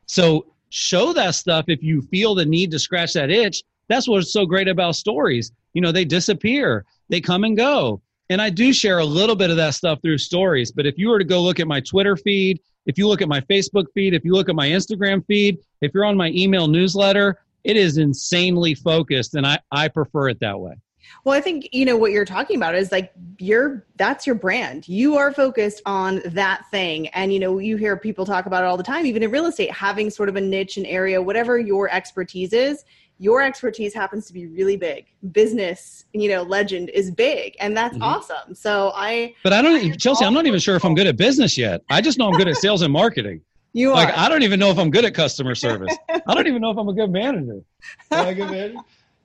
So 0.06 0.48
show 0.70 1.14
that 1.14 1.36
stuff 1.36 1.66
if 1.68 1.82
you 1.82 2.02
feel 2.02 2.36
the 2.36 2.46
need 2.46 2.72
to 2.72 2.80
scratch 2.80 3.14
that 3.14 3.30
itch. 3.30 3.64
That's 3.88 4.08
what's 4.08 4.34
so 4.34 4.46
great 4.46 4.68
about 4.68 4.96
stories. 4.96 5.52
You 5.74 5.82
know, 5.82 5.92
they 5.92 6.06
disappear, 6.06 6.86
they 7.10 7.22
come 7.22 7.44
and 7.44 7.56
go. 7.56 8.02
And 8.30 8.42
I 8.42 8.50
do 8.50 8.72
share 8.72 9.00
a 9.00 9.06
little 9.06 9.36
bit 9.36 9.50
of 9.50 9.58
that 9.58 9.74
stuff 9.74 10.02
through 10.02 10.18
stories. 10.18 10.72
But 10.72 10.86
if 10.86 10.98
you 10.98 11.10
were 11.10 11.20
to 11.20 11.26
go 11.26 11.42
look 11.42 11.60
at 11.60 11.68
my 11.68 11.82
Twitter 11.82 12.16
feed, 12.16 12.62
if 12.86 12.98
you 12.98 13.08
look 13.08 13.22
at 13.22 13.28
my 13.28 13.42
Facebook 13.42 13.86
feed, 13.94 14.14
if 14.14 14.24
you 14.24 14.34
look 14.34 14.48
at 14.48 14.56
my 14.56 14.70
Instagram 14.70 15.26
feed, 15.26 15.60
if 15.82 15.94
you're 15.94 16.06
on 16.06 16.16
my 16.16 16.30
email 16.30 16.68
newsletter, 16.68 17.38
it 17.64 17.76
is 17.76 17.98
insanely 17.98 18.74
focused. 18.74 19.36
And 19.36 19.46
I, 19.46 19.60
I 19.72 19.89
prefer 19.89 20.30
it 20.30 20.39
that 20.39 20.60
way. 20.60 20.76
Well, 21.24 21.36
I 21.36 21.41
think 21.41 21.70
you 21.72 21.86
know 21.86 21.97
what 21.97 22.12
you're 22.12 22.26
talking 22.26 22.58
about 22.58 22.76
is 22.76 22.91
like 22.91 23.12
you're 23.38 23.86
that's 23.95 24.26
your 24.26 24.36
brand. 24.36 24.88
You 24.88 25.18
are 25.18 25.34
focused 25.34 25.82
on 25.86 26.22
that 26.26 26.70
thing. 26.72 27.08
And 27.10 27.34
you 27.34 27.39
know, 27.39 27.60
you 27.60 27.78
hear 27.78 27.97
people 27.97 28.26
talk 28.26 28.45
about 28.45 28.64
it 28.64 28.68
all 28.68 28.78
the 28.78 28.84
time, 28.84 29.06
even 29.06 29.24
in 29.24 29.32
real 29.32 29.45
estate, 29.45 29.72
having 29.72 30.10
sort 30.10 30.30
of 30.30 30.36
a 30.36 30.41
niche 30.41 30.78
and 30.78 30.86
area, 30.86 31.22
whatever 31.22 31.58
your 31.58 31.89
expertise 31.89 32.54
is, 32.54 32.86
your 33.20 33.41
expertise 33.41 33.93
happens 33.93 34.26
to 34.28 34.34
be 34.34 34.47
really 34.47 34.78
big. 34.78 35.06
Business 35.32 36.06
you 36.14 36.30
know 36.30 36.43
legend 36.43 36.89
is 36.89 37.12
big 37.12 37.56
and 37.60 37.76
that's 37.76 37.93
mm-hmm. 37.93 38.04
awesome. 38.04 38.56
So 38.56 38.91
i 38.95 39.34
but 39.43 39.54
i 39.54 39.62
don't 39.62 39.91
I 39.91 39.95
chelsea 39.95 40.26
i'm 40.26 40.34
not 40.34 40.45
even 40.45 40.60
sure 40.60 40.76
if 40.76 40.84
i'm 40.84 40.95
good 40.95 41.08
at 41.08 41.18
business 41.18 41.58
yet. 41.58 41.82
I 41.89 42.02
just 42.02 42.18
know 42.18 42.28
i'm 42.28 42.38
good 42.38 42.47
at 42.47 42.58
sales 42.58 42.82
and 42.82 42.91
marketing. 42.91 43.41
You 43.74 43.91
Like 43.91 44.14
I 44.18 44.28
don't 44.28 44.43
even 44.43 44.60
know 44.60 44.70
if 44.70 44.78
i'm 44.78 44.91
good 44.91 45.06
at 45.06 45.14
customer 45.14 45.56
service. 45.56 45.95
I 46.10 46.34
don't 46.34 46.47
even 46.47 46.62
know 46.62 46.72
if 46.72 46.78
i'm 46.78 46.89
a 46.89 46.93
good 46.93 47.12
manager 47.12 47.62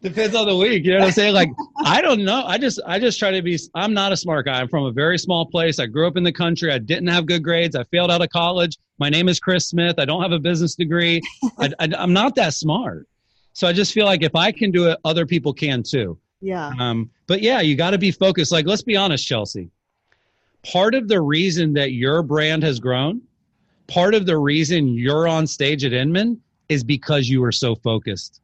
depends 0.03 0.35
on 0.35 0.47
the 0.47 0.57
week 0.57 0.85
you 0.85 0.93
know 0.93 0.99
what 0.99 1.07
i'm 1.07 1.13
saying 1.13 1.35
like 1.35 1.51
i 1.85 2.01
don't 2.01 2.25
know 2.25 2.45
i 2.47 2.59
just 2.59 2.79
i 2.87 2.99
just 2.99 3.19
try 3.19 3.31
to 3.31 3.43
be 3.43 3.59
i'm 3.75 3.95
not 3.95 4.13
a 4.13 4.17
smart 4.17 4.45
guy 4.45 4.61
i'm 4.61 4.69
from 4.69 4.85
a 4.85 4.93
very 4.93 5.19
small 5.19 5.47
place 5.47 5.79
i 5.79 5.87
grew 5.87 6.07
up 6.07 6.17
in 6.17 6.23
the 6.23 6.33
country 6.33 6.71
i 6.71 6.79
didn't 6.79 7.09
have 7.09 7.27
good 7.27 7.43
grades 7.43 7.75
i 7.75 7.83
failed 7.85 8.11
out 8.11 8.21
of 8.21 8.29
college 8.29 8.79
my 8.99 9.09
name 9.09 9.29
is 9.29 9.41
chris 9.41 9.69
smith 9.69 9.99
i 9.99 10.05
don't 10.05 10.23
have 10.23 10.33
a 10.33 10.39
business 10.39 10.75
degree 10.75 11.21
I, 11.59 11.73
I, 11.81 11.89
i'm 11.99 12.13
not 12.13 12.35
that 12.37 12.53
smart 12.55 13.07
so 13.57 13.67
I 13.67 13.73
just 13.73 13.95
feel 13.95 14.05
like 14.05 14.23
if 14.23 14.37
I 14.37 14.53
can 14.53 14.71
do 14.71 14.91
it, 14.91 14.99
other 15.03 15.25
people 15.25 15.55
can 15.55 15.83
too. 15.83 16.19
Yeah. 16.43 16.73
Um, 16.79 17.09
but 17.27 17.41
yeah, 17.41 17.63
you 17.63 17.75
got 17.75 17.93
to 17.93 17.99
be 17.99 18.11
focused. 18.11 18.53
Like, 18.53 18.67
let's 18.67 18.83
be 18.83 18.97
honest, 18.97 19.27
Chelsea. 19.27 19.71
Part 20.63 20.95
of 20.95 21.09
the 21.09 21.23
reason 21.23 21.73
that 21.73 21.93
your 21.93 22.23
brand 22.23 22.63
has 22.65 22.79
grown, 22.79 23.23
part 23.87 24.15
of 24.15 24.27
the 24.27 24.37
reason 24.37 24.89
you're 24.89 25.27
on 25.27 25.47
stage 25.47 25.87
at 25.87 25.95
Inman 25.95 26.39
is 26.69 26.85
because 26.85 27.31
you 27.31 27.41
were 27.41 27.51
so 27.51 27.75
focused. 27.77 28.43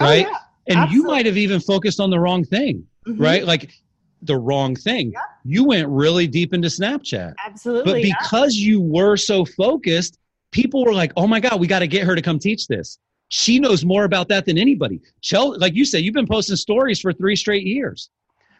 Oh, 0.00 0.06
right. 0.06 0.24
Oh, 0.26 0.30
yeah. 0.30 0.38
And 0.68 0.78
Absolutely. 0.78 0.96
you 0.96 1.02
might 1.04 1.26
have 1.26 1.36
even 1.36 1.60
focused 1.60 2.00
on 2.00 2.10
the 2.10 2.18
wrong 2.18 2.44
thing, 2.44 2.84
mm-hmm. 3.06 3.22
right? 3.22 3.44
Like 3.44 3.72
the 4.22 4.36
wrong 4.36 4.74
thing. 4.74 5.12
Yeah. 5.12 5.20
You 5.44 5.64
went 5.64 5.88
really 5.88 6.26
deep 6.26 6.52
into 6.52 6.68
Snapchat. 6.68 7.34
Absolutely. 7.44 7.92
But 7.92 8.18
because 8.20 8.56
yeah. 8.56 8.68
you 8.68 8.80
were 8.80 9.16
so 9.16 9.44
focused, 9.44 10.18
people 10.50 10.84
were 10.84 10.94
like, 10.94 11.12
oh 11.16 11.26
my 11.26 11.40
God, 11.40 11.60
we 11.60 11.66
got 11.66 11.80
to 11.80 11.86
get 11.86 12.04
her 12.04 12.14
to 12.14 12.22
come 12.22 12.38
teach 12.38 12.66
this. 12.66 12.98
She 13.28 13.58
knows 13.58 13.84
more 13.84 14.04
about 14.04 14.28
that 14.28 14.46
than 14.46 14.58
anybody. 14.58 15.00
Chel- 15.20 15.58
like 15.58 15.74
you 15.74 15.84
said, 15.84 16.02
you've 16.02 16.14
been 16.14 16.26
posting 16.26 16.56
stories 16.56 17.00
for 17.00 17.12
three 17.12 17.36
straight 17.36 17.64
years. 17.64 18.10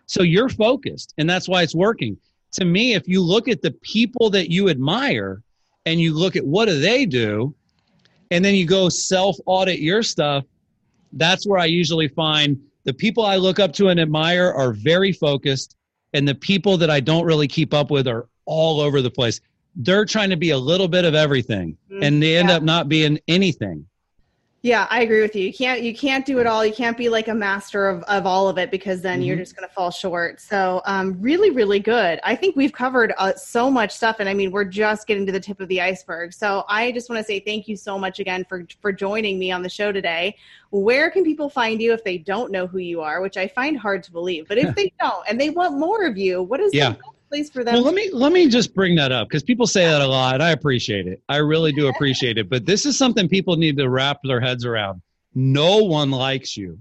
So 0.06 0.22
you're 0.22 0.48
focused, 0.48 1.14
and 1.18 1.28
that's 1.28 1.48
why 1.48 1.62
it's 1.62 1.74
working. 1.74 2.16
To 2.52 2.64
me, 2.64 2.94
if 2.94 3.08
you 3.08 3.20
look 3.20 3.48
at 3.48 3.62
the 3.62 3.72
people 3.72 4.30
that 4.30 4.50
you 4.50 4.68
admire 4.68 5.42
and 5.84 6.00
you 6.00 6.14
look 6.14 6.36
at 6.36 6.44
what 6.44 6.66
do 6.66 6.78
they 6.78 7.06
do, 7.06 7.54
and 8.30 8.44
then 8.44 8.54
you 8.54 8.66
go 8.66 8.88
self 8.88 9.36
audit 9.46 9.80
your 9.80 10.02
stuff, 10.02 10.44
that's 11.18 11.46
where 11.46 11.58
I 11.58 11.66
usually 11.66 12.08
find 12.08 12.60
the 12.84 12.94
people 12.94 13.26
I 13.26 13.36
look 13.36 13.58
up 13.58 13.72
to 13.74 13.88
and 13.88 13.98
admire 13.98 14.52
are 14.52 14.72
very 14.72 15.12
focused, 15.12 15.76
and 16.12 16.26
the 16.26 16.34
people 16.34 16.76
that 16.78 16.90
I 16.90 17.00
don't 17.00 17.24
really 17.24 17.48
keep 17.48 17.74
up 17.74 17.90
with 17.90 18.06
are 18.06 18.28
all 18.44 18.80
over 18.80 19.02
the 19.02 19.10
place. 19.10 19.40
They're 19.74 20.04
trying 20.04 20.30
to 20.30 20.36
be 20.36 20.50
a 20.50 20.58
little 20.58 20.88
bit 20.88 21.04
of 21.04 21.14
everything, 21.14 21.76
mm, 21.90 22.02
and 22.02 22.22
they 22.22 22.36
end 22.36 22.48
yeah. 22.48 22.56
up 22.56 22.62
not 22.62 22.88
being 22.88 23.18
anything. 23.28 23.86
Yeah, 24.66 24.88
I 24.90 25.02
agree 25.02 25.20
with 25.20 25.36
you. 25.36 25.46
You 25.46 25.54
can't 25.54 25.80
you 25.80 25.94
can't 25.94 26.26
do 26.26 26.40
it 26.40 26.46
all. 26.48 26.66
You 26.66 26.72
can't 26.72 26.98
be 26.98 27.08
like 27.08 27.28
a 27.28 27.34
master 27.34 27.86
of, 27.86 28.02
of 28.08 28.26
all 28.26 28.48
of 28.48 28.58
it 28.58 28.72
because 28.72 29.00
then 29.00 29.20
mm-hmm. 29.20 29.28
you're 29.28 29.36
just 29.36 29.54
going 29.54 29.68
to 29.68 29.72
fall 29.72 29.92
short. 29.92 30.40
So, 30.40 30.82
um, 30.86 31.16
really, 31.20 31.50
really 31.50 31.78
good. 31.78 32.18
I 32.24 32.34
think 32.34 32.56
we've 32.56 32.72
covered 32.72 33.14
uh, 33.16 33.34
so 33.34 33.70
much 33.70 33.92
stuff, 33.92 34.16
and 34.18 34.28
I 34.28 34.34
mean, 34.34 34.50
we're 34.50 34.64
just 34.64 35.06
getting 35.06 35.24
to 35.24 35.30
the 35.30 35.38
tip 35.38 35.60
of 35.60 35.68
the 35.68 35.80
iceberg. 35.80 36.32
So, 36.32 36.64
I 36.68 36.90
just 36.90 37.08
want 37.08 37.20
to 37.20 37.24
say 37.24 37.38
thank 37.38 37.68
you 37.68 37.76
so 37.76 37.96
much 37.96 38.18
again 38.18 38.44
for 38.48 38.66
for 38.80 38.90
joining 38.90 39.38
me 39.38 39.52
on 39.52 39.62
the 39.62 39.68
show 39.68 39.92
today. 39.92 40.36
Where 40.70 41.12
can 41.12 41.22
people 41.22 41.48
find 41.48 41.80
you 41.80 41.92
if 41.92 42.02
they 42.02 42.18
don't 42.18 42.50
know 42.50 42.66
who 42.66 42.78
you 42.78 43.02
are? 43.02 43.20
Which 43.20 43.36
I 43.36 43.46
find 43.46 43.78
hard 43.78 44.02
to 44.02 44.10
believe, 44.10 44.48
but 44.48 44.58
if 44.58 44.74
they 44.74 44.92
don't 45.00 45.24
and 45.28 45.40
they 45.40 45.50
want 45.50 45.78
more 45.78 46.04
of 46.06 46.18
you, 46.18 46.42
what 46.42 46.58
is 46.58 46.74
yeah. 46.74 46.96
Place 47.28 47.50
for 47.50 47.64
them? 47.64 47.74
Well, 47.74 47.82
let 47.82 47.94
me 47.94 48.10
let 48.12 48.32
me 48.32 48.48
just 48.48 48.74
bring 48.74 48.94
that 48.96 49.12
up 49.12 49.28
because 49.28 49.42
people 49.42 49.66
say 49.66 49.86
that 49.86 50.00
a 50.00 50.06
lot. 50.06 50.40
I 50.40 50.50
appreciate 50.50 51.06
it. 51.06 51.22
I 51.28 51.38
really 51.38 51.72
do 51.72 51.88
appreciate 51.88 52.38
it. 52.38 52.48
But 52.48 52.66
this 52.66 52.86
is 52.86 52.96
something 52.96 53.28
people 53.28 53.56
need 53.56 53.76
to 53.78 53.88
wrap 53.88 54.20
their 54.24 54.40
heads 54.40 54.64
around. 54.64 55.02
No 55.34 55.84
one 55.84 56.10
likes 56.10 56.56
you. 56.56 56.80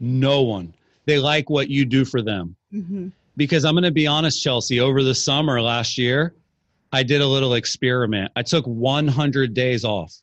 No 0.00 0.42
one. 0.42 0.74
They 1.06 1.18
like 1.18 1.50
what 1.50 1.68
you 1.68 1.84
do 1.84 2.04
for 2.04 2.22
them. 2.22 2.56
Mm-hmm. 2.72 3.08
Because 3.36 3.64
I'm 3.64 3.74
going 3.74 3.84
to 3.84 3.90
be 3.90 4.06
honest, 4.06 4.42
Chelsea. 4.42 4.80
Over 4.80 5.02
the 5.02 5.14
summer 5.14 5.60
last 5.60 5.98
year, 5.98 6.34
I 6.92 7.02
did 7.02 7.20
a 7.20 7.26
little 7.26 7.54
experiment. 7.54 8.30
I 8.36 8.42
took 8.42 8.64
100 8.66 9.54
days 9.54 9.84
off. 9.84 10.14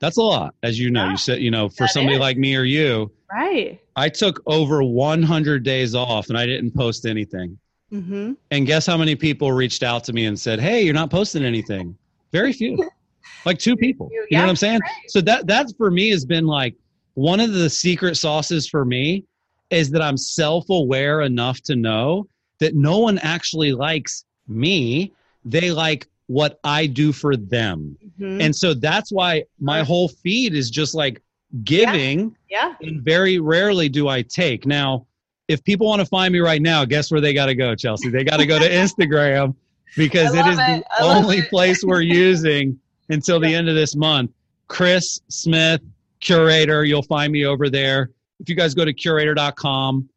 That's 0.00 0.16
a 0.16 0.22
lot, 0.22 0.54
as 0.62 0.78
you 0.78 0.90
know. 0.90 1.04
Yeah, 1.04 1.10
you 1.10 1.16
said, 1.18 1.40
you 1.40 1.50
know, 1.50 1.68
for 1.68 1.86
somebody 1.86 2.16
is. 2.16 2.20
like 2.20 2.38
me 2.38 2.56
or 2.56 2.64
you, 2.64 3.12
right? 3.30 3.78
I 3.96 4.08
took 4.08 4.42
over 4.46 4.82
100 4.82 5.62
days 5.62 5.94
off 5.94 6.30
and 6.30 6.38
I 6.38 6.46
didn't 6.46 6.74
post 6.74 7.04
anything. 7.04 7.58
Mm-hmm. 7.92 8.32
And 8.50 8.66
guess 8.66 8.86
how 8.86 8.96
many 8.96 9.16
people 9.16 9.52
reached 9.52 9.82
out 9.82 10.04
to 10.04 10.12
me 10.12 10.26
and 10.26 10.38
said, 10.38 10.60
"Hey, 10.60 10.82
you're 10.82 10.94
not 10.94 11.10
posting 11.10 11.44
anything." 11.44 11.96
Very 12.32 12.52
few, 12.52 12.88
like 13.44 13.58
two 13.58 13.76
people. 13.76 14.08
You 14.12 14.26
yeah, 14.30 14.38
know 14.38 14.44
what 14.44 14.50
I'm 14.50 14.56
saying? 14.56 14.80
Right. 14.80 15.10
So 15.10 15.20
that 15.22 15.46
that 15.46 15.66
for 15.76 15.90
me 15.90 16.10
has 16.10 16.24
been 16.24 16.46
like 16.46 16.74
one 17.14 17.40
of 17.40 17.52
the 17.52 17.68
secret 17.68 18.16
sauces 18.16 18.68
for 18.68 18.84
me 18.84 19.24
is 19.70 19.90
that 19.90 20.02
I'm 20.02 20.16
self-aware 20.16 21.22
enough 21.22 21.60
to 21.62 21.76
know 21.76 22.26
that 22.58 22.74
no 22.74 22.98
one 22.98 23.18
actually 23.18 23.72
likes 23.72 24.24
me. 24.48 25.12
They 25.44 25.70
like 25.70 26.06
what 26.26 26.60
I 26.62 26.86
do 26.86 27.12
for 27.12 27.36
them. 27.36 27.96
Mm-hmm. 28.04 28.40
And 28.40 28.54
so 28.54 28.74
that's 28.74 29.10
why 29.10 29.44
my 29.58 29.82
whole 29.82 30.08
feed 30.08 30.54
is 30.54 30.70
just 30.70 30.94
like 30.94 31.22
giving. 31.64 32.36
Yeah. 32.48 32.74
yeah. 32.80 32.88
And 32.88 33.02
very 33.02 33.38
rarely 33.38 33.88
do 33.88 34.08
I 34.08 34.22
take. 34.22 34.66
Now, 34.66 35.06
if 35.50 35.64
people 35.64 35.88
want 35.88 35.98
to 35.98 36.06
find 36.06 36.32
me 36.32 36.38
right 36.38 36.62
now, 36.62 36.84
guess 36.84 37.10
where 37.10 37.20
they 37.20 37.34
got 37.34 37.46
to 37.46 37.56
go, 37.56 37.74
Chelsea? 37.74 38.08
They 38.08 38.22
got 38.22 38.36
to 38.36 38.46
go 38.46 38.56
to 38.56 38.70
Instagram 38.70 39.56
because 39.96 40.32
it 40.32 40.46
is 40.46 40.56
it. 40.60 40.84
the 41.00 41.04
only 41.04 41.42
place 41.42 41.82
we're 41.82 42.02
using 42.02 42.78
until 43.08 43.40
the 43.40 43.52
end 43.52 43.68
of 43.68 43.74
this 43.74 43.96
month. 43.96 44.30
Chris 44.68 45.20
Smith, 45.26 45.80
Curaytor. 46.20 46.86
You'll 46.86 47.02
find 47.02 47.32
me 47.32 47.46
over 47.46 47.68
there. 47.68 48.12
If 48.38 48.48
you 48.48 48.54
guys 48.54 48.74
go 48.74 48.84
to 48.84 48.94
curaytor.com, 48.94 50.08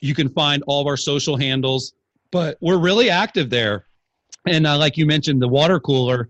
you 0.00 0.14
can 0.14 0.28
find 0.28 0.62
all 0.68 0.82
of 0.82 0.86
our 0.86 0.96
social 0.96 1.36
handles. 1.36 1.92
But 2.30 2.56
we're 2.60 2.78
really 2.78 3.10
active 3.10 3.50
there. 3.50 3.86
And 4.46 4.68
uh, 4.68 4.78
like 4.78 4.96
you 4.96 5.04
mentioned, 5.04 5.42
the 5.42 5.48
water 5.48 5.80
cooler. 5.80 6.28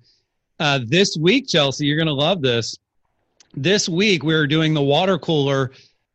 Uh, 0.58 0.80
this 0.82 1.14
week, 1.20 1.46
Chelsea, 1.46 1.84
you're 1.84 1.98
going 1.98 2.06
to 2.06 2.14
love 2.14 2.40
this. 2.40 2.78
This 3.52 3.86
week, 3.86 4.22
we 4.22 4.32
are 4.32 4.46
doing 4.46 4.72
the 4.72 4.82
water 4.82 5.18
cooler 5.18 5.72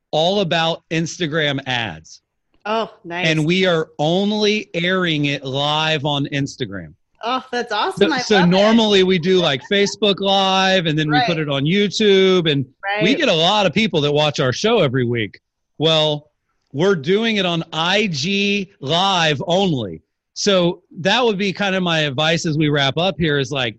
all 0.10 0.40
about 0.40 0.82
Instagram 0.90 1.60
ads. 1.68 2.21
Oh, 2.66 2.94
nice. 3.04 3.28
And 3.28 3.46
we 3.46 3.66
are 3.66 3.90
only 3.98 4.70
airing 4.74 5.26
it 5.26 5.44
live 5.44 6.06
on 6.06 6.26
Instagram. 6.28 6.94
Oh, 7.24 7.46
that's 7.52 7.72
awesome. 7.72 8.12
So, 8.12 8.18
so 8.20 8.46
normally 8.46 9.02
it. 9.02 9.08
we 9.08 9.20
do 9.20 9.38
like 9.38 9.62
Facebook 9.72 10.20
Live 10.20 10.86
and 10.86 10.98
then 10.98 11.10
right. 11.10 11.28
we 11.28 11.34
put 11.34 11.42
it 11.42 11.50
on 11.50 11.64
YouTube 11.64 12.52
and 12.52 12.66
right. 12.84 13.04
we 13.04 13.16
get 13.16 13.30
a 13.30 13.34
lot 13.34 13.66
of 13.66 13.74
people 13.74 14.02
that 14.02 14.12
watch 14.12 14.40
our 14.40 14.54
show 14.54 14.80
every 14.80 15.06
week. 15.06 15.40
Well, 15.78 16.32
we're 16.74 16.96
doing 16.96 17.38
it 17.38 17.46
on 17.46 17.64
IG 17.74 18.70
Live 18.80 19.42
only. 19.46 20.02
So 20.34 20.84
that 21.00 21.24
would 21.24 21.38
be 21.38 21.54
kind 21.54 21.76
of 21.76 21.84
my 21.84 22.00
advice 22.00 22.46
as 22.46 22.58
we 22.58 22.70
wrap 22.70 22.98
up 22.98 23.16
here 23.20 23.38
is 23.38 23.52
like 23.52 23.78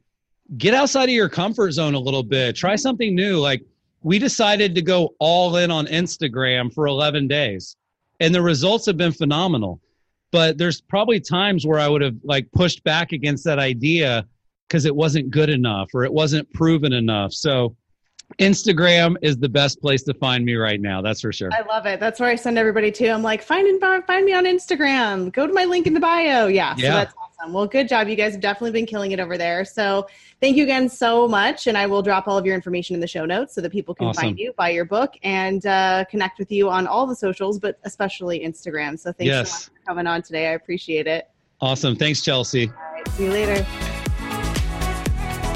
get 0.58 0.74
outside 0.74 1.04
of 1.04 1.14
your 1.14 1.28
comfort 1.28 1.72
zone 1.72 1.94
a 1.94 1.98
little 1.98 2.22
bit. 2.22 2.54
Try 2.54 2.76
something 2.76 3.14
new. 3.14 3.38
Like 3.38 3.64
we 4.02 4.18
decided 4.18 4.74
to 4.74 4.82
go 4.82 5.14
all 5.18 5.56
in 5.56 5.70
on 5.70 5.86
Instagram 5.86 6.72
for 6.72 6.86
11 6.86 7.26
days 7.28 7.76
and 8.22 8.34
the 8.34 8.40
results 8.40 8.86
have 8.86 8.96
been 8.96 9.12
phenomenal. 9.12 9.80
But 10.30 10.56
there's 10.56 10.80
probably 10.80 11.20
times 11.20 11.66
where 11.66 11.78
I 11.78 11.88
would 11.88 12.00
have 12.00 12.16
like 12.22 12.50
pushed 12.52 12.82
back 12.84 13.12
against 13.12 13.44
that 13.44 13.58
idea 13.58 14.26
because 14.66 14.86
it 14.86 14.96
wasn't 14.96 15.30
good 15.30 15.50
enough 15.50 15.90
or 15.92 16.04
it 16.04 16.12
wasn't 16.12 16.50
proven 16.54 16.94
enough. 16.94 17.34
So 17.34 17.76
Instagram 18.38 19.16
is 19.20 19.36
the 19.36 19.48
best 19.48 19.82
place 19.82 20.02
to 20.04 20.14
find 20.14 20.44
me 20.44 20.54
right 20.54 20.80
now. 20.80 21.02
That's 21.02 21.20
for 21.20 21.32
sure. 21.32 21.50
I 21.52 21.60
love 21.68 21.84
it. 21.84 22.00
That's 22.00 22.18
where 22.18 22.30
I 22.30 22.36
send 22.36 22.56
everybody 22.56 22.90
to. 22.92 23.08
I'm 23.08 23.22
like, 23.22 23.42
find 23.42 23.66
and 23.66 24.06
find 24.06 24.24
me 24.24 24.32
on 24.32 24.44
Instagram. 24.44 25.30
Go 25.32 25.46
to 25.46 25.52
my 25.52 25.64
link 25.64 25.86
in 25.86 25.92
the 25.92 26.00
bio. 26.00 26.46
Yeah. 26.46 26.74
yeah. 26.78 26.88
So 26.88 26.94
that's 26.94 27.14
awesome. 27.42 27.52
Well, 27.52 27.66
good 27.66 27.88
job. 27.88 28.08
You 28.08 28.16
guys 28.16 28.32
have 28.32 28.40
definitely 28.40 28.72
been 28.72 28.86
killing 28.86 29.12
it 29.12 29.20
over 29.20 29.36
there. 29.36 29.64
So 29.64 30.06
thank 30.40 30.56
you 30.56 30.64
again 30.64 30.88
so 30.88 31.28
much. 31.28 31.66
And 31.66 31.76
I 31.76 31.86
will 31.86 32.02
drop 32.02 32.28
all 32.28 32.38
of 32.38 32.46
your 32.46 32.54
information 32.54 32.94
in 32.94 33.00
the 33.00 33.06
show 33.06 33.24
notes 33.24 33.54
so 33.54 33.60
that 33.60 33.70
people 33.70 33.94
can 33.94 34.08
awesome. 34.08 34.22
find 34.22 34.38
you, 34.38 34.52
buy 34.56 34.70
your 34.70 34.84
book, 34.84 35.14
and 35.22 35.64
uh, 35.66 36.04
connect 36.10 36.38
with 36.38 36.50
you 36.50 36.70
on 36.70 36.86
all 36.86 37.06
the 37.06 37.16
socials, 37.16 37.58
but 37.58 37.78
especially 37.84 38.40
Instagram. 38.40 38.98
So 38.98 39.12
thanks 39.12 39.28
yes. 39.28 39.50
so 39.50 39.54
much 39.54 39.80
for 39.80 39.86
coming 39.86 40.06
on 40.06 40.22
today. 40.22 40.48
I 40.48 40.52
appreciate 40.52 41.06
it. 41.06 41.28
Awesome. 41.60 41.96
Thanks, 41.96 42.22
Chelsea. 42.22 42.68
All 42.68 42.92
right. 42.92 43.08
See 43.08 43.24
you 43.24 43.30
later. 43.30 43.91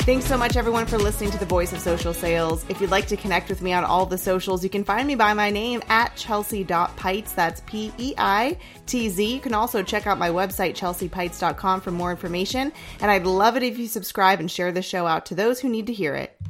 Thanks 0.06 0.26
so 0.26 0.38
much, 0.38 0.56
everyone, 0.56 0.86
for 0.86 0.98
listening 0.98 1.32
to 1.32 1.38
the 1.38 1.46
Voice 1.46 1.72
of 1.72 1.80
Social 1.80 2.14
Sales. 2.14 2.64
If 2.68 2.80
you'd 2.80 2.92
like 2.92 3.08
to 3.08 3.16
connect 3.16 3.48
with 3.48 3.60
me 3.60 3.72
on 3.72 3.82
all 3.82 4.06
the 4.06 4.16
socials, 4.16 4.62
you 4.62 4.70
can 4.70 4.84
find 4.84 5.04
me 5.04 5.16
by 5.16 5.34
my 5.34 5.50
name 5.50 5.82
at 5.88 6.14
chelsea.peitz. 6.14 7.34
That's 7.34 7.60
P 7.66 7.90
E 7.98 8.14
I 8.16 8.56
T 8.86 9.08
Z. 9.08 9.34
You 9.34 9.40
can 9.40 9.52
also 9.52 9.82
check 9.82 10.06
out 10.06 10.16
my 10.16 10.30
website, 10.30 10.76
chelseapeitz.com, 10.76 11.80
for 11.80 11.90
more 11.90 12.12
information. 12.12 12.72
And 13.00 13.10
I'd 13.10 13.26
love 13.26 13.56
it 13.56 13.64
if 13.64 13.78
you 13.78 13.88
subscribe 13.88 14.38
and 14.38 14.48
share 14.48 14.70
the 14.70 14.80
show 14.80 15.08
out 15.08 15.26
to 15.26 15.34
those 15.34 15.58
who 15.58 15.68
need 15.68 15.88
to 15.88 15.92
hear 15.92 16.14
it. 16.14 16.40